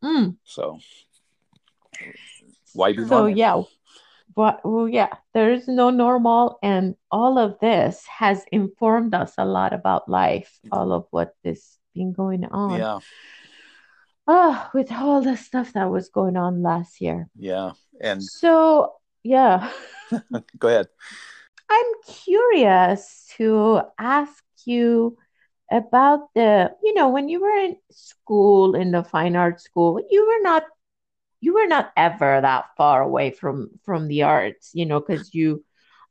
mm. 0.02 0.36
so 0.44 0.78
why 2.72 2.92
be 2.92 2.98
so 2.98 3.08
normal? 3.08 3.30
yeah 3.30 3.62
but 4.36 4.60
well, 4.64 4.86
yeah, 4.86 5.14
there 5.32 5.50
is 5.50 5.66
no 5.66 5.88
normal, 5.88 6.58
and 6.62 6.94
all 7.10 7.38
of 7.38 7.58
this 7.58 8.04
has 8.06 8.44
informed 8.52 9.14
us 9.14 9.32
a 9.38 9.46
lot 9.46 9.72
about 9.72 10.08
life. 10.08 10.60
All 10.70 10.92
of 10.92 11.06
what 11.10 11.34
this 11.42 11.78
been 11.94 12.12
going 12.12 12.44
on. 12.44 12.78
Yeah. 12.78 12.98
Oh, 14.28 14.70
with 14.74 14.92
all 14.92 15.22
the 15.22 15.36
stuff 15.36 15.72
that 15.72 15.90
was 15.90 16.10
going 16.10 16.36
on 16.36 16.62
last 16.62 17.00
year. 17.00 17.28
Yeah, 17.34 17.72
and 18.00 18.22
so 18.22 18.92
yeah. 19.24 19.72
Go 20.58 20.68
ahead. 20.68 20.88
I'm 21.70 21.92
curious 22.06 23.26
to 23.38 23.80
ask 23.98 24.44
you 24.66 25.16
about 25.72 26.32
the, 26.34 26.70
you 26.82 26.94
know, 26.94 27.08
when 27.08 27.28
you 27.28 27.40
were 27.40 27.58
in 27.58 27.76
school 27.90 28.76
in 28.76 28.92
the 28.92 29.02
fine 29.02 29.34
arts 29.34 29.64
school, 29.64 30.00
you 30.10 30.26
were 30.26 30.42
not 30.42 30.62
you 31.40 31.54
were 31.54 31.66
not 31.66 31.92
ever 31.96 32.40
that 32.40 32.66
far 32.76 33.02
away 33.02 33.30
from 33.30 33.70
from 33.84 34.08
the 34.08 34.22
arts, 34.22 34.70
you 34.74 34.86
know, 34.86 35.00
because 35.00 35.34
you, 35.34 35.64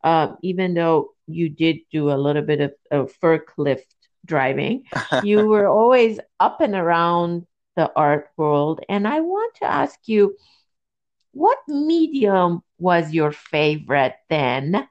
uh, 0.03 0.35
even 0.41 0.73
though 0.73 1.11
you 1.27 1.49
did 1.49 1.77
do 1.91 2.11
a 2.11 2.17
little 2.17 2.43
bit 2.43 2.61
of, 2.61 2.73
of 2.91 3.13
forklift 3.19 3.89
driving, 4.25 4.83
you 5.23 5.47
were 5.47 5.67
always 5.67 6.19
up 6.39 6.61
and 6.61 6.75
around 6.75 7.45
the 7.75 7.91
art 7.95 8.29
world. 8.37 8.81
And 8.87 9.07
I 9.07 9.19
want 9.21 9.55
to 9.55 9.65
ask 9.65 9.99
you, 10.05 10.35
what 11.31 11.57
medium 11.67 12.63
was 12.77 13.11
your 13.11 13.31
favorite 13.31 14.15
then? 14.29 14.87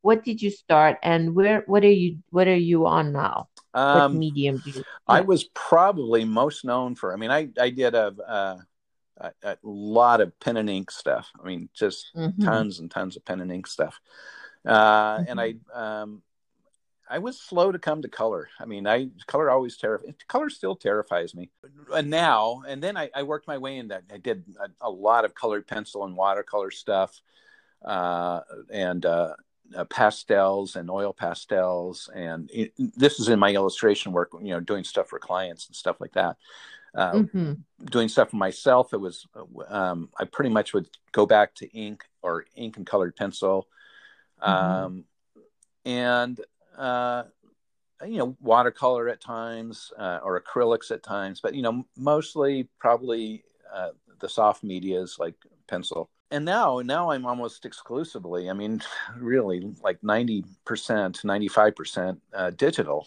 What 0.00 0.24
did 0.24 0.40
you 0.40 0.50
start, 0.50 0.96
and 1.02 1.34
where? 1.34 1.62
What 1.66 1.84
are 1.84 1.90
you? 1.90 2.18
What 2.30 2.48
are 2.48 2.56
you 2.56 2.86
on 2.86 3.12
now? 3.12 3.48
Um, 3.74 4.12
what 4.12 4.18
medium 4.18 4.58
do 4.64 4.70
you? 4.70 4.84
I 5.06 5.20
was 5.20 5.44
probably 5.54 6.24
most 6.24 6.64
known 6.64 6.94
for. 6.94 7.12
I 7.12 7.16
mean, 7.16 7.30
I 7.30 7.48
I 7.60 7.70
did 7.70 7.94
a. 7.94 8.14
Uh, 8.26 8.56
a, 9.20 9.32
a, 9.42 9.56
lot 9.62 10.20
of 10.20 10.38
pen 10.40 10.56
and 10.56 10.70
ink 10.70 10.90
stuff. 10.90 11.30
I 11.42 11.46
mean, 11.46 11.68
just 11.74 12.10
mm-hmm. 12.14 12.42
tons 12.42 12.78
and 12.78 12.90
tons 12.90 13.16
of 13.16 13.24
pen 13.24 13.40
and 13.40 13.52
ink 13.52 13.66
stuff. 13.66 14.00
Uh, 14.64 15.18
mm-hmm. 15.18 15.30
And 15.30 15.40
I, 15.40 15.54
um, 15.74 16.22
I 17.10 17.18
was 17.18 17.40
slow 17.40 17.72
to 17.72 17.78
come 17.78 18.02
to 18.02 18.08
color. 18.08 18.48
I 18.60 18.66
mean, 18.66 18.86
I 18.86 19.08
color 19.26 19.50
always 19.50 19.76
terrifies. 19.76 20.14
Color 20.26 20.50
still 20.50 20.76
terrifies 20.76 21.34
me. 21.34 21.50
And 21.92 22.10
now, 22.10 22.62
and 22.68 22.82
then 22.82 22.96
I, 22.96 23.10
I 23.14 23.22
worked 23.22 23.46
my 23.46 23.58
way 23.58 23.78
in 23.78 23.88
that. 23.88 24.04
I 24.12 24.18
did 24.18 24.44
a, 24.60 24.86
a, 24.86 24.90
lot 24.90 25.24
of 25.24 25.34
colored 25.34 25.66
pencil 25.66 26.04
and 26.04 26.16
watercolor 26.16 26.70
stuff, 26.70 27.20
uh, 27.82 28.40
and 28.70 29.06
uh, 29.06 29.34
uh, 29.74 29.84
pastels 29.84 30.76
and 30.76 30.90
oil 30.90 31.14
pastels. 31.14 32.10
And 32.14 32.50
it, 32.52 32.74
this 32.76 33.18
is 33.20 33.28
in 33.28 33.38
my 33.38 33.52
illustration 33.52 34.12
work. 34.12 34.30
You 34.42 34.50
know, 34.50 34.60
doing 34.60 34.84
stuff 34.84 35.08
for 35.08 35.18
clients 35.18 35.66
and 35.66 35.76
stuff 35.76 36.00
like 36.00 36.12
that 36.12 36.36
uh, 36.94 37.12
mm-hmm. 37.12 37.52
doing 37.84 38.08
stuff 38.08 38.30
for 38.30 38.36
myself, 38.36 38.92
it 38.92 39.00
was 39.00 39.26
um, 39.68 40.08
I 40.18 40.24
pretty 40.24 40.50
much 40.50 40.72
would 40.74 40.88
go 41.12 41.26
back 41.26 41.54
to 41.56 41.68
ink 41.76 42.04
or 42.22 42.46
ink 42.56 42.76
and 42.76 42.86
colored 42.86 43.16
pencil, 43.16 43.68
mm-hmm. 44.42 44.50
um, 44.50 45.04
and 45.84 46.40
uh, 46.76 47.24
you 48.04 48.18
know 48.18 48.36
watercolor 48.40 49.08
at 49.08 49.20
times 49.20 49.92
uh, 49.98 50.20
or 50.22 50.40
acrylics 50.40 50.90
at 50.90 51.02
times, 51.02 51.40
but 51.40 51.54
you 51.54 51.62
know 51.62 51.84
mostly 51.96 52.68
probably 52.78 53.44
uh, 53.72 53.90
the 54.20 54.28
soft 54.28 54.64
medias 54.64 55.16
like 55.18 55.34
pencil. 55.68 56.10
And 56.30 56.44
now, 56.44 56.80
now 56.80 57.10
I'm 57.10 57.24
almost 57.24 57.64
exclusively. 57.64 58.50
I 58.50 58.52
mean, 58.52 58.82
really, 59.16 59.74
like 59.82 60.02
ninety 60.02 60.44
percent, 60.64 61.24
ninety 61.24 61.48
five 61.48 61.74
percent 61.76 62.20
uh, 62.34 62.50
digital, 62.50 63.06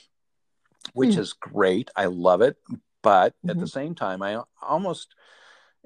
which 0.93 1.15
mm. 1.15 1.19
is 1.19 1.33
great. 1.33 1.89
I 1.95 2.05
love 2.05 2.41
it 2.41 2.57
but 3.01 3.33
mm-hmm. 3.33 3.49
at 3.49 3.57
the 3.57 3.65
mm-hmm. 3.65 3.79
same 3.79 3.95
time 3.95 4.21
i 4.21 4.41
almost 4.61 5.15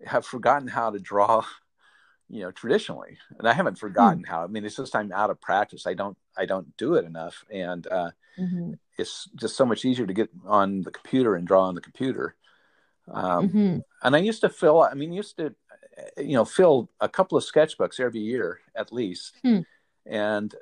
have 0.06 0.26
forgotten 0.26 0.68
how 0.68 0.90
to 0.90 1.00
draw 1.00 1.44
you 2.30 2.42
know 2.42 2.52
traditionally 2.52 3.18
and 3.38 3.48
i 3.48 3.54
haven't 3.54 3.78
forgotten 3.78 4.24
mm-hmm. 4.24 4.32
how 4.32 4.44
i 4.44 4.48
mean 4.48 4.66
it's 4.66 4.78
just 4.78 4.96
i'm 4.96 5.12
out 5.12 5.30
of 5.30 5.40
practice 5.42 5.86
i 5.86 5.94
don't 5.94 6.18
i 6.38 6.46
don't 6.46 6.76
do 6.78 6.96
it 6.96 7.06
enough 7.06 7.44
and 7.52 7.88
uh, 7.88 8.10
mm-hmm. 8.40 8.74
it's 8.98 9.30
just 9.36 9.56
so 9.56 9.66
much 9.66 9.86
easier 9.86 10.08
to 10.08 10.14
get 10.14 10.30
on 10.46 10.82
the 10.82 10.92
computer 10.92 11.36
and 11.36 11.48
draw 11.48 11.64
on 11.64 11.76
the 11.76 11.82
computer 11.82 12.36
Um, 13.08 13.50
mm-hmm. 13.50 13.78
And 14.04 14.16
I 14.16 14.20
used 14.20 14.42
to 14.42 14.50
fill. 14.50 14.82
I 14.82 14.94
mean, 14.94 15.14
used 15.14 15.38
to, 15.38 15.54
you 16.18 16.34
know, 16.34 16.46
fill 16.46 16.90
a 17.00 17.10
couple 17.10 17.38
of 17.38 17.44
sketchbooks 17.44 18.00
every 18.00 18.22
year 18.22 18.60
at 18.76 18.92
least. 18.92 19.36
Hmm. 19.44 19.60
And 20.06 20.56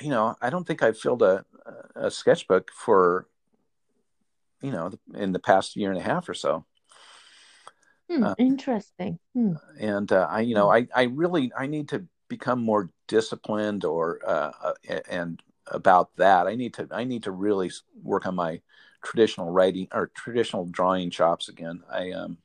you 0.00 0.10
know, 0.10 0.36
I 0.40 0.50
don't 0.50 0.66
think 0.66 0.82
I've 0.82 0.98
filled 0.98 1.22
a, 1.22 1.44
a 1.94 2.10
sketchbook 2.10 2.70
for, 2.72 3.26
you 4.62 4.70
know, 4.70 4.90
in 5.14 5.32
the 5.32 5.38
past 5.38 5.76
year 5.76 5.90
and 5.90 6.00
a 6.00 6.02
half 6.02 6.28
or 6.28 6.34
so. 6.34 6.64
Hmm, 8.10 8.24
uh, 8.24 8.34
interesting. 8.38 9.18
Hmm. 9.34 9.54
And 9.78 10.10
uh, 10.10 10.26
I, 10.30 10.40
you 10.40 10.54
know, 10.54 10.66
hmm. 10.66 10.76
I, 10.76 10.88
I 10.94 11.02
really, 11.04 11.52
I 11.56 11.66
need 11.66 11.88
to 11.90 12.04
become 12.28 12.62
more 12.62 12.90
disciplined 13.08 13.84
or, 13.84 14.20
uh, 14.26 14.52
uh 14.62 15.00
and 15.10 15.42
about 15.66 16.14
that. 16.16 16.46
I 16.46 16.54
need 16.54 16.74
to, 16.74 16.88
I 16.90 17.04
need 17.04 17.24
to 17.24 17.30
really 17.30 17.70
work 18.02 18.26
on 18.26 18.34
my 18.34 18.60
traditional 19.04 19.50
writing 19.50 19.88
or 19.92 20.10
traditional 20.14 20.66
drawing 20.66 21.10
chops 21.10 21.48
again. 21.48 21.82
I, 21.90 22.12
um, 22.12 22.38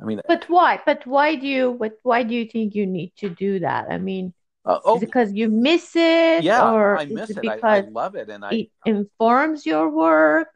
I 0.00 0.04
mean, 0.04 0.20
but 0.26 0.48
why? 0.48 0.80
But 0.84 1.06
why 1.06 1.36
do 1.36 1.46
you? 1.46 1.70
What? 1.70 1.98
Why 2.02 2.24
do 2.24 2.34
you 2.34 2.46
think 2.46 2.74
you 2.74 2.84
need 2.84 3.12
to 3.18 3.28
do 3.28 3.60
that? 3.60 3.86
I 3.90 3.98
mean, 3.98 4.34
uh, 4.64 4.80
oh, 4.84 4.96
is 4.96 5.02
it 5.02 5.06
because 5.06 5.32
you 5.32 5.48
miss 5.48 5.94
it? 5.94 6.42
Yeah, 6.42 6.72
or 6.72 6.98
I 6.98 7.04
miss 7.06 7.30
it. 7.30 7.40
Because 7.40 7.60
I, 7.62 7.76
I, 7.76 7.80
love 7.80 8.16
it, 8.16 8.28
and 8.28 8.44
I 8.44 8.50
it 8.50 8.70
informs 8.84 9.64
your 9.64 9.88
work. 9.88 10.48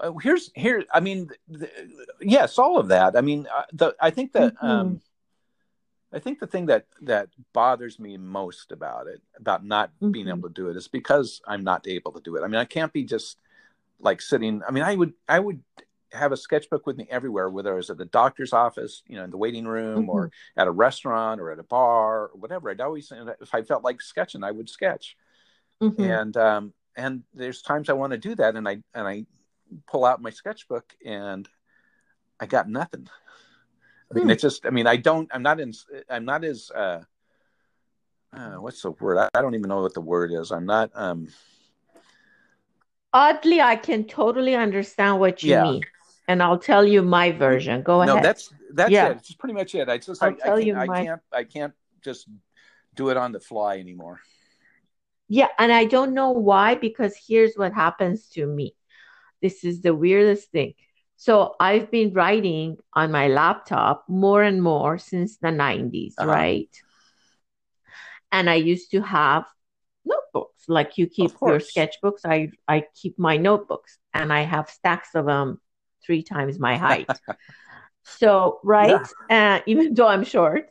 Uh, 0.00 0.12
here's 0.22 0.50
here. 0.54 0.84
I 0.92 1.00
mean, 1.00 1.30
the, 1.48 1.70
yes, 2.20 2.58
all 2.58 2.78
of 2.78 2.88
that. 2.88 3.16
I 3.16 3.20
mean, 3.20 3.46
uh, 3.54 3.64
the 3.72 3.94
I 4.00 4.10
think 4.10 4.32
that 4.32 4.54
mm-hmm. 4.54 4.66
um, 4.66 5.00
I 6.12 6.18
think 6.18 6.40
the 6.40 6.46
thing 6.46 6.66
that 6.66 6.86
that 7.02 7.28
bothers 7.52 7.98
me 7.98 8.16
most 8.16 8.72
about 8.72 9.06
it, 9.06 9.20
about 9.36 9.64
not 9.64 9.90
mm-hmm. 9.90 10.10
being 10.10 10.28
able 10.28 10.48
to 10.48 10.54
do 10.54 10.68
it, 10.68 10.76
is 10.76 10.88
because 10.88 11.40
I'm 11.46 11.64
not 11.64 11.86
able 11.86 12.12
to 12.12 12.20
do 12.20 12.36
it. 12.36 12.42
I 12.42 12.46
mean, 12.46 12.60
I 12.60 12.64
can't 12.64 12.92
be 12.92 13.04
just 13.04 13.38
like 14.00 14.20
sitting. 14.22 14.62
I 14.66 14.70
mean, 14.70 14.82
I 14.82 14.94
would 14.94 15.12
I 15.28 15.38
would 15.38 15.62
have 16.12 16.32
a 16.32 16.36
sketchbook 16.36 16.86
with 16.86 16.96
me 16.96 17.06
everywhere, 17.10 17.48
whether 17.48 17.72
I 17.72 17.76
was 17.76 17.90
at 17.90 17.98
the 17.98 18.04
doctor's 18.04 18.52
office, 18.52 19.02
you 19.06 19.16
know, 19.16 19.24
in 19.24 19.30
the 19.30 19.36
waiting 19.36 19.66
room, 19.66 20.02
mm-hmm. 20.02 20.10
or 20.10 20.32
at 20.56 20.66
a 20.66 20.72
restaurant, 20.72 21.40
or 21.40 21.52
at 21.52 21.58
a 21.58 21.64
bar, 21.64 22.24
or 22.24 22.30
whatever. 22.34 22.70
I'd 22.70 22.80
always, 22.80 23.12
if 23.40 23.54
I 23.54 23.62
felt 23.62 23.84
like 23.84 24.00
sketching, 24.00 24.42
I 24.42 24.50
would 24.50 24.68
sketch. 24.68 25.16
Mm-hmm. 25.82 26.02
And 26.02 26.36
um, 26.36 26.72
and 26.96 27.22
there's 27.34 27.62
times 27.62 27.88
I 27.88 27.94
want 27.94 28.12
to 28.12 28.18
do 28.18 28.34
that, 28.34 28.56
and 28.56 28.68
I 28.68 28.82
and 28.94 29.06
I 29.06 29.26
pull 29.86 30.04
out 30.04 30.22
my 30.22 30.30
sketchbook, 30.30 30.94
and 31.04 31.48
I 32.38 32.46
got 32.46 32.68
nothing. 32.68 33.08
I 34.10 34.14
mean, 34.14 34.26
mm. 34.26 34.32
it's 34.32 34.42
just, 34.42 34.66
I 34.66 34.70
mean, 34.70 34.86
I 34.86 34.96
don't, 34.96 35.30
I'm 35.32 35.42
not 35.42 35.60
in, 35.60 35.72
I'm 36.08 36.24
not 36.24 36.44
as, 36.44 36.70
uh, 36.74 37.02
uh, 38.32 38.54
what's 38.54 38.82
the 38.82 38.90
word? 38.90 39.18
I, 39.18 39.28
I 39.34 39.42
don't 39.42 39.54
even 39.54 39.68
know 39.68 39.82
what 39.82 39.94
the 39.94 40.00
word 40.00 40.32
is. 40.32 40.50
I'm 40.50 40.66
not, 40.66 40.90
um, 40.94 41.28
oddly, 43.12 43.60
I 43.60 43.76
can 43.76 44.04
totally 44.04 44.56
understand 44.56 45.20
what 45.20 45.42
you 45.42 45.50
yeah. 45.50 45.62
mean 45.62 45.82
and 46.30 46.44
I'll 46.44 46.58
tell 46.58 46.84
you 46.84 47.02
my 47.02 47.32
version. 47.32 47.82
Go 47.82 48.02
ahead. 48.02 48.14
No, 48.14 48.22
that's 48.22 48.54
that's 48.72 48.92
yeah. 48.92 49.08
it. 49.08 49.16
It's 49.16 49.34
pretty 49.34 49.54
much 49.54 49.74
it. 49.74 49.88
I 49.88 49.98
just 49.98 50.22
I'll 50.22 50.30
I, 50.30 50.32
tell 50.34 50.56
I, 50.58 50.60
you 50.60 50.76
I 50.76 50.86
my... 50.86 51.04
can't 51.04 51.20
I 51.32 51.42
can't 51.42 51.74
just 52.04 52.28
do 52.94 53.08
it 53.08 53.16
on 53.16 53.32
the 53.32 53.40
fly 53.40 53.78
anymore. 53.78 54.20
Yeah, 55.26 55.48
and 55.58 55.72
I 55.72 55.86
don't 55.86 56.14
know 56.14 56.30
why 56.30 56.76
because 56.76 57.16
here's 57.16 57.54
what 57.56 57.72
happens 57.72 58.28
to 58.30 58.46
me. 58.46 58.76
This 59.42 59.64
is 59.64 59.82
the 59.82 59.94
weirdest 59.94 60.50
thing. 60.50 60.74
So 61.16 61.54
I've 61.60 61.90
been 61.90 62.14
writing 62.14 62.78
on 62.94 63.12
my 63.12 63.28
laptop 63.28 64.04
more 64.08 64.42
and 64.42 64.62
more 64.62 64.96
since 64.98 65.36
the 65.36 65.48
90s, 65.48 66.14
uh-huh. 66.16 66.30
right? 66.30 66.82
And 68.32 68.48
I 68.48 68.54
used 68.54 68.92
to 68.92 69.02
have 69.02 69.44
notebooks 70.04 70.64
like 70.68 70.98
you 70.98 71.06
keep 71.06 71.32
your 71.42 71.58
sketchbooks. 71.58 72.20
I 72.24 72.52
I 72.66 72.84
keep 72.94 73.18
my 73.18 73.36
notebooks 73.36 73.98
and 74.14 74.32
I 74.32 74.42
have 74.42 74.70
stacks 74.70 75.10
of 75.14 75.26
them 75.26 75.60
three 76.04 76.22
times 76.22 76.58
my 76.58 76.76
height. 76.76 77.10
so, 78.04 78.60
right? 78.64 79.06
Yeah. 79.28 79.56
Uh, 79.56 79.62
even 79.66 79.94
though 79.94 80.08
I'm 80.08 80.24
short, 80.24 80.70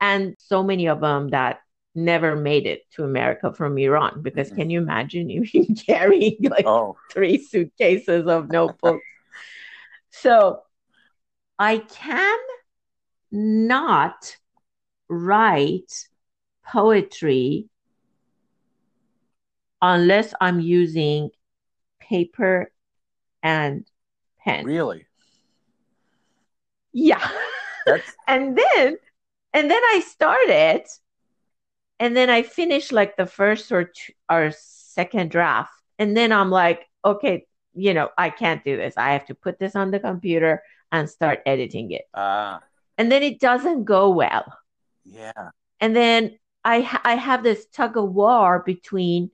and 0.00 0.36
so 0.38 0.62
many 0.62 0.88
of 0.88 1.00
them 1.00 1.28
that 1.30 1.60
never 1.94 2.36
made 2.36 2.66
it 2.66 2.90
to 2.92 3.04
America 3.04 3.52
from 3.52 3.78
Iran. 3.78 4.22
Because 4.22 4.48
mm-hmm. 4.48 4.56
can 4.56 4.70
you 4.70 4.80
imagine 4.80 5.28
you 5.28 5.74
carrying 5.86 6.36
like 6.42 6.66
oh. 6.66 6.96
three 7.10 7.38
suitcases 7.38 8.26
of 8.26 8.50
notebooks? 8.50 9.04
so, 10.10 10.62
I 11.58 11.78
can 11.78 12.38
not 13.32 14.36
write 15.08 16.08
poetry 16.64 17.68
unless 19.82 20.34
I'm 20.40 20.60
using 20.60 21.30
paper 22.00 22.70
and 23.42 23.84
pen. 24.40 24.64
Really? 24.64 25.06
Yeah. 26.92 27.26
and 28.26 28.56
then 28.56 28.96
and 29.52 29.70
then 29.70 29.82
I 29.82 30.02
started 30.06 30.82
and 32.00 32.16
then 32.16 32.30
I 32.30 32.42
finish 32.42 32.92
like 32.92 33.16
the 33.16 33.26
first 33.26 33.72
or 33.72 33.84
two, 33.84 34.12
or 34.30 34.52
second 34.54 35.30
draft. 35.30 35.72
And 35.98 36.16
then 36.16 36.32
I'm 36.32 36.50
like, 36.50 36.86
okay, 37.04 37.46
you 37.74 37.94
know, 37.94 38.10
I 38.16 38.30
can't 38.30 38.64
do 38.64 38.76
this. 38.76 38.94
I 38.96 39.12
have 39.12 39.26
to 39.26 39.34
put 39.34 39.58
this 39.58 39.74
on 39.76 39.90
the 39.90 40.00
computer 40.00 40.62
and 40.92 41.08
start 41.08 41.40
editing 41.46 41.90
it. 41.92 42.04
Uh, 42.14 42.58
and 42.96 43.10
then 43.10 43.22
it 43.22 43.40
doesn't 43.40 43.84
go 43.84 44.10
well. 44.10 44.52
Yeah. 45.04 45.50
And 45.80 45.94
then 45.94 46.38
I 46.64 46.78
I 47.04 47.14
have 47.14 47.42
this 47.42 47.66
tug 47.66 47.96
of 47.96 48.12
war 48.12 48.62
between 48.64 49.30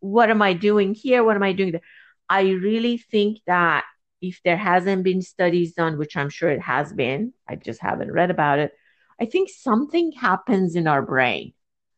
what 0.00 0.30
am 0.30 0.42
I 0.42 0.52
doing 0.52 0.94
here? 0.94 1.24
What 1.24 1.36
am 1.36 1.42
I 1.42 1.52
doing 1.52 1.72
there? 1.72 1.80
I 2.28 2.42
really 2.50 2.98
think 2.98 3.40
that 3.46 3.84
if 4.20 4.40
there 4.44 4.56
hasn't 4.56 5.02
been 5.02 5.22
studies 5.22 5.74
done, 5.74 5.98
which 5.98 6.16
I'm 6.16 6.30
sure 6.30 6.50
it 6.50 6.60
has 6.60 6.92
been, 6.92 7.32
I 7.48 7.56
just 7.56 7.80
haven't 7.80 8.12
read 8.12 8.30
about 8.30 8.58
it. 8.58 8.72
I 9.20 9.26
think 9.26 9.50
something 9.50 10.12
happens 10.12 10.76
in 10.76 10.86
our 10.86 11.02
brain 11.02 11.52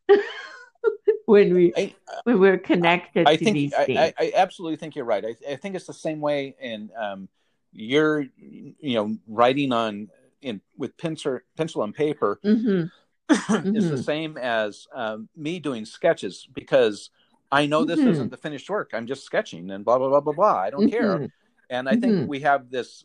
when 1.25 1.53
we 1.53 1.73
I, 1.75 1.95
when 2.23 2.39
we're 2.39 2.57
connected 2.57 3.27
I, 3.27 3.35
to 3.35 3.43
think, 3.43 3.55
these 3.55 3.73
things. 3.73 3.97
I, 3.97 4.13
I, 4.17 4.31
absolutely 4.35 4.77
think 4.77 4.95
you're 4.95 5.05
right. 5.05 5.25
I, 5.25 5.53
I 5.53 5.55
think 5.55 5.75
it's 5.75 5.87
the 5.87 5.93
same 5.93 6.21
way 6.21 6.55
in 6.59 6.89
um, 6.97 7.29
you're 7.71 8.25
you 8.37 8.75
know 8.81 9.17
writing 9.27 9.71
on 9.71 10.09
in 10.41 10.61
with 10.77 10.97
pencil 10.97 11.39
pencil 11.55 11.83
and 11.83 11.93
paper 11.93 12.39
mm-hmm. 12.43 12.83
is 13.75 13.85
mm-hmm. 13.85 13.89
the 13.89 14.03
same 14.03 14.37
as 14.37 14.87
um, 14.93 15.29
me 15.35 15.59
doing 15.59 15.85
sketches 15.85 16.47
because 16.53 17.09
I 17.51 17.65
know 17.65 17.85
this 17.85 17.99
mm-hmm. 17.99 18.09
isn't 18.09 18.31
the 18.31 18.37
finished 18.37 18.69
work. 18.69 18.91
I'm 18.93 19.07
just 19.07 19.23
sketching 19.23 19.71
and 19.71 19.83
blah 19.83 19.97
blah 19.97 20.09
blah 20.09 20.21
blah 20.21 20.33
blah. 20.33 20.57
I 20.57 20.69
don't 20.69 20.89
care. 20.89 21.15
Mm-hmm 21.15 21.25
and 21.69 21.87
I 21.87 21.91
think 21.91 22.13
mm-hmm. 22.13 22.27
we 22.27 22.41
have 22.41 22.69
this. 22.69 23.03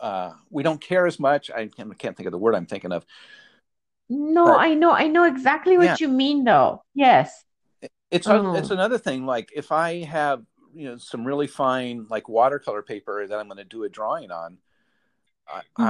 Uh, 0.00 0.32
we 0.50 0.62
don't 0.62 0.80
care 0.80 1.06
as 1.06 1.18
much. 1.18 1.50
I 1.50 1.66
can't, 1.66 1.90
I 1.90 1.94
can't 1.94 2.16
think 2.16 2.26
of 2.26 2.32
the 2.32 2.38
word 2.38 2.54
I'm 2.54 2.66
thinking 2.66 2.92
of. 2.92 3.04
No, 4.10 4.46
but, 4.46 4.60
I 4.60 4.74
know, 4.74 4.92
I 4.92 5.06
know 5.06 5.24
exactly 5.24 5.76
what 5.76 5.84
yeah. 5.84 5.96
you 6.00 6.08
mean, 6.08 6.44
though. 6.44 6.82
Yes, 6.94 7.44
it's 8.10 8.26
oh. 8.26 8.54
it's 8.54 8.70
another 8.70 8.98
thing. 8.98 9.26
Like 9.26 9.50
if 9.54 9.70
I 9.72 10.04
have 10.04 10.42
you 10.74 10.86
know 10.86 10.96
some 10.96 11.26
really 11.26 11.46
fine 11.46 12.06
like 12.08 12.28
watercolor 12.28 12.82
paper 12.82 13.26
that 13.26 13.38
I'm 13.38 13.46
going 13.46 13.58
to 13.58 13.64
do 13.64 13.84
a 13.84 13.88
drawing 13.88 14.30
on, 14.30 14.58
I 15.46 15.62
mm-hmm. 15.78 15.82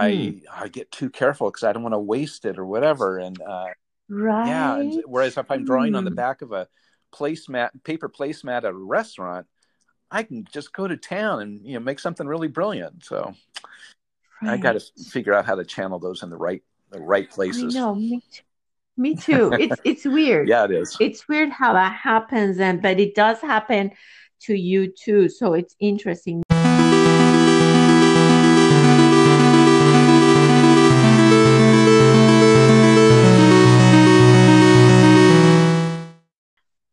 I, 0.51 0.65
I, 0.65 0.69
get 0.69 0.91
too 0.91 1.11
careful 1.11 1.51
because 1.51 1.65
I 1.65 1.73
don't 1.73 1.83
want 1.83 1.95
to 1.95 1.99
waste 1.99 2.45
it 2.45 2.59
or 2.59 2.67
whatever. 2.67 3.19
And 3.19 3.41
uh, 3.41 3.67
right, 4.09 4.47
yeah. 4.47 4.77
And, 4.79 5.03
whereas 5.07 5.37
if 5.37 5.51
I'm 5.51 5.65
drawing 5.65 5.93
mm. 5.93 5.99
on 5.99 6.05
the 6.05 6.11
hmm. 6.11 6.17
back 6.17 6.43
of 6.43 6.53
a 6.53 6.69
placemat, 7.13 7.71
paper 7.85 8.09
placemat 8.09 8.59
at 8.59 8.65
a 8.65 8.73
restaurant, 8.73 9.47
I 10.11 10.23
can 10.23 10.45
just 10.53 10.73
go 10.73 10.89
to 10.89 10.97
town 10.97 11.43
and 11.43 11.67
you 11.67 11.75
know 11.75 11.81
make 11.81 12.01
something 12.01 12.27
really 12.27 12.49
brilliant. 12.49 13.05
So 13.05 13.35
right. 14.43 14.55
I 14.55 14.57
got 14.57 14.73
to 14.73 15.05
figure 15.05 15.35
out 15.35 15.47
how 15.47 15.55
to 15.55 15.65
channel 15.65 15.99
those 15.99 16.23
in 16.23 16.31
the 16.31 16.37
right 16.37 16.63
the 16.91 17.01
right 17.01 17.31
places. 17.31 17.75
No, 17.75 17.95
me 17.95 18.23
too. 18.31 18.43
Me 18.97 19.15
too. 19.27 19.53
It's 19.53 19.81
it's 19.85 20.05
weird. 20.05 20.49
yeah, 20.49 20.65
it 20.65 20.71
is. 20.73 20.97
It's 21.01 21.29
weird 21.29 21.51
how 21.51 21.73
that 21.75 21.95
happens, 21.95 22.59
and 22.59 22.83
but 22.83 22.99
it 22.99 23.15
does 23.15 23.41
happen 23.41 23.93
to 24.41 24.55
you 24.55 24.93
too. 24.93 25.29
So 25.29 25.55
it's 25.55 25.75
interesting. 25.81 26.43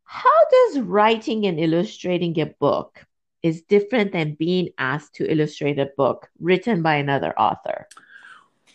How 0.04 0.46
does 0.52 0.80
writing 0.80 1.46
and 1.46 1.60
illustrating 1.60 2.40
a 2.40 2.46
book 2.46 3.06
is 3.44 3.62
different 3.62 4.12
than 4.12 4.36
being 4.36 4.70
asked 4.78 5.16
to 5.16 5.32
illustrate 5.32 5.78
a 5.78 5.90
book 5.98 6.30
written 6.40 6.82
by 6.82 6.96
another 6.96 7.38
author? 7.40 7.88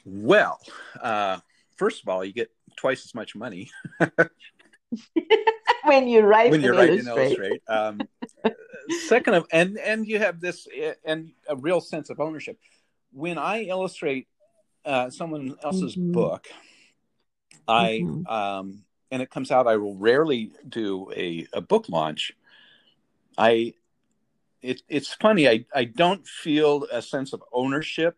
Well, 0.05 0.59
uh, 1.01 1.39
first 1.77 2.03
of 2.03 2.09
all, 2.09 2.25
you 2.25 2.33
get 2.33 2.51
twice 2.77 3.05
as 3.05 3.15
much 3.15 3.35
money 3.35 3.71
when 5.85 6.09
you 6.09 6.21
write 6.21 6.51
when 6.51 6.63
you 6.63 6.73
write 6.73 6.91
and 6.91 7.09
illustrate. 7.09 7.63
Um, 7.69 8.01
second 9.09 9.35
of, 9.35 9.47
and 9.53 9.79
and 9.79 10.07
you 10.07 10.19
have 10.19 10.41
this 10.41 10.67
and 11.05 11.33
a 11.49 11.57
real 11.57 11.81
sense 11.81 12.11
of 12.11 12.21
ownership. 12.21 12.59
When 13.13 13.39
I 13.39 13.65
illustrate 13.65 14.29
uh, 14.85 15.11
someone 15.11 15.57
else's 15.63 15.97
mm-hmm. 15.97 16.13
book, 16.13 16.49
I 17.67 18.01
mm-hmm. 18.03 18.27
um, 18.27 18.85
and 19.11 19.23
it 19.23 19.31
comes 19.31 19.51
out, 19.51 19.67
I 19.67 19.77
will 19.77 19.97
rarely 19.97 20.53
do 20.69 21.11
a, 21.15 21.47
a 21.53 21.61
book 21.61 21.89
launch. 21.89 22.33
I 23.37 23.75
it, 24.63 24.83
it's 24.89 25.15
funny. 25.15 25.49
I, 25.49 25.65
I 25.75 25.85
don't 25.85 26.27
feel 26.27 26.87
a 26.93 27.01
sense 27.01 27.33
of 27.33 27.43
ownership 27.53 28.17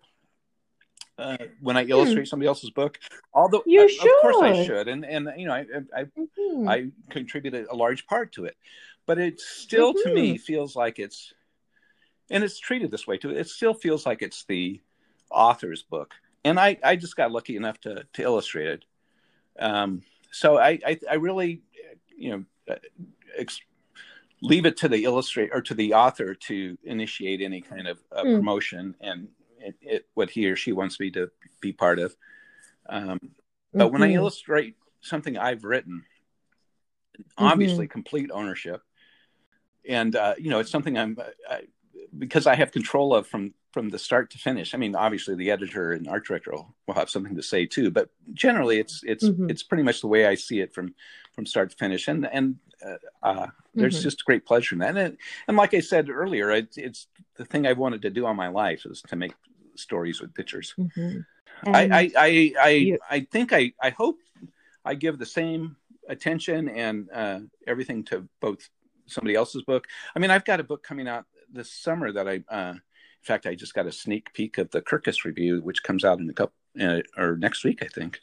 uh, 1.23 1.37
when 1.61 1.77
I 1.77 1.85
illustrate 1.85 2.23
hmm. 2.23 2.27
somebody 2.27 2.49
else's 2.49 2.70
book. 2.70 2.99
Although, 3.33 3.62
you 3.66 3.85
uh, 3.85 3.89
should. 3.89 4.07
of 4.07 4.20
course, 4.23 4.37
I 4.43 4.64
should, 4.64 4.89
and 4.89 5.05
and 5.05 5.29
you 5.37 5.47
know, 5.47 5.55
I 5.55 5.66
I, 5.97 6.05
mm-hmm. 6.05 6.68
I 6.68 6.89
contribute 7.11 7.55
a, 7.55 7.73
a, 7.73 7.77
large 7.77 8.07
part 8.07 8.33
to 8.33 8.45
it, 8.45 8.57
but 9.07 9.18
it 9.18 9.41
still, 9.41 9.93
mm-hmm. 9.95 10.09
to 10.09 10.14
me, 10.14 10.35
mm-hmm. 10.35 10.43
feels 10.43 10.77
like 10.77 10.99
it's, 10.99 11.33
and 12.31 12.43
it's 12.45 12.59
treated 12.59 12.91
this 12.91 13.07
way 13.07 13.18
too. 13.18 13.31
It 13.31 13.49
still 13.49 13.75
feels 13.75 14.05
like 14.05 14.23
it's 14.23 14.45
the 14.45 14.81
author's 15.31 15.83
book, 15.83 16.14
and 16.45 16.59
I 16.59 16.79
I 16.83 16.97
just 16.97 17.16
got 17.16 17.33
lucky 17.33 17.57
enough 17.57 17.81
to 17.83 18.05
to 18.12 18.23
illustrate 18.23 18.68
it. 18.68 18.85
Um, 19.59 20.03
so 20.31 20.59
I 20.59 20.79
I, 20.87 20.99
I 21.11 21.14
really, 21.14 21.62
you 22.16 22.31
know. 22.31 22.45
Uh, 22.70 22.77
ex- 23.37 23.61
leave 24.43 24.66
it 24.66 24.77
to 24.77 24.89
the 24.89 25.05
illustrator 25.05 25.55
or 25.55 25.62
to 25.62 25.75
the 25.75 25.95
author 25.95 26.35
to 26.35 26.77
initiate 26.85 27.41
any 27.41 27.61
kind 27.61 27.87
of 27.87 27.99
uh, 28.11 28.23
mm. 28.23 28.37
promotion 28.37 28.95
and 29.01 29.29
it, 29.64 29.74
it, 29.80 30.06
what 30.14 30.30
he 30.30 30.48
or 30.48 30.56
she 30.56 30.72
wants 30.72 30.98
me 31.00 31.10
to 31.12 31.30
be 31.60 31.72
part 31.72 31.98
of. 31.98 32.14
Um, 32.88 33.18
but 33.72 33.84
mm-hmm. 33.84 33.92
when 33.92 34.02
I 34.02 34.08
mm-hmm. 34.08 34.16
illustrate 34.16 34.76
something 35.00 35.36
I've 35.38 35.64
written, 35.64 36.04
obviously 37.38 37.86
mm-hmm. 37.86 37.92
complete 37.92 38.30
ownership, 38.32 38.82
and 39.88 40.14
uh, 40.14 40.34
you 40.38 40.50
know 40.50 40.58
it's 40.58 40.70
something 40.70 40.98
I'm 40.98 41.16
I, 41.48 41.62
because 42.16 42.46
I 42.46 42.54
have 42.54 42.72
control 42.72 43.14
of 43.14 43.26
from 43.26 43.54
from 43.72 43.88
the 43.88 43.98
start 43.98 44.30
to 44.30 44.38
finish. 44.38 44.74
I 44.74 44.78
mean, 44.78 44.94
obviously 44.94 45.34
the 45.34 45.50
editor 45.50 45.92
and 45.92 46.06
art 46.06 46.26
director 46.26 46.52
will, 46.52 46.74
will 46.86 46.94
have 46.94 47.08
something 47.08 47.34
to 47.36 47.42
say 47.42 47.64
too, 47.64 47.90
but 47.90 48.10
generally 48.34 48.78
it's 48.78 49.02
it's 49.04 49.24
mm-hmm. 49.24 49.48
it's 49.50 49.62
pretty 49.62 49.82
much 49.82 50.00
the 50.00 50.08
way 50.08 50.26
I 50.26 50.34
see 50.34 50.60
it 50.60 50.74
from 50.74 50.94
from 51.34 51.46
start 51.46 51.70
to 51.70 51.76
finish, 51.76 52.08
and 52.08 52.26
and 52.26 52.56
uh, 52.84 52.96
uh, 53.22 53.46
there's 53.74 53.96
mm-hmm. 53.96 54.02
just 54.02 54.24
great 54.24 54.44
pleasure 54.44 54.74
in 54.74 54.80
that. 54.80 54.96
And, 54.96 55.16
and 55.48 55.56
like 55.56 55.74
I 55.74 55.80
said 55.80 56.10
earlier, 56.10 56.50
it, 56.50 56.74
it's 56.76 57.06
the 57.36 57.44
thing 57.44 57.66
I've 57.66 57.78
wanted 57.78 58.02
to 58.02 58.10
do 58.10 58.26
all 58.26 58.34
my 58.34 58.48
life 58.48 58.84
is 58.84 59.02
to 59.08 59.16
make 59.16 59.32
stories 59.77 60.20
with 60.20 60.35
pictures. 60.35 60.75
Mm-hmm. 60.79 61.20
I, 61.66 61.85
I, 61.85 62.11
I, 62.16 62.53
I, 62.61 62.68
you... 62.70 62.99
I, 63.09 63.20
think 63.20 63.53
I, 63.53 63.73
I 63.81 63.91
hope 63.91 64.18
I 64.85 64.95
give 64.95 65.18
the 65.18 65.27
same 65.27 65.77
attention 66.09 66.68
and 66.68 67.09
uh, 67.12 67.41
everything 67.66 68.05
to 68.05 68.29
both 68.41 68.68
somebody 69.07 69.35
else's 69.35 69.62
book. 69.62 69.87
I 70.14 70.18
mean, 70.18 70.31
I've 70.31 70.45
got 70.45 70.61
a 70.61 70.64
book 70.64 70.83
coming 70.83 71.09
out 71.09 71.25
this 71.53 71.73
summer 71.73 72.12
that 72.12 72.29
I, 72.29 72.43
uh, 72.49 72.73
in 72.73 72.81
fact, 73.23 73.47
I 73.47 73.55
just 73.55 73.75
got 73.75 73.87
a 73.87 73.93
sneak 73.93 74.33
peek 74.33 74.59
of 74.59 74.70
the 74.70 74.83
Kirkus 74.83 75.25
review, 75.25 75.61
which 75.62 75.83
comes 75.83 76.05
out 76.05 76.18
in 76.18 76.29
a 76.29 76.33
couple 76.33 76.55
uh, 76.81 77.01
or 77.16 77.37
next 77.37 77.64
week, 77.64 77.83
I 77.83 77.89
think. 77.89 78.20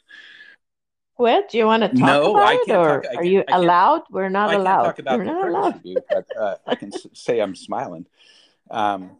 Well, 1.16 1.44
do 1.50 1.58
you 1.58 1.66
want 1.66 1.82
to 1.82 1.88
talk 1.88 1.98
no, 1.98 2.30
about 2.34 2.54
it, 2.54 2.70
or 2.70 3.02
talk, 3.02 3.16
are 3.16 3.24
you 3.24 3.44
allowed? 3.48 4.04
We're 4.10 4.30
not 4.30 4.50
I 4.50 4.54
allowed. 4.54 4.84
talk 4.84 4.98
about 5.00 5.18
We're 5.18 5.24
not 5.24 5.48
allowed. 5.48 5.74
Review, 5.76 5.98
but 6.08 6.26
uh, 6.34 6.56
I 6.66 6.74
can 6.74 6.90
say 7.14 7.40
I'm 7.40 7.54
smiling. 7.54 8.06
Um, 8.72 9.16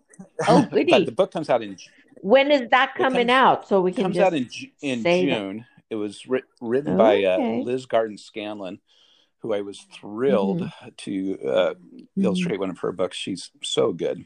oh, 0.47 0.63
goody. 0.71 0.93
but 0.93 1.07
the 1.07 1.11
book 1.11 1.33
comes 1.33 1.51
out 1.51 1.61
in 1.61 1.77
when 2.23 2.51
is 2.51 2.71
that 2.71 2.95
coming 2.95 3.29
comes, 3.29 3.31
out? 3.31 3.69
So 3.69 3.81
we 3.81 3.93
can 3.93 4.05
comes 4.05 4.19
out 4.19 4.35
in 4.35 4.49
in 4.83 5.03
June. 5.03 5.57
That. 5.59 5.67
It 5.91 5.97
was 5.97 6.27
writ, 6.27 6.45
written 6.61 7.01
okay. 7.01 7.25
by 7.25 7.35
uh, 7.35 7.39
Liz 7.65 7.87
Garton 7.87 8.17
Scanlon, 8.17 8.81
who 9.39 9.53
I 9.53 9.63
was 9.63 9.81
thrilled 9.93 10.61
mm-hmm. 10.61 10.89
to 10.97 11.39
uh, 11.43 11.75
mm-hmm. 11.75 12.25
illustrate 12.25 12.61
one 12.61 12.71
of 12.71 12.79
her 12.81 12.93
books. 12.93 13.17
She's 13.17 13.51
so 13.63 13.93
good, 13.93 14.25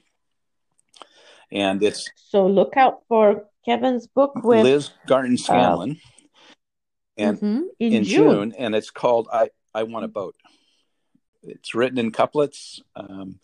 and 1.51 1.83
it's 1.83 2.11
so 2.17 2.47
look 2.47 2.77
out 2.77 3.03
for 3.09 3.47
Kevan's 3.65 4.07
book 4.07 4.35
with 4.43 4.65
Liz 4.65 4.91
Garton 5.07 5.39
Scanlon, 5.39 5.93
uh, 5.93 6.23
and 7.17 7.37
mm-hmm. 7.39 7.63
in, 7.79 7.93
in 7.93 8.05
June. 8.05 8.31
June. 8.31 8.55
and 8.59 8.75
it's 8.75 8.91
called 8.91 9.29
"I 9.33 9.51
I 9.75 9.85
Want 9.85 10.05
a 10.05 10.09
Boat." 10.09 10.37
It's 11.43 11.75
written 11.75 11.99
in 11.99 12.11
couplets. 12.11 12.83
Um, 12.97 13.39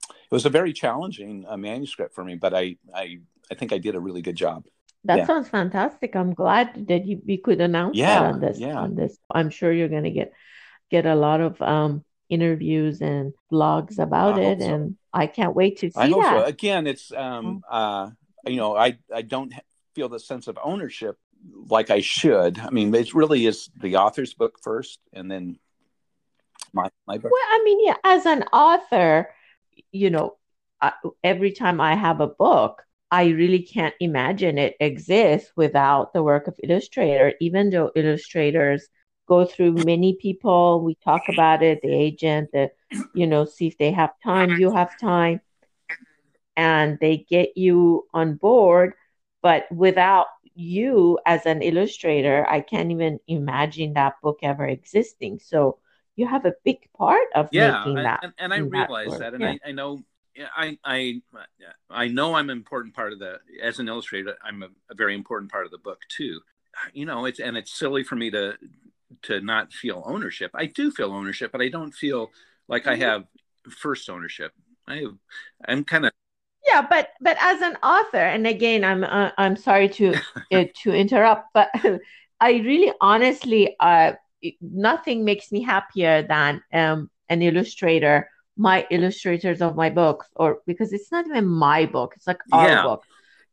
it 0.00 0.34
was 0.34 0.44
a 0.44 0.50
very 0.50 0.72
challenging 0.72 1.46
uh, 1.48 1.56
manuscript 1.56 2.14
for 2.14 2.22
me, 2.22 2.34
but 2.34 2.54
I 2.54 2.76
I 2.94 3.20
I 3.50 3.54
think 3.54 3.72
I 3.72 3.78
did 3.78 3.94
a 3.94 4.00
really 4.00 4.22
good 4.22 4.36
job. 4.36 4.64
That 5.04 5.18
yeah. 5.18 5.26
sounds 5.26 5.48
fantastic. 5.48 6.16
I'm 6.16 6.34
glad 6.34 6.88
that 6.88 7.06
you 7.06 7.22
we 7.24 7.38
could 7.38 7.60
announce 7.60 7.96
yeah, 7.96 8.20
that 8.20 8.34
on 8.34 8.40
this 8.40 8.58
yeah. 8.58 8.78
on 8.78 8.94
this. 8.94 9.16
I'm 9.30 9.50
sure 9.50 9.72
you're 9.72 9.88
going 9.88 10.04
to 10.04 10.10
get 10.10 10.32
get 10.90 11.06
a 11.06 11.14
lot 11.14 11.40
of 11.40 11.60
um, 11.62 12.04
interviews 12.28 13.00
and 13.00 13.32
blogs 13.50 13.98
about 13.98 14.38
it, 14.38 14.60
so. 14.60 14.66
and 14.66 14.96
I 15.12 15.26
can't 15.26 15.54
wait 15.54 15.78
to 15.78 15.90
see 15.90 15.98
I 15.98 16.08
that. 16.08 16.40
So. 16.40 16.44
Again, 16.44 16.86
it's 16.86 17.12
um, 17.12 17.62
oh. 17.70 17.76
uh, 17.76 18.10
you 18.46 18.56
know 18.56 18.76
I 18.76 18.98
I 19.14 19.22
don't 19.22 19.54
feel 19.94 20.08
the 20.08 20.20
sense 20.20 20.48
of 20.48 20.58
ownership 20.62 21.16
like 21.68 21.90
I 21.90 22.00
should. 22.00 22.58
I 22.58 22.70
mean, 22.70 22.94
it 22.94 23.14
really 23.14 23.46
is 23.46 23.70
the 23.80 23.96
author's 23.96 24.34
book 24.34 24.58
first, 24.62 24.98
and 25.12 25.30
then 25.30 25.58
my 26.72 26.90
my 27.06 27.18
book. 27.18 27.30
Well, 27.30 27.40
I 27.50 27.62
mean, 27.64 27.86
yeah, 27.86 27.96
as 28.04 28.26
an 28.26 28.42
author, 28.52 29.32
you 29.92 30.10
know, 30.10 30.36
I, 30.80 30.92
every 31.22 31.52
time 31.52 31.80
I 31.80 31.94
have 31.94 32.20
a 32.20 32.26
book, 32.26 32.82
I 33.10 33.28
really 33.28 33.62
can't 33.62 33.94
imagine 34.00 34.58
it 34.58 34.76
exists 34.80 35.50
without 35.56 36.12
the 36.12 36.22
work 36.22 36.46
of 36.46 36.60
illustrator, 36.62 37.32
even 37.40 37.70
though 37.70 37.90
illustrators 37.94 38.88
go 39.26 39.44
through 39.44 39.72
many 39.72 40.16
people. 40.20 40.82
We 40.82 40.96
talk 41.04 41.22
about 41.28 41.62
it, 41.62 41.80
the 41.82 41.92
agent, 41.92 42.50
the, 42.52 42.70
you 43.14 43.26
know, 43.26 43.44
see 43.44 43.66
if 43.66 43.78
they 43.78 43.92
have 43.92 44.10
time, 44.22 44.58
you 44.58 44.70
have 44.72 44.98
time, 45.00 45.40
and 46.56 46.98
they 47.00 47.18
get 47.28 47.56
you 47.56 48.06
on 48.12 48.34
board. 48.34 48.92
But 49.42 49.70
without 49.72 50.26
you 50.54 51.18
as 51.24 51.46
an 51.46 51.62
illustrator, 51.62 52.46
I 52.48 52.60
can't 52.60 52.90
even 52.90 53.20
imagine 53.28 53.94
that 53.94 54.14
book 54.22 54.40
ever 54.42 54.66
existing. 54.66 55.38
So 55.38 55.78
you 56.16 56.26
have 56.26 56.44
a 56.44 56.54
big 56.64 56.78
part 56.96 57.28
of 57.34 57.48
yeah, 57.52 57.78
making 57.78 58.02
that. 58.02 58.20
And, 58.24 58.32
and 58.38 58.52
I 58.52 58.58
realize 58.58 59.12
that, 59.12 59.18
that 59.20 59.34
and 59.34 59.42
yeah. 59.42 59.54
I, 59.64 59.68
I 59.68 59.72
know 59.72 60.02
I 60.56 60.78
I 60.84 61.20
I 61.90 62.08
know 62.08 62.34
I'm 62.34 62.50
an 62.50 62.56
important 62.56 62.94
part 62.94 63.12
of 63.12 63.18
the 63.18 63.38
as 63.62 63.78
an 63.78 63.88
illustrator. 63.88 64.36
I'm 64.42 64.62
a, 64.62 64.68
a, 64.90 64.94
very 64.94 65.14
important 65.14 65.50
part 65.50 65.64
of 65.64 65.70
the 65.70 65.78
book 65.78 66.00
too. 66.08 66.40
You 66.92 67.06
know, 67.06 67.24
it's 67.24 67.40
and 67.40 67.56
it's 67.56 67.72
silly 67.72 68.04
for 68.04 68.16
me 68.16 68.30
to 68.30 68.56
to 69.22 69.40
not 69.40 69.72
feel 69.72 70.02
ownership. 70.06 70.50
I 70.54 70.66
do 70.66 70.90
feel 70.90 71.12
ownership, 71.12 71.52
but 71.52 71.60
I 71.60 71.68
don't 71.68 71.92
feel 71.92 72.30
like 72.68 72.86
I 72.86 72.94
mm-hmm. 72.94 73.02
have 73.02 73.24
first 73.70 74.08
ownership. 74.08 74.52
I 74.86 74.96
have, 74.96 75.14
I'm 75.66 75.84
kind 75.84 76.06
of 76.06 76.12
yeah, 76.66 76.82
but 76.82 77.10
but 77.20 77.36
as 77.40 77.62
an 77.62 77.76
author, 77.82 78.18
and 78.18 78.46
again, 78.46 78.84
I'm 78.84 79.04
uh, 79.04 79.30
I'm 79.38 79.56
sorry 79.56 79.88
to 79.90 80.14
uh, 80.52 80.64
to 80.82 80.92
interrupt, 80.92 81.48
but 81.54 81.70
I 82.40 82.52
really 82.52 82.92
honestly, 83.00 83.74
uh, 83.80 84.12
nothing 84.60 85.24
makes 85.24 85.50
me 85.50 85.62
happier 85.62 86.22
than 86.22 86.62
um, 86.72 87.10
an 87.28 87.42
illustrator 87.42 88.30
my 88.58 88.86
illustrators 88.90 89.62
of 89.62 89.76
my 89.76 89.88
books 89.88 90.26
or 90.34 90.60
because 90.66 90.92
it's 90.92 91.12
not 91.12 91.26
even 91.26 91.46
my 91.46 91.86
book 91.86 92.12
it's 92.16 92.26
like 92.26 92.40
our 92.52 92.68
yeah. 92.68 92.82
book 92.82 93.04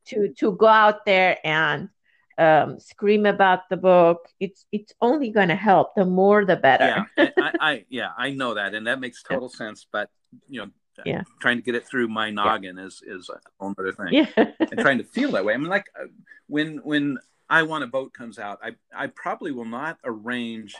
to 0.05 0.33
to 0.33 0.51
go 0.53 0.67
out 0.67 1.05
there 1.05 1.37
and 1.43 1.89
um, 2.37 2.79
scream 2.79 3.25
about 3.25 3.69
the 3.69 3.77
book 3.77 4.27
it's 4.39 4.65
it's 4.71 4.91
only 4.99 5.29
going 5.29 5.47
to 5.47 5.55
help 5.55 5.95
the 5.95 6.03
more 6.03 6.43
the 6.43 6.57
better 6.57 7.05
yeah 7.17 7.29
I, 7.37 7.51
I, 7.61 7.85
yeah 7.89 8.09
i 8.17 8.31
know 8.31 8.55
that 8.55 8.73
and 8.73 8.87
that 8.87 8.99
makes 8.99 9.23
total 9.29 9.49
yeah. 9.53 9.57
sense 9.57 9.87
but 9.89 10.09
you 10.49 10.61
know 10.61 10.69
yeah 11.05 11.23
trying 11.39 11.57
to 11.57 11.63
get 11.63 11.75
it 11.75 11.87
through 11.87 12.07
my 12.07 12.31
noggin 12.31 12.77
yeah. 12.77 12.85
is 12.85 13.01
is 13.05 13.29
a 13.29 13.39
whole 13.59 13.73
other 13.77 13.93
thing 13.93 14.07
yeah 14.11 14.25
and 14.35 14.79
trying 14.79 14.97
to 14.97 15.03
feel 15.03 15.31
that 15.31 15.45
way 15.45 15.53
i 15.53 15.57
mean 15.57 15.69
like 15.69 15.85
uh, 15.99 16.07
when 16.47 16.77
when 16.79 17.17
i 17.49 17.63
want 17.63 17.83
a 17.83 17.87
boat 17.87 18.13
comes 18.13 18.37
out 18.37 18.59
i 18.63 18.71
i 18.93 19.07
probably 19.07 19.51
will 19.51 19.65
not 19.65 19.97
arrange 20.03 20.75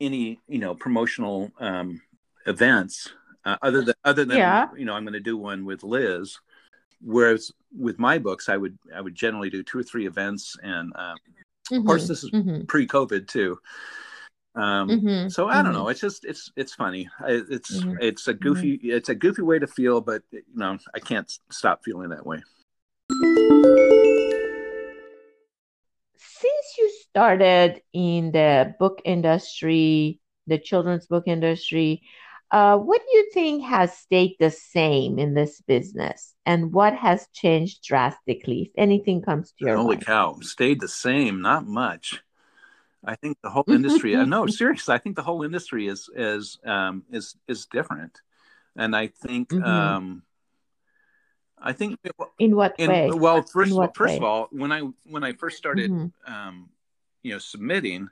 any 0.00 0.38
you 0.46 0.58
know 0.58 0.74
promotional 0.74 1.50
um 1.58 2.00
events 2.46 3.10
uh, 3.44 3.56
other 3.62 3.82
than 3.82 3.94
other 4.04 4.24
than 4.24 4.38
yeah. 4.38 4.68
you 4.76 4.84
know 4.84 4.94
i'm 4.94 5.04
going 5.04 5.12
to 5.12 5.20
do 5.20 5.36
one 5.36 5.64
with 5.64 5.82
liz 5.82 6.38
whereas 7.00 7.52
with 7.76 7.98
my 7.98 8.18
books 8.18 8.48
i 8.48 8.56
would 8.56 8.78
i 8.94 9.00
would 9.00 9.14
generally 9.14 9.50
do 9.50 9.62
two 9.62 9.78
or 9.78 9.82
three 9.82 10.06
events 10.06 10.56
and 10.62 10.92
um, 10.96 11.16
mm-hmm. 11.70 11.76
of 11.76 11.86
course 11.86 12.08
this 12.08 12.24
is 12.24 12.30
mm-hmm. 12.30 12.64
pre-covid 12.64 13.28
too 13.28 13.58
um, 14.54 14.88
mm-hmm. 14.88 15.28
so 15.28 15.48
i 15.48 15.62
don't 15.62 15.72
know 15.72 15.82
mm-hmm. 15.82 15.90
it's 15.90 16.00
just 16.00 16.24
it's 16.24 16.50
it's 16.56 16.74
funny 16.74 17.08
it's 17.26 17.80
mm-hmm. 17.80 17.94
it's 18.00 18.28
a 18.28 18.34
goofy 18.34 18.78
mm-hmm. 18.78 18.90
it's 18.90 19.08
a 19.08 19.14
goofy 19.14 19.42
way 19.42 19.58
to 19.58 19.66
feel 19.66 20.00
but 20.00 20.22
you 20.30 20.42
know 20.54 20.78
i 20.94 20.98
can't 20.98 21.38
stop 21.50 21.80
feeling 21.84 22.08
that 22.08 22.26
way 22.26 22.42
since 26.16 26.74
you 26.78 26.90
started 27.08 27.82
in 27.92 28.32
the 28.32 28.74
book 28.78 29.00
industry 29.04 30.20
the 30.48 30.58
children's 30.58 31.06
book 31.06 31.24
industry 31.26 32.02
uh, 32.50 32.78
what 32.78 33.00
do 33.00 33.16
you 33.16 33.30
think 33.32 33.64
has 33.64 33.96
stayed 33.96 34.36
the 34.38 34.50
same 34.50 35.18
in 35.18 35.34
this 35.34 35.60
business, 35.62 36.34
and 36.46 36.72
what 36.72 36.94
has 36.94 37.26
changed 37.34 37.82
drastically, 37.84 38.62
if 38.62 38.70
anything 38.76 39.22
comes 39.22 39.52
to 39.52 39.66
your 39.66 39.76
Holy 39.76 39.96
mind? 39.96 40.06
cow, 40.06 40.38
stayed 40.40 40.80
the 40.80 40.88
same? 40.88 41.42
Not 41.42 41.66
much. 41.66 42.22
I 43.04 43.16
think 43.16 43.38
the 43.42 43.50
whole 43.50 43.64
industry. 43.68 44.16
uh, 44.16 44.24
no, 44.24 44.46
seriously, 44.46 44.94
I 44.94 44.98
think 44.98 45.16
the 45.16 45.22
whole 45.22 45.42
industry 45.42 45.88
is 45.88 46.08
is 46.14 46.58
um, 46.64 47.04
is 47.10 47.36
is 47.46 47.66
different, 47.66 48.20
and 48.76 48.96
I 48.96 49.08
think 49.08 49.50
mm-hmm. 49.50 49.64
um, 49.64 50.22
I 51.60 51.72
think 51.72 51.98
in 52.38 52.56
what 52.56 52.74
in, 52.78 52.90
way? 52.90 53.10
Well, 53.10 53.42
first 53.42 53.72
first 53.94 54.12
way? 54.12 54.16
of 54.16 54.24
all, 54.24 54.48
when 54.50 54.72
I 54.72 54.82
when 55.04 55.24
I 55.24 55.32
first 55.32 55.56
started, 55.56 55.90
mm-hmm. 55.90 56.32
um, 56.32 56.70
you 57.22 57.32
know, 57.32 57.38
submitting, 57.38 58.08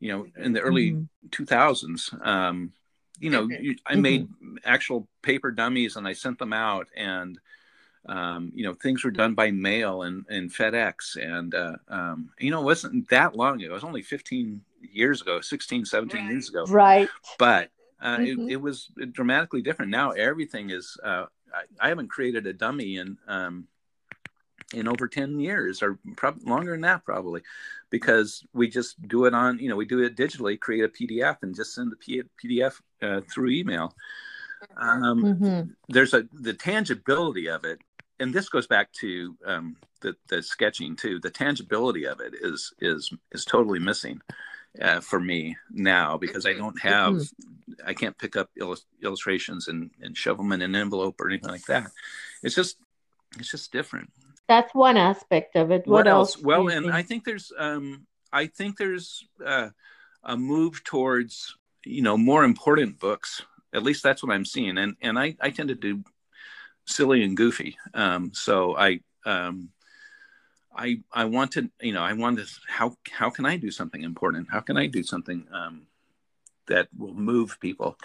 you 0.00 0.12
know, 0.12 0.26
in 0.36 0.52
the 0.52 0.60
early 0.60 0.92
mm-hmm. 0.92 1.04
2000s, 1.30 2.26
um, 2.26 2.72
you 3.18 3.30
know, 3.30 3.48
you, 3.48 3.76
I 3.86 3.96
made 3.96 4.28
actual 4.64 5.08
paper 5.22 5.50
dummies 5.50 5.96
and 5.96 6.06
I 6.06 6.12
sent 6.12 6.38
them 6.38 6.52
out 6.52 6.88
and 6.96 7.38
um, 8.08 8.52
you 8.54 8.64
know, 8.64 8.74
things 8.74 9.04
were 9.04 9.10
done 9.10 9.34
by 9.34 9.50
mail 9.50 10.02
and, 10.02 10.24
and 10.28 10.50
FedEx. 10.50 11.16
And, 11.20 11.54
uh, 11.54 11.76
um, 11.88 12.30
you 12.38 12.50
know, 12.50 12.60
it 12.60 12.64
wasn't 12.64 13.08
that 13.10 13.36
long 13.36 13.60
ago. 13.60 13.70
It 13.70 13.74
was 13.74 13.84
only 13.84 14.02
15 14.02 14.60
years 14.80 15.20
ago, 15.20 15.40
16, 15.40 15.84
17 15.84 16.20
right. 16.20 16.30
years 16.30 16.48
ago. 16.48 16.64
Right. 16.66 17.08
But 17.38 17.70
uh, 18.00 18.18
mm-hmm. 18.18 18.48
it, 18.48 18.52
it, 18.52 18.60
was 18.60 18.90
dramatically 19.12 19.62
different. 19.62 19.90
Now 19.90 20.10
everything 20.12 20.70
is, 20.70 20.96
uh, 21.02 21.26
I, 21.52 21.86
I, 21.86 21.88
haven't 21.88 22.08
created 22.08 22.46
a 22.46 22.52
dummy 22.52 22.98
in, 22.98 23.16
um, 23.26 23.66
in 24.74 24.88
over 24.88 25.06
10 25.06 25.38
years 25.38 25.82
or 25.82 25.98
probably 26.16 26.44
longer 26.44 26.72
than 26.72 26.80
that 26.80 27.04
probably 27.04 27.40
because 27.90 28.44
we 28.52 28.68
just 28.68 29.00
do 29.06 29.24
it 29.24 29.34
on 29.34 29.58
you 29.58 29.68
know 29.68 29.76
we 29.76 29.84
do 29.84 30.02
it 30.02 30.16
digitally 30.16 30.58
create 30.58 30.84
a 30.84 30.88
pdf 30.88 31.36
and 31.42 31.54
just 31.54 31.74
send 31.74 31.92
the 31.92 32.24
pdf 32.42 32.80
uh, 33.02 33.20
through 33.32 33.50
email 33.50 33.94
um, 34.76 35.22
mm-hmm. 35.22 35.70
there's 35.88 36.14
a 36.14 36.26
the 36.32 36.52
tangibility 36.52 37.48
of 37.48 37.64
it 37.64 37.78
and 38.18 38.32
this 38.32 38.48
goes 38.48 38.66
back 38.66 38.92
to 38.92 39.36
um, 39.44 39.76
the 40.00 40.16
the 40.28 40.42
sketching 40.42 40.96
too. 40.96 41.18
The 41.20 41.30
tangibility 41.30 42.06
of 42.06 42.20
it 42.20 42.34
is 42.40 42.72
is 42.80 43.12
is 43.32 43.44
totally 43.44 43.78
missing 43.78 44.20
uh, 44.80 45.00
for 45.00 45.20
me 45.20 45.56
now 45.70 46.16
because 46.16 46.46
I 46.46 46.52
mm-hmm. 46.52 46.60
don't 46.60 46.80
have 46.80 47.14
mm-hmm. 47.14 47.88
I 47.88 47.94
can't 47.94 48.18
pick 48.18 48.36
up 48.36 48.50
illustrations 49.02 49.68
and 49.68 49.90
and 50.00 50.16
shove 50.16 50.38
them 50.38 50.52
in 50.52 50.62
an 50.62 50.74
envelope 50.74 51.20
or 51.20 51.28
anything 51.28 51.50
like 51.50 51.66
that. 51.66 51.90
It's 52.42 52.54
just 52.54 52.78
it's 53.38 53.50
just 53.50 53.72
different. 53.72 54.10
That's 54.48 54.72
one 54.74 54.96
aspect 54.96 55.56
of 55.56 55.70
it. 55.70 55.86
What, 55.86 56.04
what 56.04 56.06
else? 56.06 56.36
else? 56.36 56.44
Well, 56.44 56.68
and 56.68 56.84
think? 56.84 56.94
I 56.94 57.02
think 57.02 57.24
there's 57.24 57.52
um 57.58 58.06
I 58.32 58.46
think 58.46 58.76
there's 58.76 59.24
uh, 59.44 59.70
a 60.22 60.36
move 60.36 60.84
towards 60.84 61.56
you 61.84 62.02
know 62.02 62.16
more 62.16 62.44
important 62.44 62.98
books. 62.98 63.42
At 63.72 63.82
least 63.82 64.02
that's 64.02 64.22
what 64.22 64.32
I'm 64.32 64.44
seeing, 64.44 64.78
and 64.78 64.96
and 65.00 65.18
I 65.18 65.36
I 65.40 65.50
tend 65.50 65.68
to 65.70 65.74
do 65.74 66.04
silly 66.86 67.22
and 67.22 67.36
goofy. 67.36 67.76
Um, 67.94 68.32
so 68.32 68.76
I, 68.76 69.00
um, 69.24 69.70
I, 70.74 71.00
I 71.12 71.24
wanted, 71.24 71.70
you 71.80 71.92
know, 71.92 72.02
I 72.02 72.12
wanted 72.12 72.46
how 72.68 72.96
how 73.10 73.30
can 73.30 73.46
I 73.46 73.56
do 73.56 73.70
something 73.70 74.02
important? 74.02 74.48
How 74.50 74.60
can 74.60 74.76
I 74.76 74.86
do 74.86 75.02
something 75.02 75.46
um, 75.52 75.86
that 76.68 76.88
will 76.96 77.14
move 77.14 77.58
people? 77.60 77.98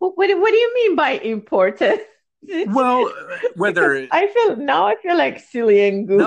Well, 0.00 0.12
what 0.14 0.28
what 0.38 0.50
do 0.50 0.56
you 0.56 0.74
mean 0.74 0.96
by 0.96 1.10
important? 1.12 2.00
well, 2.68 3.12
whether 3.56 4.06
I 4.10 4.26
feel 4.26 4.56
now, 4.56 4.86
I 4.86 4.96
feel 4.96 5.16
like 5.16 5.40
silly 5.40 5.86
and 5.86 6.06
goofy. 6.06 6.22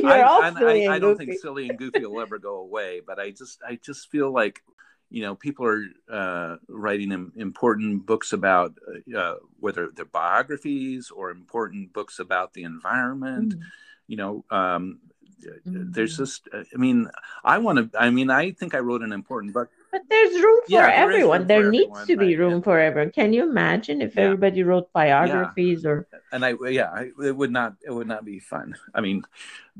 No, 0.00 0.08
I, 0.08 0.20
I, 0.20 0.52
I, 0.56 0.94
I 0.94 0.98
don't 0.98 1.16
think 1.16 1.34
silly 1.40 1.68
and 1.68 1.78
goofy 1.78 2.04
will 2.06 2.20
ever 2.20 2.38
go 2.38 2.56
away, 2.56 3.00
but 3.06 3.18
I 3.18 3.30
just 3.30 3.60
I 3.66 3.78
just 3.82 4.10
feel 4.10 4.30
like 4.30 4.62
you 5.10 5.22
know 5.22 5.34
people 5.34 5.66
are 5.66 5.84
uh, 6.10 6.56
writing 6.68 7.32
important 7.36 8.06
books 8.06 8.32
about 8.32 8.74
uh, 8.88 9.18
uh, 9.18 9.36
whether 9.60 9.90
they're 9.94 10.04
biographies 10.04 11.10
or 11.10 11.30
important 11.30 11.92
books 11.92 12.18
about 12.18 12.52
the 12.54 12.64
environment 12.64 13.54
mm. 13.54 13.60
you 14.08 14.16
know 14.16 14.44
um, 14.50 14.98
mm. 15.44 15.92
there's 15.94 16.16
just 16.16 16.48
uh, 16.52 16.64
i 16.74 16.76
mean 16.76 17.08
i 17.44 17.58
want 17.58 17.92
to 17.92 17.98
i 17.98 18.10
mean 18.10 18.30
i 18.30 18.50
think 18.50 18.74
i 18.74 18.78
wrote 18.78 19.02
an 19.02 19.12
important 19.12 19.54
book 19.54 19.70
but 19.92 20.02
there's 20.08 20.42
room 20.42 20.60
for 20.66 20.72
yeah, 20.72 20.90
everyone 20.92 21.46
there, 21.46 21.62
there 21.62 21.70
needs 21.70 21.84
everyone, 21.84 22.06
to 22.06 22.16
be 22.16 22.36
room 22.36 22.54
yeah. 22.54 22.60
for 22.60 22.78
everyone 22.78 23.10
can 23.10 23.32
you 23.32 23.42
imagine 23.42 24.02
if 24.02 24.16
yeah. 24.16 24.22
everybody 24.22 24.62
wrote 24.62 24.92
biographies 24.92 25.84
or 25.84 26.06
and 26.32 26.44
i 26.44 26.54
yeah 26.68 26.90
I, 26.90 27.10
it 27.24 27.36
would 27.36 27.52
not 27.52 27.74
it 27.84 27.90
would 27.90 28.08
not 28.08 28.24
be 28.24 28.38
fun 28.38 28.74
i 28.94 29.00
mean 29.00 29.22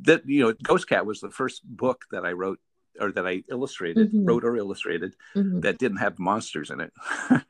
that 0.02 0.26
you 0.26 0.40
know 0.42 0.54
ghost 0.62 0.88
cat 0.88 1.06
was 1.06 1.20
the 1.20 1.30
first 1.30 1.64
book 1.64 2.04
that 2.10 2.24
i 2.24 2.32
wrote 2.32 2.60
or 3.00 3.12
that 3.12 3.26
I 3.26 3.42
illustrated, 3.48 4.08
mm-hmm. 4.08 4.24
wrote 4.24 4.44
or 4.44 4.56
illustrated, 4.56 5.14
mm-hmm. 5.34 5.60
that 5.60 5.78
didn't 5.78 5.98
have 5.98 6.18
monsters 6.18 6.70
in 6.70 6.80
it. 6.80 6.92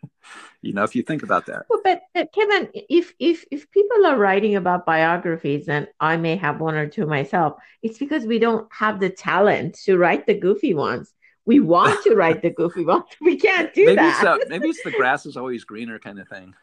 you 0.62 0.72
know, 0.72 0.84
if 0.84 0.94
you 0.94 1.02
think 1.02 1.22
about 1.22 1.46
that. 1.46 1.66
Well, 1.68 1.80
but, 1.84 2.02
but 2.14 2.32
Kevan, 2.32 2.68
if 2.74 3.12
if 3.18 3.44
if 3.50 3.70
people 3.70 4.06
are 4.06 4.16
writing 4.16 4.56
about 4.56 4.86
biographies, 4.86 5.68
and 5.68 5.88
I 6.00 6.16
may 6.16 6.36
have 6.36 6.60
one 6.60 6.74
or 6.74 6.88
two 6.88 7.06
myself, 7.06 7.54
it's 7.82 7.98
because 7.98 8.24
we 8.24 8.38
don't 8.38 8.68
have 8.72 9.00
the 9.00 9.10
talent 9.10 9.76
to 9.84 9.96
write 9.96 10.26
the 10.26 10.34
goofy 10.34 10.74
ones. 10.74 11.12
We 11.46 11.60
want 11.60 12.02
to 12.04 12.14
write 12.14 12.42
the 12.42 12.50
goofy 12.50 12.84
ones. 12.84 13.04
We 13.20 13.36
can't 13.36 13.72
do 13.72 13.86
maybe 13.86 13.96
that. 13.96 14.38
It's 14.40 14.48
maybe 14.50 14.68
it's 14.68 14.82
the 14.82 14.90
grass 14.90 15.26
is 15.26 15.36
always 15.36 15.64
greener 15.64 15.98
kind 15.98 16.18
of 16.18 16.28
thing. 16.28 16.54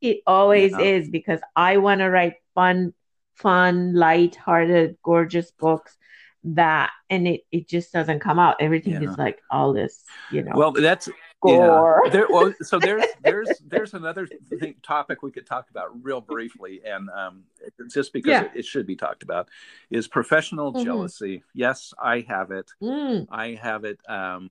It 0.00 0.20
always 0.26 0.76
is 0.78 1.10
because 1.10 1.40
I 1.56 1.76
want 1.78 2.00
to 2.00 2.08
write 2.08 2.34
fun, 2.54 2.94
fun, 3.34 3.94
light-hearted, 3.94 4.96
gorgeous 5.02 5.50
books 5.50 5.96
that 6.42 6.90
and 7.10 7.28
it 7.28 7.42
it 7.52 7.68
just 7.68 7.92
doesn't 7.92 8.20
come 8.20 8.38
out 8.38 8.56
everything 8.60 8.94
yeah. 8.94 9.10
is 9.10 9.18
like 9.18 9.42
all 9.50 9.74
this 9.74 10.04
you 10.32 10.42
know 10.42 10.52
well 10.54 10.72
that's 10.72 11.06
gore 11.40 12.02
yeah. 12.04 12.10
there, 12.10 12.26
well, 12.28 12.52
so 12.62 12.78
there's 12.80 13.04
there's 13.22 13.48
there's 13.66 13.94
another 13.94 14.26
thing, 14.58 14.74
topic 14.82 15.22
we 15.22 15.30
could 15.30 15.46
talk 15.46 15.70
about 15.70 15.88
real 16.02 16.20
briefly 16.20 16.80
and 16.84 17.08
um 17.10 17.42
just 17.90 18.12
because 18.12 18.30
yeah. 18.30 18.44
it, 18.44 18.50
it, 18.56 18.64
should 18.64 18.86
be 18.86 18.96
talked 18.96 19.22
about 19.22 19.48
is 19.90 20.08
professional 20.08 20.72
mm-hmm. 20.72 20.84
jealousy 20.84 21.42
yes 21.54 21.92
i 22.02 22.20
have 22.28 22.50
it 22.50 22.70
mm. 22.82 23.26
i 23.30 23.58
have 23.60 23.84
it 23.84 23.98
um 24.08 24.50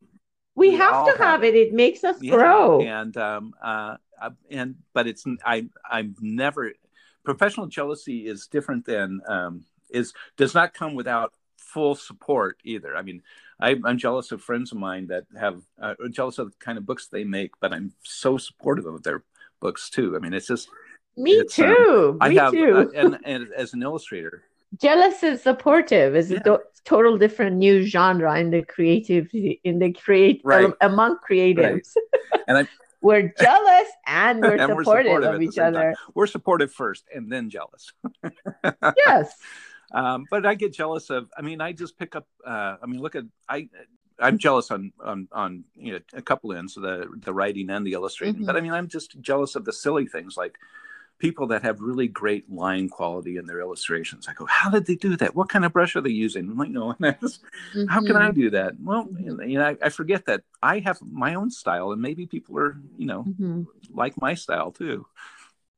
we, 0.55 0.69
we 0.69 0.75
have 0.75 1.05
to 1.05 1.11
have, 1.11 1.19
have 1.19 1.43
it. 1.43 1.55
it. 1.55 1.67
it 1.67 1.73
makes 1.73 2.03
us 2.03 2.19
grow 2.19 2.81
and 2.81 3.15
um 3.17 3.53
uh 3.61 3.95
and 4.49 4.75
but 4.93 5.07
it's 5.07 5.23
i 5.45 5.65
i've 5.89 6.21
never 6.21 6.71
professional 7.23 7.67
jealousy 7.67 8.27
is 8.27 8.47
different 8.47 8.85
than 8.85 9.21
um 9.27 9.63
is 9.89 10.13
does 10.37 10.53
not 10.53 10.73
come 10.73 10.95
without 10.95 11.33
full 11.69 11.95
support 11.95 12.57
either. 12.63 12.95
I 12.95 13.01
mean, 13.01 13.21
I, 13.59 13.71
am 13.85 13.97
jealous 13.97 14.31
of 14.31 14.41
friends 14.41 14.71
of 14.71 14.77
mine 14.77 15.07
that 15.07 15.25
have 15.37 15.61
uh, 15.81 15.95
jealous 16.11 16.37
of 16.37 16.51
the 16.51 16.57
kind 16.59 16.77
of 16.77 16.85
books 16.85 17.07
they 17.07 17.23
make, 17.23 17.51
but 17.59 17.73
I'm 17.73 17.93
so 18.03 18.37
supportive 18.37 18.85
of 18.85 19.03
their 19.03 19.23
books 19.59 19.89
too. 19.89 20.15
I 20.15 20.19
mean, 20.19 20.33
it's 20.33 20.47
just 20.47 20.69
me 21.17 21.33
it's, 21.33 21.55
too. 21.55 22.17
Um, 22.21 22.29
me 22.29 22.39
I 22.39 22.43
have, 22.43 22.53
too. 22.53 22.77
Uh, 22.77 22.99
and, 22.99 23.17
and 23.25 23.47
as 23.53 23.73
an 23.73 23.83
illustrator, 23.83 24.43
jealous 24.81 25.21
and 25.23 25.39
supportive 25.39 26.15
is 26.15 26.31
yeah. 26.31 26.37
a 26.37 26.43
do- 26.43 26.63
total 26.85 27.17
different 27.17 27.57
new 27.57 27.83
genre 27.83 28.39
in 28.39 28.51
the 28.51 28.63
creative 28.63 29.27
in 29.33 29.79
the 29.79 29.91
create 29.93 30.41
right. 30.43 30.65
um, 30.65 30.73
among 30.81 31.17
creatives. 31.27 31.95
Right. 32.33 32.41
And 32.47 32.57
I. 32.59 32.67
we're 33.01 33.33
jealous 33.39 33.87
and 34.07 34.41
we're, 34.41 34.55
and 34.55 34.61
supportive, 34.61 34.85
we're 34.85 35.03
supportive 35.03 35.35
of 35.35 35.41
each 35.41 35.57
other. 35.57 35.93
Time. 35.93 35.95
We're 36.13 36.27
supportive 36.27 36.71
first 36.73 37.05
and 37.13 37.31
then 37.31 37.49
jealous. 37.49 37.91
yes. 39.05 39.33
Um, 39.91 40.25
but 40.29 40.45
I 40.45 40.55
get 40.55 40.73
jealous 40.73 41.09
of. 41.09 41.29
I 41.37 41.41
mean, 41.41 41.61
I 41.61 41.71
just 41.73 41.97
pick 41.97 42.15
up. 42.15 42.27
Uh, 42.45 42.77
I 42.81 42.85
mean, 42.85 43.01
look 43.01 43.15
at 43.15 43.25
I. 43.47 43.69
I'm 44.21 44.37
jealous 44.37 44.69
on 44.69 44.91
on 45.03 45.27
on 45.31 45.63
you 45.75 45.93
know 45.93 45.99
a 46.13 46.21
couple 46.21 46.53
ends, 46.53 46.75
the 46.75 47.07
the 47.17 47.33
writing 47.33 47.69
and 47.69 47.85
the 47.85 47.93
illustrating. 47.93 48.35
Mm-hmm. 48.35 48.45
But 48.45 48.57
I 48.57 48.61
mean, 48.61 48.73
I'm 48.73 48.87
just 48.87 49.19
jealous 49.21 49.55
of 49.55 49.65
the 49.65 49.73
silly 49.73 50.07
things 50.07 50.35
like 50.35 50.57
people 51.19 51.47
that 51.47 51.63
have 51.63 51.81
really 51.81 52.07
great 52.07 52.49
line 52.49 52.89
quality 52.89 53.37
in 53.37 53.45
their 53.45 53.59
illustrations. 53.59 54.27
I 54.27 54.33
go, 54.33 54.45
how 54.45 54.69
did 54.69 54.85
they 54.87 54.95
do 54.95 55.17
that? 55.17 55.35
What 55.35 55.49
kind 55.49 55.65
of 55.65 55.73
brush 55.73 55.95
are 55.95 56.01
they 56.01 56.09
using? 56.09 56.49
I'm 56.49 56.57
like, 56.57 56.69
no, 56.69 56.93
mm-hmm. 56.93 57.85
how 57.87 58.01
can 58.01 58.15
I 58.15 58.29
mm-hmm. 58.29 58.39
do 58.39 58.49
that? 58.51 58.73
Well, 58.81 59.05
mm-hmm. 59.05 59.41
you 59.43 59.59
know, 59.59 59.65
I, 59.65 59.77
I, 59.81 59.89
forget 59.89 60.25
that 60.25 60.41
I 60.63 60.79
have 60.79 60.97
my 61.01 61.35
own 61.35 61.51
style, 61.51 61.91
and 61.91 62.01
maybe 62.01 62.25
people 62.25 62.57
are, 62.57 62.77
you 62.97 63.05
know, 63.05 63.23
mm-hmm. 63.23 63.63
like 63.93 64.19
my 64.19 64.33
style 64.33 64.71
too. 64.71 65.05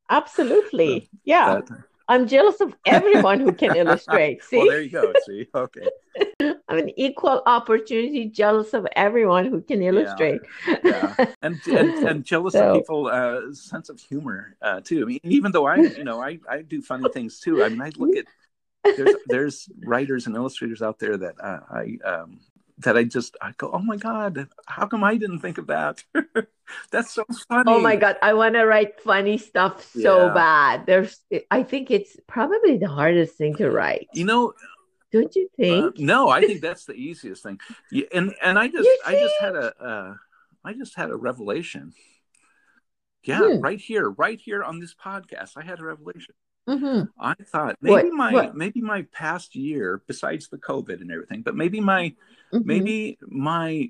Absolutely, 0.09 1.01
so 1.01 1.17
yeah. 1.25 1.55
That, 1.55 1.83
I'm 2.11 2.27
jealous 2.27 2.59
of 2.59 2.75
everyone 2.85 3.39
who 3.39 3.53
can 3.53 3.73
illustrate. 3.73 4.43
See? 4.49 4.57
well, 4.57 4.67
there 4.67 4.81
you 4.81 4.89
go. 4.89 5.13
See, 5.25 5.47
okay. 5.55 5.87
I'm 6.67 6.77
an 6.77 6.91
equal 6.99 7.41
opportunity 7.45 8.25
jealous 8.25 8.73
of 8.73 8.85
everyone 8.97 9.45
who 9.45 9.61
can 9.61 9.81
illustrate. 9.81 10.41
Yeah, 10.67 10.77
yeah. 10.83 11.25
And, 11.41 11.59
and, 11.67 12.07
and 12.07 12.25
jealous 12.25 12.53
so. 12.53 12.69
of 12.69 12.75
people's 12.75 13.11
uh, 13.11 13.53
sense 13.53 13.87
of 13.87 13.97
humor 13.97 14.57
uh, 14.61 14.81
too. 14.81 15.03
I 15.03 15.05
mean, 15.05 15.19
even 15.23 15.53
though 15.53 15.65
I, 15.65 15.77
you 15.77 16.03
know, 16.03 16.21
I 16.21 16.39
I 16.49 16.63
do 16.63 16.81
funny 16.81 17.07
things 17.13 17.39
too. 17.39 17.63
I 17.63 17.69
mean, 17.69 17.81
I 17.81 17.91
look 17.95 18.15
at 18.17 18.25
there's 18.97 19.15
there's 19.27 19.69
writers 19.85 20.27
and 20.27 20.35
illustrators 20.35 20.81
out 20.81 20.99
there 20.99 21.15
that 21.15 21.35
uh, 21.41 21.59
I 21.69 21.97
um, 22.03 22.41
that 22.83 22.97
I 22.97 23.03
just 23.03 23.37
I 23.41 23.53
go, 23.57 23.71
oh 23.71 23.79
my 23.79 23.97
god, 23.97 24.47
how 24.65 24.87
come 24.87 25.03
I 25.03 25.17
didn't 25.17 25.39
think 25.39 25.57
of 25.57 25.67
that? 25.67 26.03
That's 26.91 27.11
so 27.11 27.25
funny. 27.47 27.63
Oh 27.67 27.79
my 27.79 27.95
god, 27.95 28.17
I 28.21 28.33
want 28.33 28.55
to 28.55 28.65
write 28.65 29.01
funny 29.01 29.37
stuff 29.37 29.85
so 29.91 30.27
yeah. 30.27 30.33
bad. 30.33 30.85
There's, 30.85 31.19
I 31.49 31.63
think 31.63 31.91
it's 31.91 32.17
probably 32.27 32.77
the 32.77 32.87
hardest 32.87 33.35
thing 33.35 33.55
to 33.55 33.69
write. 33.69 34.07
You 34.13 34.25
know, 34.25 34.53
don't 35.11 35.35
you 35.35 35.49
think? 35.57 35.85
Uh, 35.85 35.91
no, 35.97 36.29
I 36.29 36.41
think 36.41 36.61
that's 36.67 36.85
the 36.85 36.93
easiest 36.93 37.43
thing. 37.43 37.59
Yeah, 37.91 38.05
and 38.13 38.33
and 38.41 38.57
I 38.57 38.67
just 38.67 38.89
I 39.05 39.13
just 39.13 39.35
had 39.39 39.55
a 39.55 39.83
uh, 39.83 40.13
I 40.63 40.73
just 40.73 40.95
had 40.95 41.09
a 41.09 41.15
revelation. 41.15 41.93
Yeah, 43.23 43.39
hmm. 43.39 43.59
right 43.59 43.79
here, 43.79 44.09
right 44.09 44.39
here 44.39 44.63
on 44.63 44.79
this 44.79 44.95
podcast, 44.95 45.51
I 45.55 45.63
had 45.63 45.79
a 45.79 45.83
revelation. 45.83 46.33
Mm-hmm. 46.69 47.05
I 47.19 47.33
thought 47.43 47.77
maybe 47.81 48.09
what? 48.09 48.13
my 48.13 48.31
what? 48.31 48.55
maybe 48.55 48.81
my 48.81 49.03
past 49.11 49.55
year, 49.55 50.01
besides 50.07 50.47
the 50.49 50.57
COVID 50.57 51.01
and 51.01 51.11
everything, 51.11 51.41
but 51.41 51.55
maybe 51.55 51.79
my 51.79 52.13
mm-hmm. 52.53 52.59
maybe 52.63 53.17
my 53.21 53.89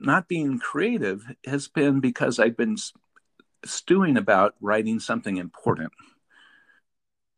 not 0.00 0.28
being 0.28 0.58
creative 0.58 1.24
has 1.46 1.68
been 1.68 2.00
because 2.00 2.38
I've 2.38 2.56
been 2.56 2.76
stewing 3.64 4.16
about 4.16 4.54
writing 4.60 5.00
something 5.00 5.36
important. 5.36 5.92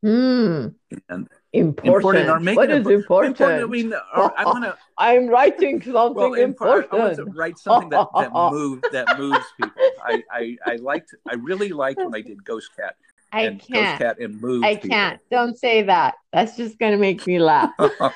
Mm. 0.05 0.75
And 1.09 1.27
important. 1.51 2.27
important 2.27 2.29
or 2.29 2.55
what 2.55 2.69
is 2.69 2.87
important? 2.87 3.39
important? 3.39 3.63
I 3.63 3.65
mean, 3.65 3.93
I 4.13 4.45
want 4.45 4.63
to. 4.63 4.77
I'm 4.97 5.27
writing 5.27 5.81
something 5.81 6.13
well, 6.15 6.33
important. 6.35 6.93
I, 6.93 6.97
want 6.97 7.15
to 7.17 7.25
write 7.25 7.57
something 7.57 7.89
that 7.89 8.07
that 8.15 8.31
moves 8.51 8.83
that 8.91 9.17
moves 9.17 9.45
people. 9.59 9.81
I, 10.03 10.23
I 10.31 10.57
I 10.65 10.75
liked. 10.75 11.15
I 11.27 11.33
really 11.33 11.69
liked 11.69 11.97
when 11.97 12.13
I 12.13 12.21
did 12.21 12.43
Ghost 12.45 12.69
Cat. 12.75 12.95
I 13.31 13.41
and 13.43 13.59
can't. 13.59 13.73
Ghost 13.73 13.97
Cat 13.99 14.19
and 14.19 14.41
move. 14.41 14.63
I 14.63 14.75
people. 14.75 14.89
can't. 14.89 15.19
Don't 15.29 15.57
say 15.57 15.83
that. 15.83 16.15
That's 16.31 16.55
just 16.55 16.79
gonna 16.79 16.97
make 16.97 17.25
me 17.27 17.39
laugh. 17.39 17.71
Ghost, 17.79 18.13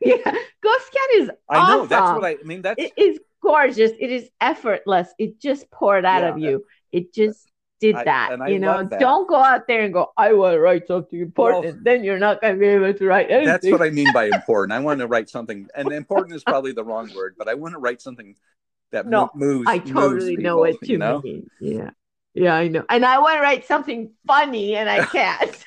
yeah, 0.00 0.16
Ghost 0.24 0.92
Cat 0.92 1.10
is. 1.14 1.30
I 1.48 1.68
know. 1.68 1.78
Awesome. 1.82 1.88
That's 1.88 2.12
what 2.12 2.24
I, 2.24 2.30
I 2.30 2.42
mean. 2.44 2.62
That's 2.62 2.82
it 2.82 2.92
is 2.96 3.18
gorgeous. 3.42 3.92
It 3.98 4.10
is 4.10 4.28
effortless. 4.40 5.08
It 5.18 5.40
just 5.40 5.70
poured 5.70 6.04
out 6.04 6.22
yeah, 6.22 6.28
of 6.28 6.38
you. 6.38 6.64
It 6.92 7.14
just 7.14 7.50
did 7.80 7.96
that. 7.96 8.40
I, 8.40 8.48
you 8.48 8.58
know, 8.58 8.84
don't 8.84 9.28
go 9.28 9.36
out 9.36 9.66
there 9.66 9.82
and 9.82 9.92
go, 9.92 10.12
I 10.16 10.34
want 10.34 10.54
to 10.54 10.60
write 10.60 10.86
something 10.86 11.18
important. 11.18 11.64
Well, 11.64 11.82
then 11.82 12.04
you're 12.04 12.18
not 12.18 12.40
going 12.40 12.54
to 12.54 12.60
be 12.60 12.66
able 12.66 12.92
to 12.92 13.06
write 13.06 13.30
anything. 13.30 13.46
That's 13.46 13.70
what 13.70 13.82
I 13.82 13.90
mean 13.90 14.12
by 14.12 14.26
important. 14.26 14.72
I 14.72 14.78
want 14.84 15.00
to 15.00 15.06
write 15.06 15.30
something, 15.30 15.66
and 15.74 15.90
important 15.92 16.36
is 16.36 16.44
probably 16.44 16.72
the 16.72 16.84
wrong 16.84 17.10
word, 17.16 17.34
but 17.38 17.48
I 17.48 17.54
want 17.54 17.72
to 17.72 17.80
write 17.80 18.02
something 18.02 18.36
that 18.92 19.06
no, 19.06 19.30
moves. 19.34 19.66
I 19.68 19.78
totally 19.78 20.10
moves 20.10 20.26
people, 20.26 20.42
know 20.42 20.56
what 20.58 20.72
you, 20.82 20.92
you 20.92 20.98
know? 20.98 21.20
mean. 21.22 21.50
Yeah. 21.60 21.90
Yeah, 22.34 22.54
I 22.54 22.68
know. 22.68 22.84
And 22.88 23.04
I 23.04 23.18
want 23.18 23.36
to 23.36 23.40
write 23.40 23.66
something 23.66 24.12
funny 24.26 24.76
and 24.76 24.88
I 24.88 25.04
can't. 25.06 25.64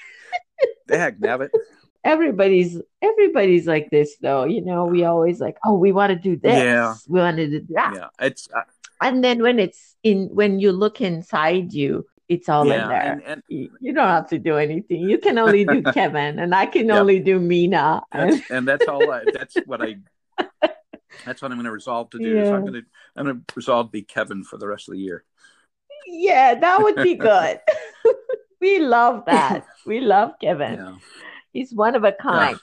Heck, 0.90 1.20
nabbit. 1.20 1.50
Everybody's 2.06 2.82
everybody's 3.02 3.66
like 3.66 3.90
this 3.90 4.18
though. 4.20 4.44
You 4.44 4.62
know, 4.62 4.84
we 4.84 5.06
always 5.06 5.40
like, 5.40 5.56
oh, 5.64 5.76
we 5.76 5.94
want 5.94 6.10
to 6.10 6.18
do 6.18 6.36
this. 6.36 6.62
Yeah. 6.62 6.96
We 7.08 7.22
want 7.22 7.38
to 7.38 7.48
do 7.48 7.66
that. 7.70 7.94
Yeah. 7.96 8.08
It's 8.20 8.50
uh, 8.54 8.64
and 9.04 9.24
then 9.24 9.42
when 9.42 9.60
it's 9.60 9.96
in 10.04 10.30
when 10.34 10.60
you 10.60 10.72
look 10.72 11.02
inside 11.02 11.74
you 11.74 12.06
it's 12.30 12.48
all 12.48 12.66
yeah, 12.66 12.84
in 12.84 12.90
there 12.90 13.02
and, 13.02 13.24
and, 13.24 13.44
you, 13.50 13.94
don't 13.94 14.08
have 14.08 14.30
to 14.30 14.40
do 14.40 14.58
anything 14.58 15.02
you 15.02 15.18
can 15.18 15.38
only 15.38 15.66
do 15.66 15.82
kevan 15.94 16.40
and 16.40 16.56
i 16.56 16.66
can 16.66 16.90
only 16.90 17.20
do 17.20 17.40
mina 17.40 18.02
that's, 18.12 18.50
and 18.50 18.68
that's 18.68 18.88
all 18.88 19.12
I, 19.12 19.24
that's 19.32 19.56
what 19.66 19.82
i 19.82 19.98
that's 21.26 21.42
what 21.42 21.52
i'm 21.52 21.58
going 21.58 21.66
to 21.66 21.72
resolve 21.72 22.10
to 22.12 22.18
do 22.18 22.30
yeah. 22.30 22.46
so 22.46 22.56
i'm 22.56 22.62
going 22.62 22.74
to 22.74 22.84
i'm 23.16 23.26
going 23.26 23.38
to 23.38 23.56
resolve 23.56 23.88
to 23.88 23.92
be 23.92 24.04
kevan 24.04 24.44
for 24.44 24.58
the 24.58 24.68
rest 24.68 24.88
of 24.88 24.94
the 24.94 25.02
year 25.02 25.26
yeah 26.08 26.56
that 26.56 26.82
would 26.82 26.96
be 26.98 27.16
good. 27.16 27.60
We 28.62 28.80
love 28.80 29.26
that. 29.26 29.66
We 29.86 30.00
love 30.00 30.40
kevan. 30.40 30.76
Yeah. 30.76 30.96
he's 31.52 31.74
one 31.74 31.96
of 31.96 32.06
a 32.06 32.14
kind. 32.14 32.58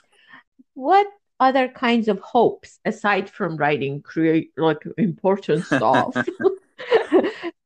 What 0.73 1.05
other 1.39 1.67
kinds 1.67 2.07
of 2.07 2.19
hopes 2.21 2.79
aside 2.85 3.29
from 3.29 3.55
writing 3.55 4.01
create 4.01 4.51
like 4.57 4.81
important 4.97 5.65
stuff? 5.65 6.15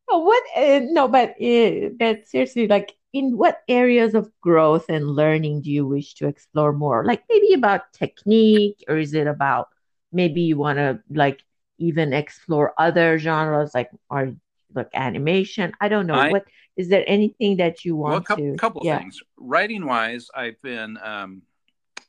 What 0.07 0.43
uh, 0.55 0.80
no 0.84 1.07
but 1.07 1.36
uh, 1.41 1.89
but 1.99 2.28
seriously 2.28 2.67
like 2.67 2.95
in 3.11 3.38
what 3.38 3.61
areas 3.67 4.13
of 4.15 4.32
growth 4.41 4.86
and 4.89 5.07
learning 5.07 5.61
do 5.61 5.71
you 5.71 5.86
wish 5.88 6.13
to 6.15 6.28
explore 6.28 6.73
more? 6.73 7.03
Like 7.05 7.23
maybe 7.30 7.53
about 7.53 7.91
technique 7.93 8.84
or 8.88 8.97
is 8.97 9.13
it 9.13 9.28
about 9.28 9.69
maybe 10.11 10.41
you 10.41 10.57
want 10.57 10.78
to 10.80 10.99
like 11.09 11.43
even 11.80 12.13
explore 12.13 12.73
other 12.78 13.17
genres? 13.19 13.73
Like 13.73 13.89
or 14.09 14.36
like 14.76 14.89
animation 14.93 15.71
i 15.82 15.88
don't 15.88 16.07
know 16.07 16.13
I, 16.15 16.32
what 16.32 16.45
is 16.78 16.89
there 16.89 17.03
anything 17.07 17.57
that 17.57 17.86
you 17.86 17.95
want 17.95 18.11
well, 18.11 18.21
a 18.21 18.23
couple, 18.23 18.51
to 18.51 18.57
couple 18.57 18.82
yeah. 18.84 18.99
things 18.99 19.19
writing 19.38 19.86
wise 19.86 20.28
i've 20.36 20.61
been 20.61 20.97
um 21.01 21.41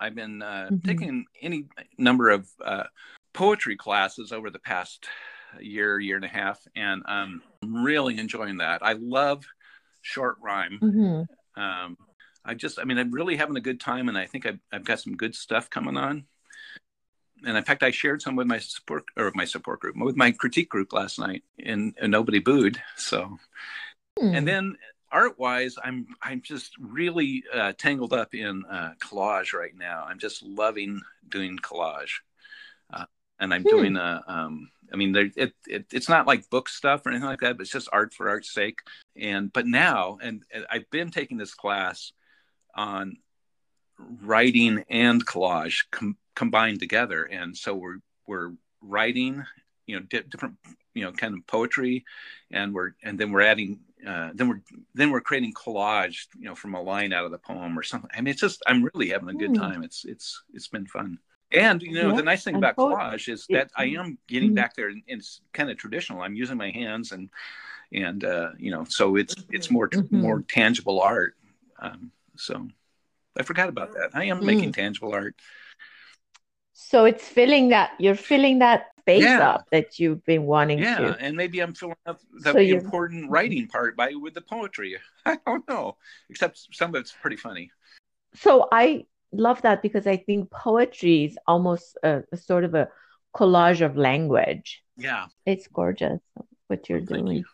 I've 0.00 0.14
been 0.14 0.42
uh, 0.42 0.68
mm-hmm. 0.70 0.88
taking 0.88 1.26
any 1.40 1.66
number 1.98 2.30
of 2.30 2.48
uh, 2.64 2.84
poetry 3.32 3.76
classes 3.76 4.32
over 4.32 4.50
the 4.50 4.58
past 4.58 5.06
year, 5.60 5.98
year 5.98 6.16
and 6.16 6.24
a 6.24 6.28
half, 6.28 6.60
and 6.74 7.02
I'm 7.06 7.42
really 7.62 8.18
enjoying 8.18 8.58
that. 8.58 8.84
I 8.84 8.92
love 8.94 9.44
short 10.02 10.36
rhyme. 10.42 10.78
Mm-hmm. 10.82 11.60
Um, 11.60 11.96
I 12.44 12.54
just, 12.54 12.78
I 12.78 12.84
mean, 12.84 12.98
I'm 12.98 13.10
really 13.10 13.36
having 13.36 13.56
a 13.56 13.60
good 13.60 13.80
time, 13.80 14.08
and 14.08 14.18
I 14.18 14.26
think 14.26 14.46
I've, 14.46 14.60
I've 14.72 14.84
got 14.84 15.00
some 15.00 15.16
good 15.16 15.34
stuff 15.34 15.70
coming 15.70 15.96
on. 15.96 16.24
And 17.44 17.56
in 17.56 17.64
fact, 17.64 17.82
I 17.82 17.90
shared 17.90 18.22
some 18.22 18.36
with 18.36 18.46
my 18.46 18.58
support 18.58 19.04
or 19.16 19.30
my 19.34 19.44
support 19.44 19.80
group, 19.80 19.96
with 19.96 20.16
my 20.16 20.30
critique 20.30 20.70
group 20.70 20.92
last 20.92 21.18
night, 21.18 21.44
and, 21.62 21.94
and 22.00 22.10
nobody 22.10 22.38
booed. 22.38 22.80
So, 22.96 23.38
mm. 24.18 24.36
and 24.36 24.48
then 24.48 24.76
art 25.12 25.38
wise 25.38 25.76
i'm 25.84 26.06
i'm 26.22 26.40
just 26.42 26.72
really 26.78 27.44
uh, 27.54 27.72
tangled 27.78 28.12
up 28.12 28.34
in 28.34 28.64
uh, 28.66 28.92
collage 29.00 29.52
right 29.52 29.76
now 29.76 30.04
i'm 30.08 30.18
just 30.18 30.42
loving 30.42 31.00
doing 31.28 31.56
collage 31.58 32.20
uh, 32.92 33.04
and 33.38 33.54
i'm 33.54 33.62
hmm. 33.62 33.68
doing 33.68 33.96
a 33.96 34.22
um, 34.26 34.70
i 34.92 34.96
mean 34.96 35.12
there, 35.12 35.30
it, 35.36 35.52
it, 35.66 35.86
it's 35.92 36.08
not 36.08 36.26
like 36.26 36.50
book 36.50 36.68
stuff 36.68 37.04
or 37.06 37.10
anything 37.10 37.28
like 37.28 37.40
that 37.40 37.56
but 37.56 37.62
it's 37.62 37.70
just 37.70 37.88
art 37.92 38.12
for 38.12 38.28
art's 38.28 38.52
sake 38.52 38.80
and 39.16 39.52
but 39.52 39.66
now 39.66 40.18
and, 40.20 40.42
and 40.52 40.66
i've 40.70 40.88
been 40.90 41.10
taking 41.10 41.36
this 41.36 41.54
class 41.54 42.12
on 42.74 43.16
writing 43.98 44.84
and 44.90 45.24
collage 45.24 45.84
com- 45.90 46.18
combined 46.36 46.78
together 46.78 47.24
and 47.24 47.56
so 47.56 47.74
we're 47.74 47.98
we're 48.28 48.52
writing 48.80 49.44
you 49.86 49.96
know 49.96 50.06
di- 50.08 50.22
different 50.28 50.54
you 50.94 51.02
know 51.02 51.10
kind 51.12 51.34
of 51.34 51.44
poetry 51.48 52.04
and 52.52 52.72
we're 52.72 52.92
and 53.02 53.18
then 53.18 53.32
we're 53.32 53.42
adding 53.42 53.80
uh, 54.06 54.30
then 54.34 54.48
we're 54.48 54.60
then 54.94 55.10
we're 55.10 55.20
creating 55.20 55.52
collage, 55.52 56.26
you 56.38 56.44
know, 56.44 56.54
from 56.54 56.74
a 56.74 56.80
line 56.80 57.12
out 57.12 57.24
of 57.24 57.30
the 57.30 57.38
poem 57.38 57.78
or 57.78 57.82
something. 57.82 58.10
I 58.14 58.20
mean, 58.20 58.32
it's 58.32 58.40
just 58.40 58.62
I'm 58.66 58.84
really 58.84 59.08
having 59.08 59.28
a 59.28 59.34
good 59.34 59.50
mm. 59.50 59.58
time. 59.58 59.82
It's 59.82 60.04
it's 60.04 60.42
it's 60.52 60.68
been 60.68 60.86
fun. 60.86 61.18
And 61.52 61.80
you 61.82 61.94
know, 61.94 62.10
yeah, 62.10 62.16
the 62.16 62.22
nice 62.22 62.44
thing 62.44 62.56
about 62.56 62.76
collage 62.76 63.28
is 63.28 63.46
that 63.50 63.70
I 63.76 63.86
am 63.86 64.18
getting 64.28 64.50
mm-hmm. 64.50 64.56
back 64.56 64.76
there, 64.76 64.88
and 64.88 65.02
it's 65.06 65.40
kind 65.52 65.70
of 65.70 65.78
traditional. 65.78 66.20
I'm 66.20 66.36
using 66.36 66.56
my 66.56 66.70
hands, 66.70 67.12
and 67.12 67.30
and 67.92 68.24
uh, 68.24 68.50
you 68.58 68.70
know, 68.70 68.84
so 68.84 69.16
it's 69.16 69.34
it's 69.50 69.70
more 69.70 69.88
mm-hmm. 69.88 70.20
more 70.20 70.42
tangible 70.42 71.00
art. 71.00 71.34
Um, 71.80 72.12
so 72.36 72.68
I 73.38 73.42
forgot 73.42 73.68
about 73.68 73.92
that. 73.92 74.10
I 74.12 74.24
am 74.24 74.40
mm. 74.40 74.44
making 74.44 74.72
tangible 74.72 75.12
art. 75.12 75.36
So 76.88 77.04
it's 77.04 77.26
filling 77.26 77.70
that 77.70 77.90
you're 77.98 78.14
filling 78.14 78.60
that 78.60 78.86
space 79.00 79.24
yeah. 79.24 79.40
up 79.40 79.66
that 79.72 79.98
you've 79.98 80.24
been 80.24 80.44
wanting 80.44 80.78
yeah, 80.78 80.98
to. 80.98 81.18
and 81.18 81.36
maybe 81.36 81.58
I'm 81.58 81.74
filling 81.74 81.96
up 82.06 82.20
the 82.44 82.52
so 82.52 82.58
important 82.58 83.28
writing 83.28 83.66
part 83.66 83.96
by 83.96 84.12
with 84.14 84.34
the 84.34 84.40
poetry. 84.40 84.96
I 85.26 85.36
don't 85.44 85.68
know, 85.68 85.96
except 86.30 86.68
some 86.72 86.94
of 86.94 87.00
it's 87.00 87.10
pretty 87.10 87.38
funny. 87.38 87.72
So 88.34 88.68
I 88.70 89.04
love 89.32 89.62
that 89.62 89.82
because 89.82 90.06
I 90.06 90.16
think 90.16 90.48
poetry 90.52 91.24
is 91.24 91.36
almost 91.48 91.98
a, 92.04 92.22
a 92.30 92.36
sort 92.36 92.62
of 92.62 92.76
a 92.76 92.88
collage 93.34 93.84
of 93.84 93.96
language. 93.96 94.84
Yeah, 94.96 95.26
it's 95.44 95.66
gorgeous 95.66 96.20
what 96.68 96.88
you're 96.88 97.00
doing. 97.00 97.38
You. 97.38 97.44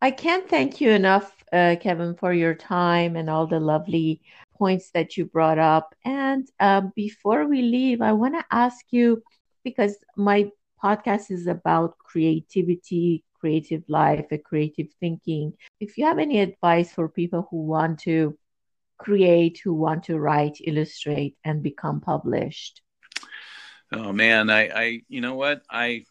I 0.00 0.12
can't 0.12 0.48
thank 0.48 0.80
you 0.80 0.92
enough, 0.92 1.32
uh, 1.52 1.74
Kevan, 1.80 2.14
for 2.14 2.32
your 2.32 2.54
time 2.54 3.16
and 3.16 3.28
all 3.28 3.48
the 3.48 3.58
lovely 3.58 4.20
points 4.58 4.90
that 4.92 5.16
you 5.16 5.24
brought 5.24 5.58
up. 5.58 5.94
And 6.04 6.48
um, 6.60 6.92
before 6.96 7.46
we 7.46 7.62
leave, 7.62 8.02
I 8.02 8.12
want 8.12 8.34
to 8.34 8.44
ask 8.50 8.84
you 8.90 9.22
because 9.64 9.96
my 10.16 10.50
podcast 10.82 11.30
is 11.30 11.46
about 11.46 11.98
creativity, 11.98 13.24
creative 13.40 13.82
life, 13.88 14.26
and 14.30 14.42
creative 14.42 14.88
thinking. 15.00 15.54
If 15.80 15.96
you 15.96 16.04
have 16.06 16.18
any 16.18 16.40
advice 16.40 16.92
for 16.92 17.08
people 17.08 17.46
who 17.50 17.62
want 17.62 18.00
to 18.00 18.36
create, 18.98 19.60
who 19.62 19.74
want 19.74 20.04
to 20.04 20.18
write, 20.18 20.58
illustrate, 20.64 21.36
and 21.44 21.62
become 21.62 22.00
published? 22.00 22.82
Oh 23.92 24.12
man, 24.12 24.50
I, 24.50 24.68
I 24.68 25.00
you 25.08 25.20
know 25.20 25.34
what 25.34 25.62
I, 25.70 26.04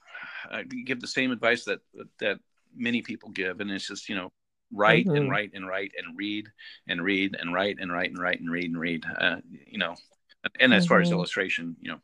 I 0.50 0.64
give 0.64 1.00
the 1.00 1.08
same 1.08 1.32
advice 1.32 1.66
that 1.66 1.80
that 2.20 2.40
many 2.76 3.02
people 3.02 3.30
give, 3.30 3.60
and 3.60 3.70
it's 3.70 3.88
just 3.88 4.10
you 4.10 4.16
know 4.16 4.32
write 4.72 5.06
mm-hmm. 5.06 5.16
and 5.16 5.30
write 5.30 5.52
and 5.54 5.68
write 5.68 5.92
and 5.98 6.18
read 6.18 6.50
and 6.88 7.04
read 7.04 7.36
and 7.40 7.54
write 7.54 7.78
and 7.80 7.92
write 7.92 8.10
and 8.10 8.20
write 8.20 8.40
and 8.40 8.52
read 8.52 8.66
and 8.66 8.80
read. 8.80 9.06
Uh, 9.20 9.38
you 9.66 9.78
know, 9.78 9.96
and 10.60 10.74
as 10.74 10.84
mm-hmm. 10.84 10.90
far 10.90 11.02
as 11.02 11.08
mm-hmm. 11.08 11.18
illustration, 11.18 11.76
you 11.82 11.92
know, 11.92 12.00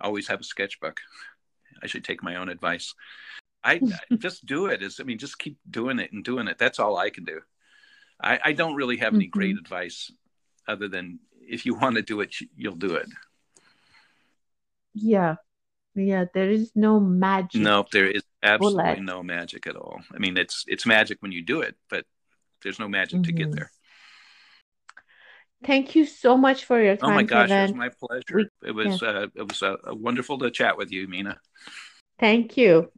always 0.00 0.28
have 0.28 0.40
a 0.40 0.44
sketchbook. 0.44 1.00
I 1.82 1.86
should 1.86 2.04
take 2.04 2.22
my 2.22 2.36
own 2.36 2.48
advice. 2.48 2.94
I 3.62 3.80
just 4.18 4.46
do 4.46 4.66
it. 4.66 4.82
Is 4.82 5.00
I 5.00 5.04
mean, 5.04 5.18
just 5.18 5.38
keep 5.38 5.58
doing 5.68 5.98
it 5.98 6.12
and 6.12 6.24
doing 6.24 6.48
it. 6.48 6.58
That's 6.58 6.78
all 6.78 6.96
I 6.96 7.10
can 7.10 7.24
do. 7.24 7.40
I, 8.22 8.38
I 8.44 8.52
don't 8.52 8.74
really 8.74 8.98
have 8.98 9.14
any 9.14 9.24
mm-hmm. 9.24 9.38
great 9.38 9.56
advice 9.58 10.10
other 10.68 10.88
than 10.88 11.20
if 11.40 11.66
you 11.66 11.74
want 11.80 11.96
to 11.96 12.02
do 12.02 12.20
it, 12.20 12.34
you'll 12.56 12.76
do 12.76 12.94
it. 12.94 13.08
Yeah. 14.94 15.36
Yeah. 15.94 16.26
There 16.32 16.50
is 16.50 16.72
no 16.74 17.00
magic. 17.00 17.60
No, 17.60 17.86
there 17.92 18.06
is 18.06 18.22
absolutely 18.42 18.82
bullet. 18.82 19.02
no 19.02 19.22
magic 19.22 19.66
at 19.66 19.76
all. 19.76 20.00
I 20.14 20.18
mean, 20.18 20.36
it's, 20.36 20.64
it's 20.66 20.86
magic 20.86 21.18
when 21.20 21.32
you 21.32 21.42
do 21.42 21.60
it, 21.60 21.76
but 21.88 22.04
there's 22.62 22.78
no 22.78 22.88
magic 22.88 23.16
mm-hmm. 23.16 23.22
to 23.24 23.32
get 23.32 23.46
mm-hmm. 23.48 23.56
there. 23.56 23.70
Thank 25.64 25.94
you 25.94 26.06
so 26.06 26.36
much 26.36 26.64
for 26.64 26.80
your 26.82 26.96
time. 26.96 27.10
Oh 27.10 27.14
my 27.14 27.22
gosh, 27.22 27.48
Kevan. 27.48 27.58
it 27.58 27.62
was 27.62 27.74
my 27.74 27.90
pleasure. 28.00 28.50
We, 28.62 28.68
it 28.68 28.72
was 28.72 29.02
yeah. 29.02 29.08
uh, 29.08 29.26
it 29.34 29.48
was 29.48 29.62
uh, 29.62 29.76
wonderful 29.88 30.38
to 30.38 30.50
chat 30.50 30.78
with 30.78 30.90
you, 30.90 31.06
Mina. 31.06 31.38
Thank 32.18 32.56
you. 32.56 32.90